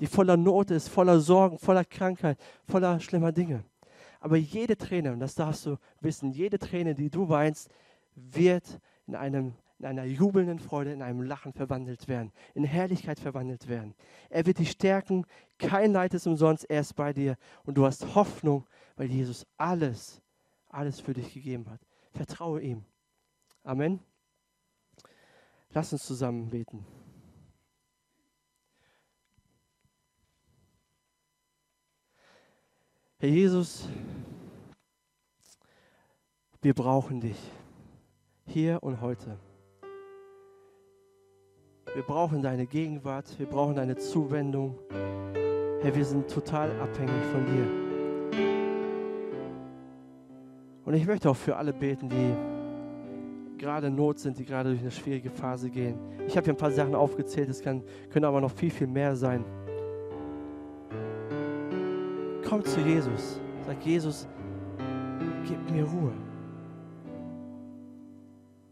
die 0.00 0.06
voller 0.06 0.36
Not 0.36 0.70
ist, 0.70 0.88
voller 0.88 1.20
Sorgen, 1.20 1.58
voller 1.58 1.84
Krankheit, 1.84 2.38
voller 2.66 3.00
schlimmer 3.00 3.32
Dinge. 3.32 3.64
Aber 4.20 4.36
jede 4.36 4.76
Träne, 4.76 5.12
und 5.12 5.20
das 5.20 5.34
darfst 5.34 5.66
du 5.66 5.76
wissen, 6.00 6.32
jede 6.32 6.58
Träne, 6.58 6.94
die 6.94 7.10
du 7.10 7.28
weinst, 7.28 7.70
wird 8.14 8.80
in 9.06 9.14
einem 9.14 9.54
in 9.78 9.86
einer 9.86 10.04
jubelnden 10.04 10.58
Freude, 10.58 10.92
in 10.92 11.02
einem 11.02 11.22
Lachen 11.22 11.52
verwandelt 11.52 12.08
werden, 12.08 12.32
in 12.54 12.64
Herrlichkeit 12.64 13.20
verwandelt 13.20 13.68
werden. 13.68 13.94
Er 14.28 14.44
wird 14.44 14.58
dich 14.58 14.72
stärken, 14.72 15.24
kein 15.58 15.92
Leid 15.92 16.14
ist 16.14 16.26
umsonst, 16.26 16.68
er 16.68 16.80
ist 16.80 16.94
bei 16.94 17.12
dir 17.12 17.36
und 17.64 17.78
du 17.78 17.86
hast 17.86 18.14
Hoffnung, 18.14 18.66
weil 18.96 19.08
Jesus 19.08 19.46
alles, 19.56 20.20
alles 20.68 20.98
für 20.98 21.14
dich 21.14 21.32
gegeben 21.32 21.70
hat. 21.70 21.80
Vertraue 22.12 22.60
ihm. 22.60 22.84
Amen. 23.62 24.00
Lass 25.70 25.92
uns 25.92 26.04
zusammen 26.04 26.50
beten. 26.50 26.84
Herr 33.20 33.30
Jesus, 33.30 33.88
wir 36.62 36.72
brauchen 36.72 37.20
dich 37.20 37.36
hier 38.46 38.80
und 38.80 39.00
heute. 39.00 39.36
Wir 41.92 42.04
brauchen 42.04 42.42
deine 42.42 42.64
Gegenwart, 42.64 43.36
wir 43.36 43.46
brauchen 43.46 43.74
deine 43.74 43.96
Zuwendung. 43.96 44.78
Herr, 44.92 45.96
wir 45.96 46.04
sind 46.04 46.30
total 46.30 46.70
abhängig 46.80 47.24
von 47.32 47.44
dir. 47.44 47.66
Und 50.84 50.94
ich 50.94 51.04
möchte 51.04 51.28
auch 51.28 51.36
für 51.36 51.56
alle 51.56 51.72
beten, 51.72 52.08
die 52.08 53.58
gerade 53.58 53.88
in 53.88 53.96
Not 53.96 54.20
sind, 54.20 54.38
die 54.38 54.44
gerade 54.44 54.68
durch 54.68 54.80
eine 54.80 54.92
schwierige 54.92 55.30
Phase 55.30 55.70
gehen. 55.70 55.98
Ich 56.28 56.36
habe 56.36 56.44
hier 56.44 56.54
ein 56.54 56.56
paar 56.56 56.70
Sachen 56.70 56.94
aufgezählt, 56.94 57.48
es 57.48 57.60
können 57.62 57.82
aber 58.22 58.40
noch 58.40 58.52
viel, 58.52 58.70
viel 58.70 58.86
mehr 58.86 59.16
sein. 59.16 59.44
Komm 62.48 62.64
zu 62.64 62.80
Jesus. 62.80 63.40
Sag, 63.66 63.84
Jesus, 63.84 64.26
gib 65.46 65.70
mir 65.70 65.84
Ruhe. 65.84 66.12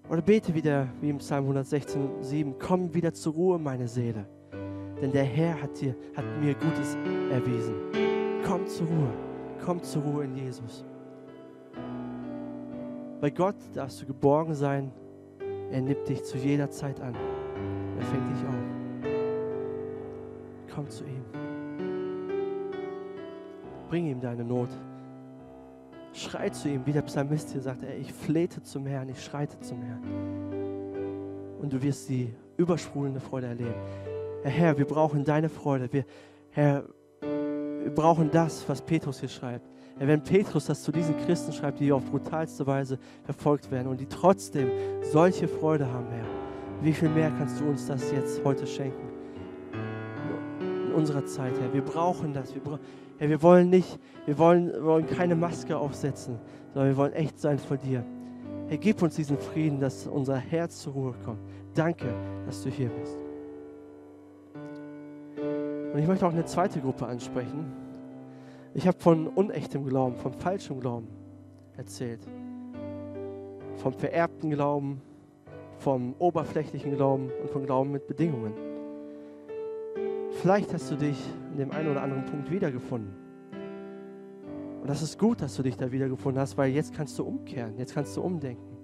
Oder 0.08 0.22
bete 0.22 0.54
wieder 0.54 0.88
wie 1.00 1.10
im 1.10 1.18
Psalm 1.18 1.44
116, 1.44 2.22
7, 2.22 2.54
komm 2.58 2.94
wieder 2.94 3.12
zur 3.12 3.34
Ruhe, 3.34 3.58
meine 3.58 3.86
Seele. 3.86 4.24
Denn 5.02 5.12
der 5.12 5.24
Herr 5.24 5.60
hat, 5.60 5.78
dir, 5.78 5.94
hat 6.16 6.24
mir 6.40 6.54
Gutes 6.54 6.96
erwiesen. 7.30 7.74
Komm 8.46 8.66
zur 8.66 8.86
Ruhe, 8.86 9.12
komm 9.62 9.82
zur 9.82 10.02
Ruhe 10.02 10.24
in 10.24 10.36
Jesus. 10.36 10.84
Bei 13.20 13.28
Gott 13.28 13.56
darfst 13.74 14.00
du 14.00 14.06
geborgen 14.06 14.54
sein. 14.54 14.90
Er 15.70 15.82
nimmt 15.82 16.08
dich 16.08 16.24
zu 16.24 16.38
jeder 16.38 16.70
Zeit 16.70 16.98
an. 17.00 17.14
Er 17.98 18.04
fängt 18.06 18.30
dich 18.30 18.46
auf. 18.48 18.54
Komm 20.74 20.88
zu 20.88 21.04
ihm. 21.04 21.15
Bring 23.88 24.06
ihm 24.06 24.20
deine 24.20 24.44
Not. 24.44 24.68
Schrei 26.12 26.48
zu 26.48 26.68
ihm, 26.68 26.86
wie 26.86 26.92
der 26.92 27.02
Psalmist 27.02 27.50
hier 27.50 27.60
sagt, 27.60 27.84
ey, 27.84 27.98
ich 27.98 28.12
flehte 28.12 28.62
zum 28.62 28.86
Herrn, 28.86 29.08
ich 29.08 29.22
schreite 29.22 29.60
zum 29.60 29.82
Herrn. 29.82 30.02
Und 31.60 31.72
du 31.72 31.82
wirst 31.82 32.08
die 32.08 32.32
übersprudelnde 32.56 33.20
Freude 33.20 33.48
erleben. 33.48 33.74
Herr, 34.42 34.78
wir 34.78 34.86
brauchen 34.86 35.24
deine 35.24 35.48
Freude. 35.48 35.92
Wir, 35.92 36.04
Herr, 36.50 36.84
wir 37.20 37.94
brauchen 37.94 38.30
das, 38.30 38.68
was 38.68 38.80
Petrus 38.80 39.20
hier 39.20 39.28
schreibt. 39.28 39.68
Herr, 39.98 40.08
wenn 40.08 40.22
Petrus 40.22 40.66
das 40.66 40.82
zu 40.82 40.92
diesen 40.92 41.16
Christen 41.18 41.52
schreibt, 41.52 41.80
die 41.80 41.92
auf 41.92 42.04
brutalste 42.04 42.66
Weise 42.66 42.98
verfolgt 43.24 43.70
werden 43.70 43.88
und 43.88 44.00
die 44.00 44.06
trotzdem 44.06 44.70
solche 45.02 45.48
Freude 45.48 45.86
haben, 45.86 46.06
Herr, 46.10 46.26
wie 46.82 46.92
viel 46.92 47.08
mehr 47.08 47.30
kannst 47.38 47.60
du 47.60 47.64
uns 47.64 47.86
das 47.86 48.10
jetzt 48.12 48.42
heute 48.44 48.66
schenken? 48.66 49.08
In 50.60 50.92
unserer 50.92 51.24
Zeit, 51.26 51.52
Herr. 51.60 51.72
Wir 51.72 51.82
brauchen 51.82 52.32
das. 52.32 52.54
Wir 52.54 52.62
brauchen 52.62 52.80
Herr, 53.18 53.28
wir 53.30 53.42
wollen 53.42 53.70
nicht, 53.70 53.98
wir 54.26 54.36
wollen, 54.38 54.72
wir 54.72 54.84
wollen 54.84 55.06
keine 55.06 55.34
Maske 55.34 55.76
aufsetzen, 55.76 56.38
sondern 56.74 56.90
wir 56.90 56.96
wollen 56.96 57.12
echt 57.14 57.38
sein 57.38 57.58
vor 57.58 57.78
dir. 57.78 58.04
Herr, 58.68 58.76
gib 58.76 59.00
uns 59.02 59.16
diesen 59.16 59.38
Frieden, 59.38 59.80
dass 59.80 60.06
unser 60.06 60.36
Herz 60.36 60.80
zur 60.80 60.92
Ruhe 60.92 61.14
kommt. 61.24 61.40
Danke, 61.74 62.12
dass 62.44 62.62
du 62.62 62.68
hier 62.68 62.88
bist. 62.88 63.16
Und 65.92 65.98
ich 65.98 66.06
möchte 66.06 66.26
auch 66.26 66.32
eine 66.32 66.44
zweite 66.44 66.80
Gruppe 66.80 67.06
ansprechen. 67.06 67.72
Ich 68.74 68.86
habe 68.86 68.98
von 68.98 69.28
unechtem 69.28 69.86
Glauben, 69.86 70.16
von 70.16 70.34
falschem 70.34 70.80
Glauben 70.80 71.08
erzählt. 71.76 72.20
Vom 73.76 73.94
vererbten 73.94 74.50
Glauben, 74.50 75.00
vom 75.78 76.14
oberflächlichen 76.18 76.96
Glauben 76.96 77.30
und 77.40 77.50
vom 77.50 77.64
Glauben 77.64 77.92
mit 77.92 78.06
Bedingungen. 78.06 78.65
Vielleicht 80.40 80.72
hast 80.74 80.90
du 80.90 80.96
dich 80.96 81.18
in 81.52 81.58
dem 81.58 81.70
einen 81.70 81.90
oder 81.90 82.02
anderen 82.02 82.24
Punkt 82.26 82.50
wiedergefunden. 82.50 83.14
Und 84.80 84.88
das 84.88 85.02
ist 85.02 85.18
gut, 85.18 85.40
dass 85.40 85.56
du 85.56 85.62
dich 85.62 85.76
da 85.76 85.90
wiedergefunden 85.90 86.40
hast, 86.40 86.56
weil 86.58 86.70
jetzt 86.70 86.94
kannst 86.94 87.18
du 87.18 87.24
umkehren, 87.24 87.76
jetzt 87.78 87.94
kannst 87.94 88.16
du 88.16 88.22
umdenken. 88.22 88.76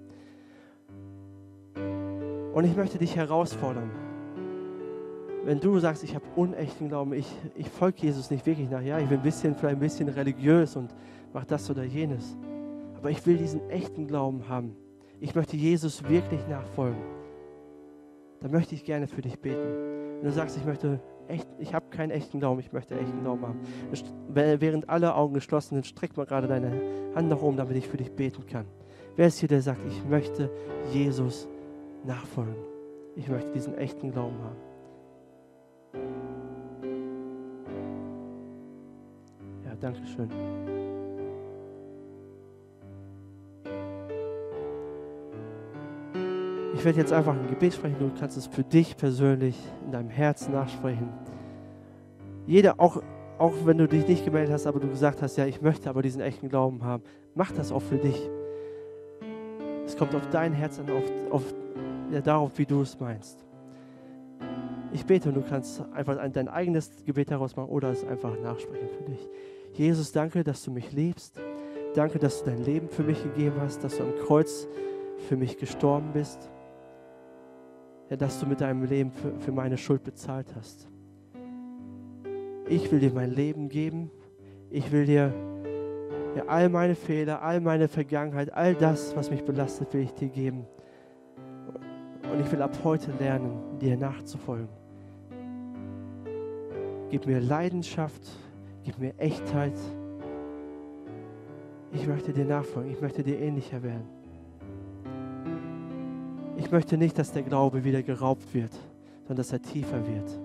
Und 2.53 2.65
ich 2.65 2.75
möchte 2.75 2.97
dich 2.97 3.15
herausfordern. 3.15 3.91
Wenn 5.45 5.59
du 5.59 5.77
sagst, 5.79 6.03
ich 6.03 6.15
habe 6.15 6.25
unechten 6.35 6.89
Glauben, 6.89 7.13
ich, 7.13 7.27
ich 7.55 7.69
folge 7.69 8.01
Jesus 8.01 8.31
nicht 8.31 8.45
wirklich 8.45 8.69
nach, 8.69 8.81
ja, 8.81 8.97
ich 8.99 9.07
bin 9.07 9.19
ein 9.19 9.23
bisschen, 9.23 9.55
vielleicht 9.55 9.75
ein 9.75 9.79
bisschen 9.79 10.09
religiös 10.09 10.75
und 10.75 10.93
mache 11.33 11.45
das 11.45 11.69
oder 11.69 11.83
jenes. 11.83 12.35
Aber 12.95 13.11
ich 13.11 13.25
will 13.27 13.37
diesen 13.37 13.69
echten 13.69 14.07
Glauben 14.07 14.47
haben. 14.47 14.75
Ich 15.19 15.35
möchte 15.35 15.55
Jesus 15.55 16.07
wirklich 16.09 16.47
nachfolgen. 16.47 17.01
Dann 18.39 18.51
möchte 18.51 18.75
ich 18.75 18.83
gerne 18.83 19.07
für 19.07 19.21
dich 19.21 19.39
beten. 19.39 20.19
Wenn 20.19 20.25
du 20.25 20.31
sagst, 20.31 20.57
ich 20.57 20.65
möchte 20.65 20.99
echt, 21.27 21.47
ich 21.59 21.73
habe 21.73 21.89
keinen 21.89 22.11
echten 22.11 22.39
Glauben, 22.39 22.59
ich 22.59 22.71
möchte 22.71 22.97
echten 22.99 23.21
Glauben 23.21 23.45
haben. 23.47 23.59
Während 24.29 24.89
alle 24.89 25.15
Augen 25.15 25.33
geschlossen 25.33 25.75
sind, 25.75 25.85
streck 25.85 26.15
mal 26.17 26.25
gerade 26.25 26.47
deine 26.47 26.81
Hand 27.15 27.29
nach 27.29 27.41
oben, 27.41 27.57
damit 27.57 27.77
ich 27.77 27.87
für 27.87 27.97
dich 27.97 28.11
beten 28.11 28.45
kann. 28.45 28.65
Wer 29.15 29.27
ist 29.27 29.39
hier, 29.39 29.49
der 29.49 29.61
sagt, 29.61 29.79
ich 29.87 30.03
möchte 30.05 30.49
Jesus 30.91 31.47
nachfolgen? 32.03 32.55
Ich 33.15 33.27
möchte 33.27 33.51
diesen 33.51 33.77
echten 33.77 34.11
Glauben 34.11 34.37
haben. 34.43 34.73
Dankeschön. 39.81 40.29
Ich 46.73 46.83
werde 46.83 46.99
jetzt 46.99 47.13
einfach 47.13 47.33
ein 47.33 47.47
Gebet 47.47 47.75
sprechen. 47.75 47.95
Du 47.99 48.11
kannst 48.19 48.35
es 48.35 48.47
für 48.47 48.63
dich 48.63 48.97
persönlich 48.97 49.55
in 49.85 49.91
deinem 49.91 50.09
Herzen 50.09 50.53
nachsprechen. 50.53 51.09
Jeder, 52.47 52.79
auch, 52.79 53.01
auch 53.37 53.53
wenn 53.63 53.77
du 53.77 53.87
dich 53.87 54.07
nicht 54.07 54.25
gemeldet 54.25 54.53
hast, 54.53 54.65
aber 54.65 54.79
du 54.79 54.89
gesagt 54.89 55.21
hast, 55.21 55.37
ja, 55.37 55.45
ich 55.45 55.61
möchte 55.61 55.89
aber 55.89 56.01
diesen 56.01 56.21
echten 56.21 56.49
Glauben 56.49 56.83
haben, 56.83 57.03
mach 57.35 57.51
das 57.51 57.71
auch 57.71 57.81
für 57.81 57.97
dich. 57.97 58.29
Es 59.85 59.95
kommt 59.95 60.15
auf 60.15 60.27
dein 60.31 60.53
Herz 60.53 60.79
an, 60.79 60.89
auf, 60.89 61.03
auf, 61.29 61.53
ja, 62.11 62.21
darauf, 62.21 62.57
wie 62.57 62.65
du 62.65 62.81
es 62.81 62.99
meinst. 62.99 63.45
Ich 64.91 65.05
bete 65.05 65.29
und 65.29 65.35
du 65.35 65.41
kannst 65.41 65.83
einfach 65.93 66.17
dein 66.31 66.47
eigenes 66.47 67.03
Gebet 67.05 67.31
daraus 67.31 67.55
machen 67.55 67.69
oder 67.69 67.89
es 67.89 68.03
einfach 68.03 68.37
nachsprechen 68.39 68.89
für 68.89 69.03
dich. 69.03 69.29
Jesus, 69.73 70.11
danke, 70.11 70.43
dass 70.43 70.63
du 70.63 70.71
mich 70.71 70.91
liebst. 70.91 71.39
Danke, 71.95 72.19
dass 72.19 72.43
du 72.43 72.49
dein 72.49 72.63
Leben 72.63 72.89
für 72.89 73.03
mich 73.03 73.21
gegeben 73.23 73.55
hast, 73.59 73.83
dass 73.83 73.97
du 73.97 74.03
am 74.03 74.15
Kreuz 74.25 74.67
für 75.27 75.37
mich 75.37 75.57
gestorben 75.57 76.11
bist. 76.13 76.49
Dass 78.17 78.39
du 78.39 78.45
mit 78.45 78.61
deinem 78.61 78.83
Leben 78.83 79.11
für, 79.11 79.33
für 79.39 79.51
meine 79.51 79.77
Schuld 79.77 80.03
bezahlt 80.03 80.47
hast. 80.55 80.87
Ich 82.67 82.91
will 82.91 82.99
dir 82.99 83.11
mein 83.11 83.31
Leben 83.31 83.69
geben. 83.69 84.11
Ich 84.69 84.91
will 84.91 85.05
dir 85.05 85.33
ja, 86.35 86.45
all 86.47 86.69
meine 86.69 86.95
Fehler, 86.95 87.41
all 87.41 87.61
meine 87.61 87.87
Vergangenheit, 87.87 88.51
all 88.53 88.73
das, 88.73 89.15
was 89.15 89.29
mich 89.29 89.43
belastet, 89.43 89.93
will 89.93 90.01
ich 90.01 90.13
dir 90.13 90.29
geben. 90.29 90.65
Und 92.31 92.39
ich 92.39 92.51
will 92.51 92.61
ab 92.61 92.75
heute 92.83 93.11
lernen, 93.19 93.77
dir 93.79 93.97
nachzufolgen. 93.97 94.69
Gib 97.11 97.27
mir 97.27 97.39
Leidenschaft, 97.39 98.23
gib 98.83 98.97
mir 98.97 99.13
Echtheit. 99.19 99.77
Ich 101.91 102.07
möchte 102.07 102.33
dir 102.33 102.45
nachfolgen, 102.45 102.91
ich 102.91 102.99
möchte 102.99 103.21
dir 103.21 103.39
ähnlicher 103.39 103.83
werden. 103.83 104.22
Ich 106.55 106.71
möchte 106.71 106.97
nicht, 106.97 107.17
dass 107.17 107.31
der 107.31 107.43
Glaube 107.43 107.83
wieder 107.83 108.03
geraubt 108.03 108.53
wird, 108.53 108.71
sondern 109.21 109.37
dass 109.37 109.51
er 109.51 109.61
tiefer 109.61 110.05
wird. 110.07 110.39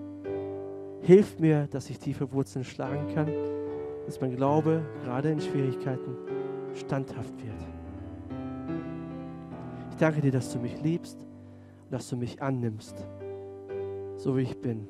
Hilf 1.01 1.39
mir, 1.39 1.67
dass 1.67 1.89
ich 1.89 1.99
tiefe 1.99 2.31
Wurzeln 2.31 2.65
schlagen 2.65 3.13
kann, 3.13 3.31
dass 4.05 4.19
mein 4.19 4.35
Glaube 4.35 4.81
gerade 5.03 5.29
in 5.29 5.39
Schwierigkeiten 5.39 6.15
standhaft 6.75 7.33
wird. 7.43 7.61
Ich 9.91 9.97
danke 9.97 10.21
dir, 10.21 10.31
dass 10.31 10.51
du 10.51 10.59
mich 10.59 10.81
liebst 10.81 11.19
und 11.19 11.91
dass 11.91 12.09
du 12.09 12.17
mich 12.17 12.41
annimmst, 12.41 13.05
so 14.17 14.35
wie 14.35 14.41
ich 14.41 14.59
bin. 14.59 14.87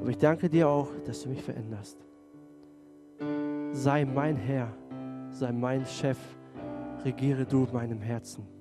Aber 0.00 0.10
ich 0.10 0.18
danke 0.18 0.48
dir 0.48 0.68
auch, 0.68 0.88
dass 1.06 1.22
du 1.22 1.28
mich 1.30 1.42
veränderst. 1.42 1.98
Sei 3.72 4.04
mein 4.04 4.36
Herr, 4.36 4.72
sei 5.30 5.52
mein 5.52 5.84
Chef, 5.86 6.18
regiere 7.04 7.44
du 7.44 7.66
meinem 7.72 8.00
Herzen. 8.00 8.57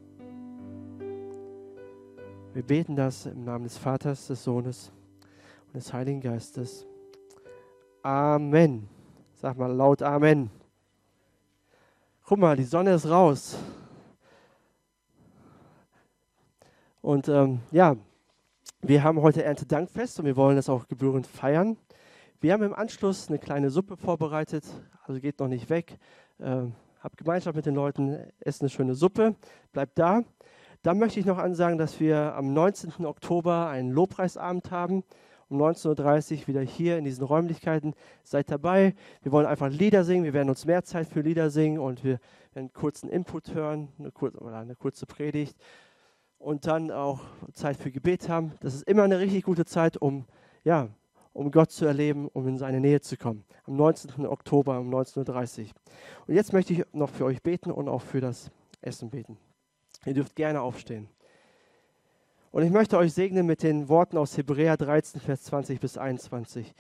Wir 2.58 2.64
beten 2.64 2.96
das 2.96 3.28
im 3.28 3.44
Namen 3.44 3.66
des 3.66 3.78
Vaters, 3.78 4.26
des 4.26 4.44
Sohnes 4.44 4.92
und 5.68 5.76
des 5.76 5.94
Heiligen 5.94 6.20
Geistes. 6.20 6.88
Amen. 8.02 8.90
Sag 9.36 9.60
mal 9.60 9.72
laut 9.72 10.02
Amen. 10.02 10.50
Guck 12.24 12.40
mal, 12.40 12.58
die 12.58 12.64
Sonne 12.64 12.96
ist 12.96 13.08
raus. 13.08 13.60
Und 17.04 17.30
ähm, 17.30 17.60
ja, 17.70 17.96
wir 18.82 19.04
haben 19.04 19.22
heute 19.22 19.44
Erntedankfest 19.44 20.18
und 20.18 20.26
wir 20.26 20.36
wollen 20.36 20.56
das 20.56 20.68
auch 20.68 20.88
gebührend 20.88 21.28
feiern. 21.28 21.78
Wir 22.40 22.54
haben 22.54 22.64
im 22.64 22.74
Anschluss 22.74 23.30
eine 23.30 23.38
kleine 23.38 23.70
Suppe 23.70 23.98
vorbereitet, 23.98 24.66
also 25.04 25.22
geht 25.22 25.40
noch 25.40 25.48
nicht 25.48 25.70
weg. 25.70 26.00
Äh, 26.40 26.64
habt 27.02 27.18
Gemeinschaft 27.18 27.56
mit 27.56 27.68
den 27.68 27.76
Leuten, 27.76 28.18
esst 28.40 28.64
eine 28.64 28.70
schöne 28.72 28.96
Suppe, 28.96 29.36
bleibt 29.74 30.00
da. 30.00 30.24
Dann 30.84 31.00
möchte 31.00 31.20
ich 31.20 31.26
noch 31.26 31.38
ansagen, 31.38 31.78
dass 31.78 32.00
wir 32.00 32.36
am 32.36 32.54
19. 32.54 33.06
Oktober 33.06 33.68
einen 33.68 33.92
Lobpreisabend 33.92 34.72
haben. 34.72 35.04
Um 35.50 35.62
19.30 35.62 36.42
Uhr 36.42 36.48
wieder 36.48 36.62
hier 36.62 36.98
in 36.98 37.06
diesen 37.06 37.24
Räumlichkeiten. 37.24 37.94
Seid 38.24 38.52
dabei. 38.52 38.96
Wir 39.22 39.32
wollen 39.32 39.46
einfach 39.46 39.70
Lieder 39.70 40.04
singen. 40.04 40.26
Wir 40.26 40.34
werden 40.34 40.50
uns 40.50 40.66
mehr 40.66 40.84
Zeit 40.84 41.08
für 41.08 41.22
Lieder 41.22 41.50
singen 41.50 41.80
und 41.80 42.04
wir 42.04 42.20
werden 42.54 42.74
kurzen 42.74 43.10
Input 43.10 43.54
hören 43.54 43.88
eine 43.98 44.12
kurze, 44.12 44.40
oder 44.40 44.58
eine 44.58 44.76
kurze 44.76 45.06
Predigt 45.06 45.56
und 46.40 46.68
dann 46.68 46.92
auch 46.92 47.22
Zeit 47.54 47.78
für 47.78 47.92
Gebet 47.92 48.30
haben. 48.30 48.54
Das 48.60 48.74
ist 48.74 48.84
immer 48.84 49.04
eine 49.04 49.20
richtig 49.20 49.44
gute 49.44 49.66
Zeit, 49.66 49.98
um, 49.98 50.26
ja, 50.64 50.90
um 51.34 51.52
Gott 51.52 51.72
zu 51.72 51.86
erleben, 51.86 52.28
um 52.34 52.48
in 52.48 52.58
seine 52.58 52.80
Nähe 52.80 53.02
zu 53.02 53.18
kommen. 53.18 53.46
Am 53.66 53.76
19. 53.76 54.26
Oktober 54.26 54.80
um 54.80 54.94
19.30 54.94 55.60
Uhr. 55.60 55.68
Und 56.28 56.36
jetzt 56.36 56.54
möchte 56.54 56.74
ich 56.74 56.84
noch 56.94 57.10
für 57.10 57.26
euch 57.26 57.42
beten 57.42 57.72
und 57.72 57.88
auch 57.88 58.02
für 58.02 58.22
das 58.22 58.52
Essen 58.82 59.10
beten. 59.10 59.38
Ihr 60.08 60.16
dürft 60.16 60.36
gerne 60.36 60.62
aufstehen. 60.62 61.08
Und 62.50 62.64
ich 62.64 62.72
möchte 62.72 62.98
euch 62.98 63.14
segnen 63.14 63.46
mit 63.46 63.62
den 63.62 63.90
Worten 63.90 64.18
aus 64.18 64.36
Hebräer 64.36 64.78
13, 64.78 65.22
Vers 65.22 65.44
20 65.44 65.80
bis 65.80 66.00
21. 66.00 66.74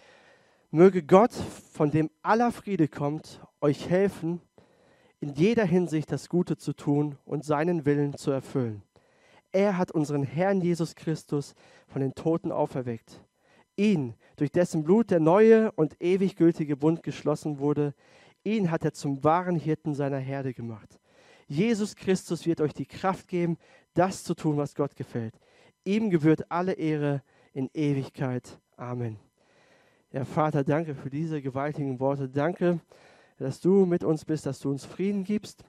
Möge 0.71 1.03
Gott, 1.03 1.33
von 1.33 1.91
dem 1.91 2.09
aller 2.23 2.51
Friede 2.51 2.87
kommt, 2.87 3.41
euch 3.61 3.87
helfen, 3.87 4.41
in 5.19 5.35
jeder 5.35 5.65
Hinsicht 5.65 6.11
das 6.11 6.29
Gute 6.29 6.57
zu 6.57 6.73
tun 6.73 7.19
und 7.25 7.45
seinen 7.45 7.85
Willen 7.85 8.17
zu 8.17 8.31
erfüllen 8.31 8.81
er 9.57 9.77
hat 9.77 9.91
unseren 9.91 10.21
Herrn 10.21 10.61
Jesus 10.61 10.93
Christus 10.93 11.55
von 11.87 12.01
den 12.01 12.13
Toten 12.13 12.51
auferweckt. 12.51 13.23
Ihn, 13.75 14.13
durch 14.35 14.51
dessen 14.51 14.83
Blut 14.83 15.09
der 15.09 15.19
neue 15.19 15.71
und 15.71 15.99
ewig 15.99 16.35
gültige 16.35 16.77
Bund 16.77 17.01
geschlossen 17.01 17.57
wurde, 17.57 17.95
ihn 18.43 18.69
hat 18.69 18.85
er 18.85 18.93
zum 18.93 19.23
wahren 19.23 19.55
Hirten 19.55 19.95
seiner 19.95 20.19
Herde 20.19 20.53
gemacht. 20.53 20.99
Jesus 21.47 21.95
Christus 21.95 22.45
wird 22.45 22.61
euch 22.61 22.73
die 22.73 22.85
Kraft 22.85 23.27
geben, 23.27 23.57
das 23.93 24.23
zu 24.23 24.35
tun, 24.35 24.57
was 24.57 24.75
Gott 24.75 24.95
gefällt. 24.95 25.33
Ihm 25.83 26.09
gebührt 26.09 26.51
alle 26.51 26.73
Ehre 26.73 27.23
in 27.53 27.69
Ewigkeit. 27.73 28.59
Amen. 28.75 29.17
Ja, 30.11 30.25
Vater, 30.25 30.63
danke 30.63 30.95
für 30.95 31.09
diese 31.09 31.41
gewaltigen 31.41 31.99
Worte. 31.99 32.29
Danke, 32.29 32.79
dass 33.37 33.59
du 33.61 33.85
mit 33.85 34.03
uns 34.03 34.25
bist, 34.25 34.45
dass 34.45 34.59
du 34.59 34.69
uns 34.69 34.85
Frieden 34.85 35.23
gibst. 35.23 35.63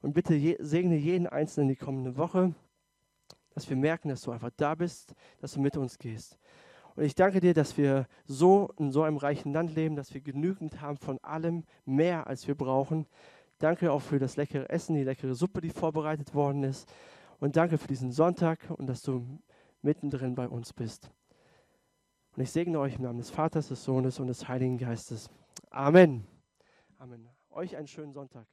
Und 0.00 0.12
bitte 0.12 0.38
segne 0.60 0.96
jeden 0.96 1.26
Einzelnen 1.26 1.68
die 1.68 1.76
kommende 1.76 2.16
Woche 2.16 2.54
dass 3.54 3.70
wir 3.70 3.76
merken, 3.76 4.08
dass 4.08 4.22
du 4.22 4.32
einfach 4.32 4.50
da 4.56 4.74
bist, 4.74 5.14
dass 5.40 5.52
du 5.52 5.60
mit 5.60 5.76
uns 5.76 5.98
gehst. 5.98 6.38
Und 6.96 7.04
ich 7.04 7.14
danke 7.14 7.40
dir, 7.40 7.54
dass 7.54 7.76
wir 7.76 8.06
so 8.26 8.70
in 8.78 8.92
so 8.92 9.02
einem 9.02 9.16
reichen 9.16 9.52
Land 9.52 9.74
leben, 9.74 9.96
dass 9.96 10.14
wir 10.14 10.20
genügend 10.20 10.80
haben 10.80 10.98
von 10.98 11.18
allem, 11.22 11.64
mehr 11.84 12.26
als 12.26 12.46
wir 12.46 12.54
brauchen. 12.54 13.06
Danke 13.64 13.90
auch 13.90 14.02
für 14.02 14.18
das 14.18 14.36
leckere 14.36 14.68
Essen, 14.68 14.94
die 14.94 15.04
leckere 15.04 15.34
Suppe, 15.34 15.62
die 15.62 15.70
vorbereitet 15.70 16.34
worden 16.34 16.64
ist. 16.64 16.86
Und 17.40 17.56
danke 17.56 17.78
für 17.78 17.88
diesen 17.88 18.12
Sonntag 18.12 18.58
und 18.68 18.86
dass 18.86 19.00
du 19.00 19.26
mittendrin 19.80 20.34
bei 20.34 20.46
uns 20.46 20.74
bist. 20.74 21.10
Und 22.36 22.42
ich 22.42 22.50
segne 22.50 22.78
euch 22.78 22.96
im 22.96 23.04
Namen 23.04 23.20
des 23.20 23.30
Vaters, 23.30 23.68
des 23.68 23.82
Sohnes 23.82 24.20
und 24.20 24.26
des 24.26 24.46
Heiligen 24.48 24.76
Geistes. 24.76 25.30
Amen. 25.70 26.26
Amen. 26.98 27.26
Euch 27.48 27.74
einen 27.74 27.86
schönen 27.86 28.12
Sonntag. 28.12 28.46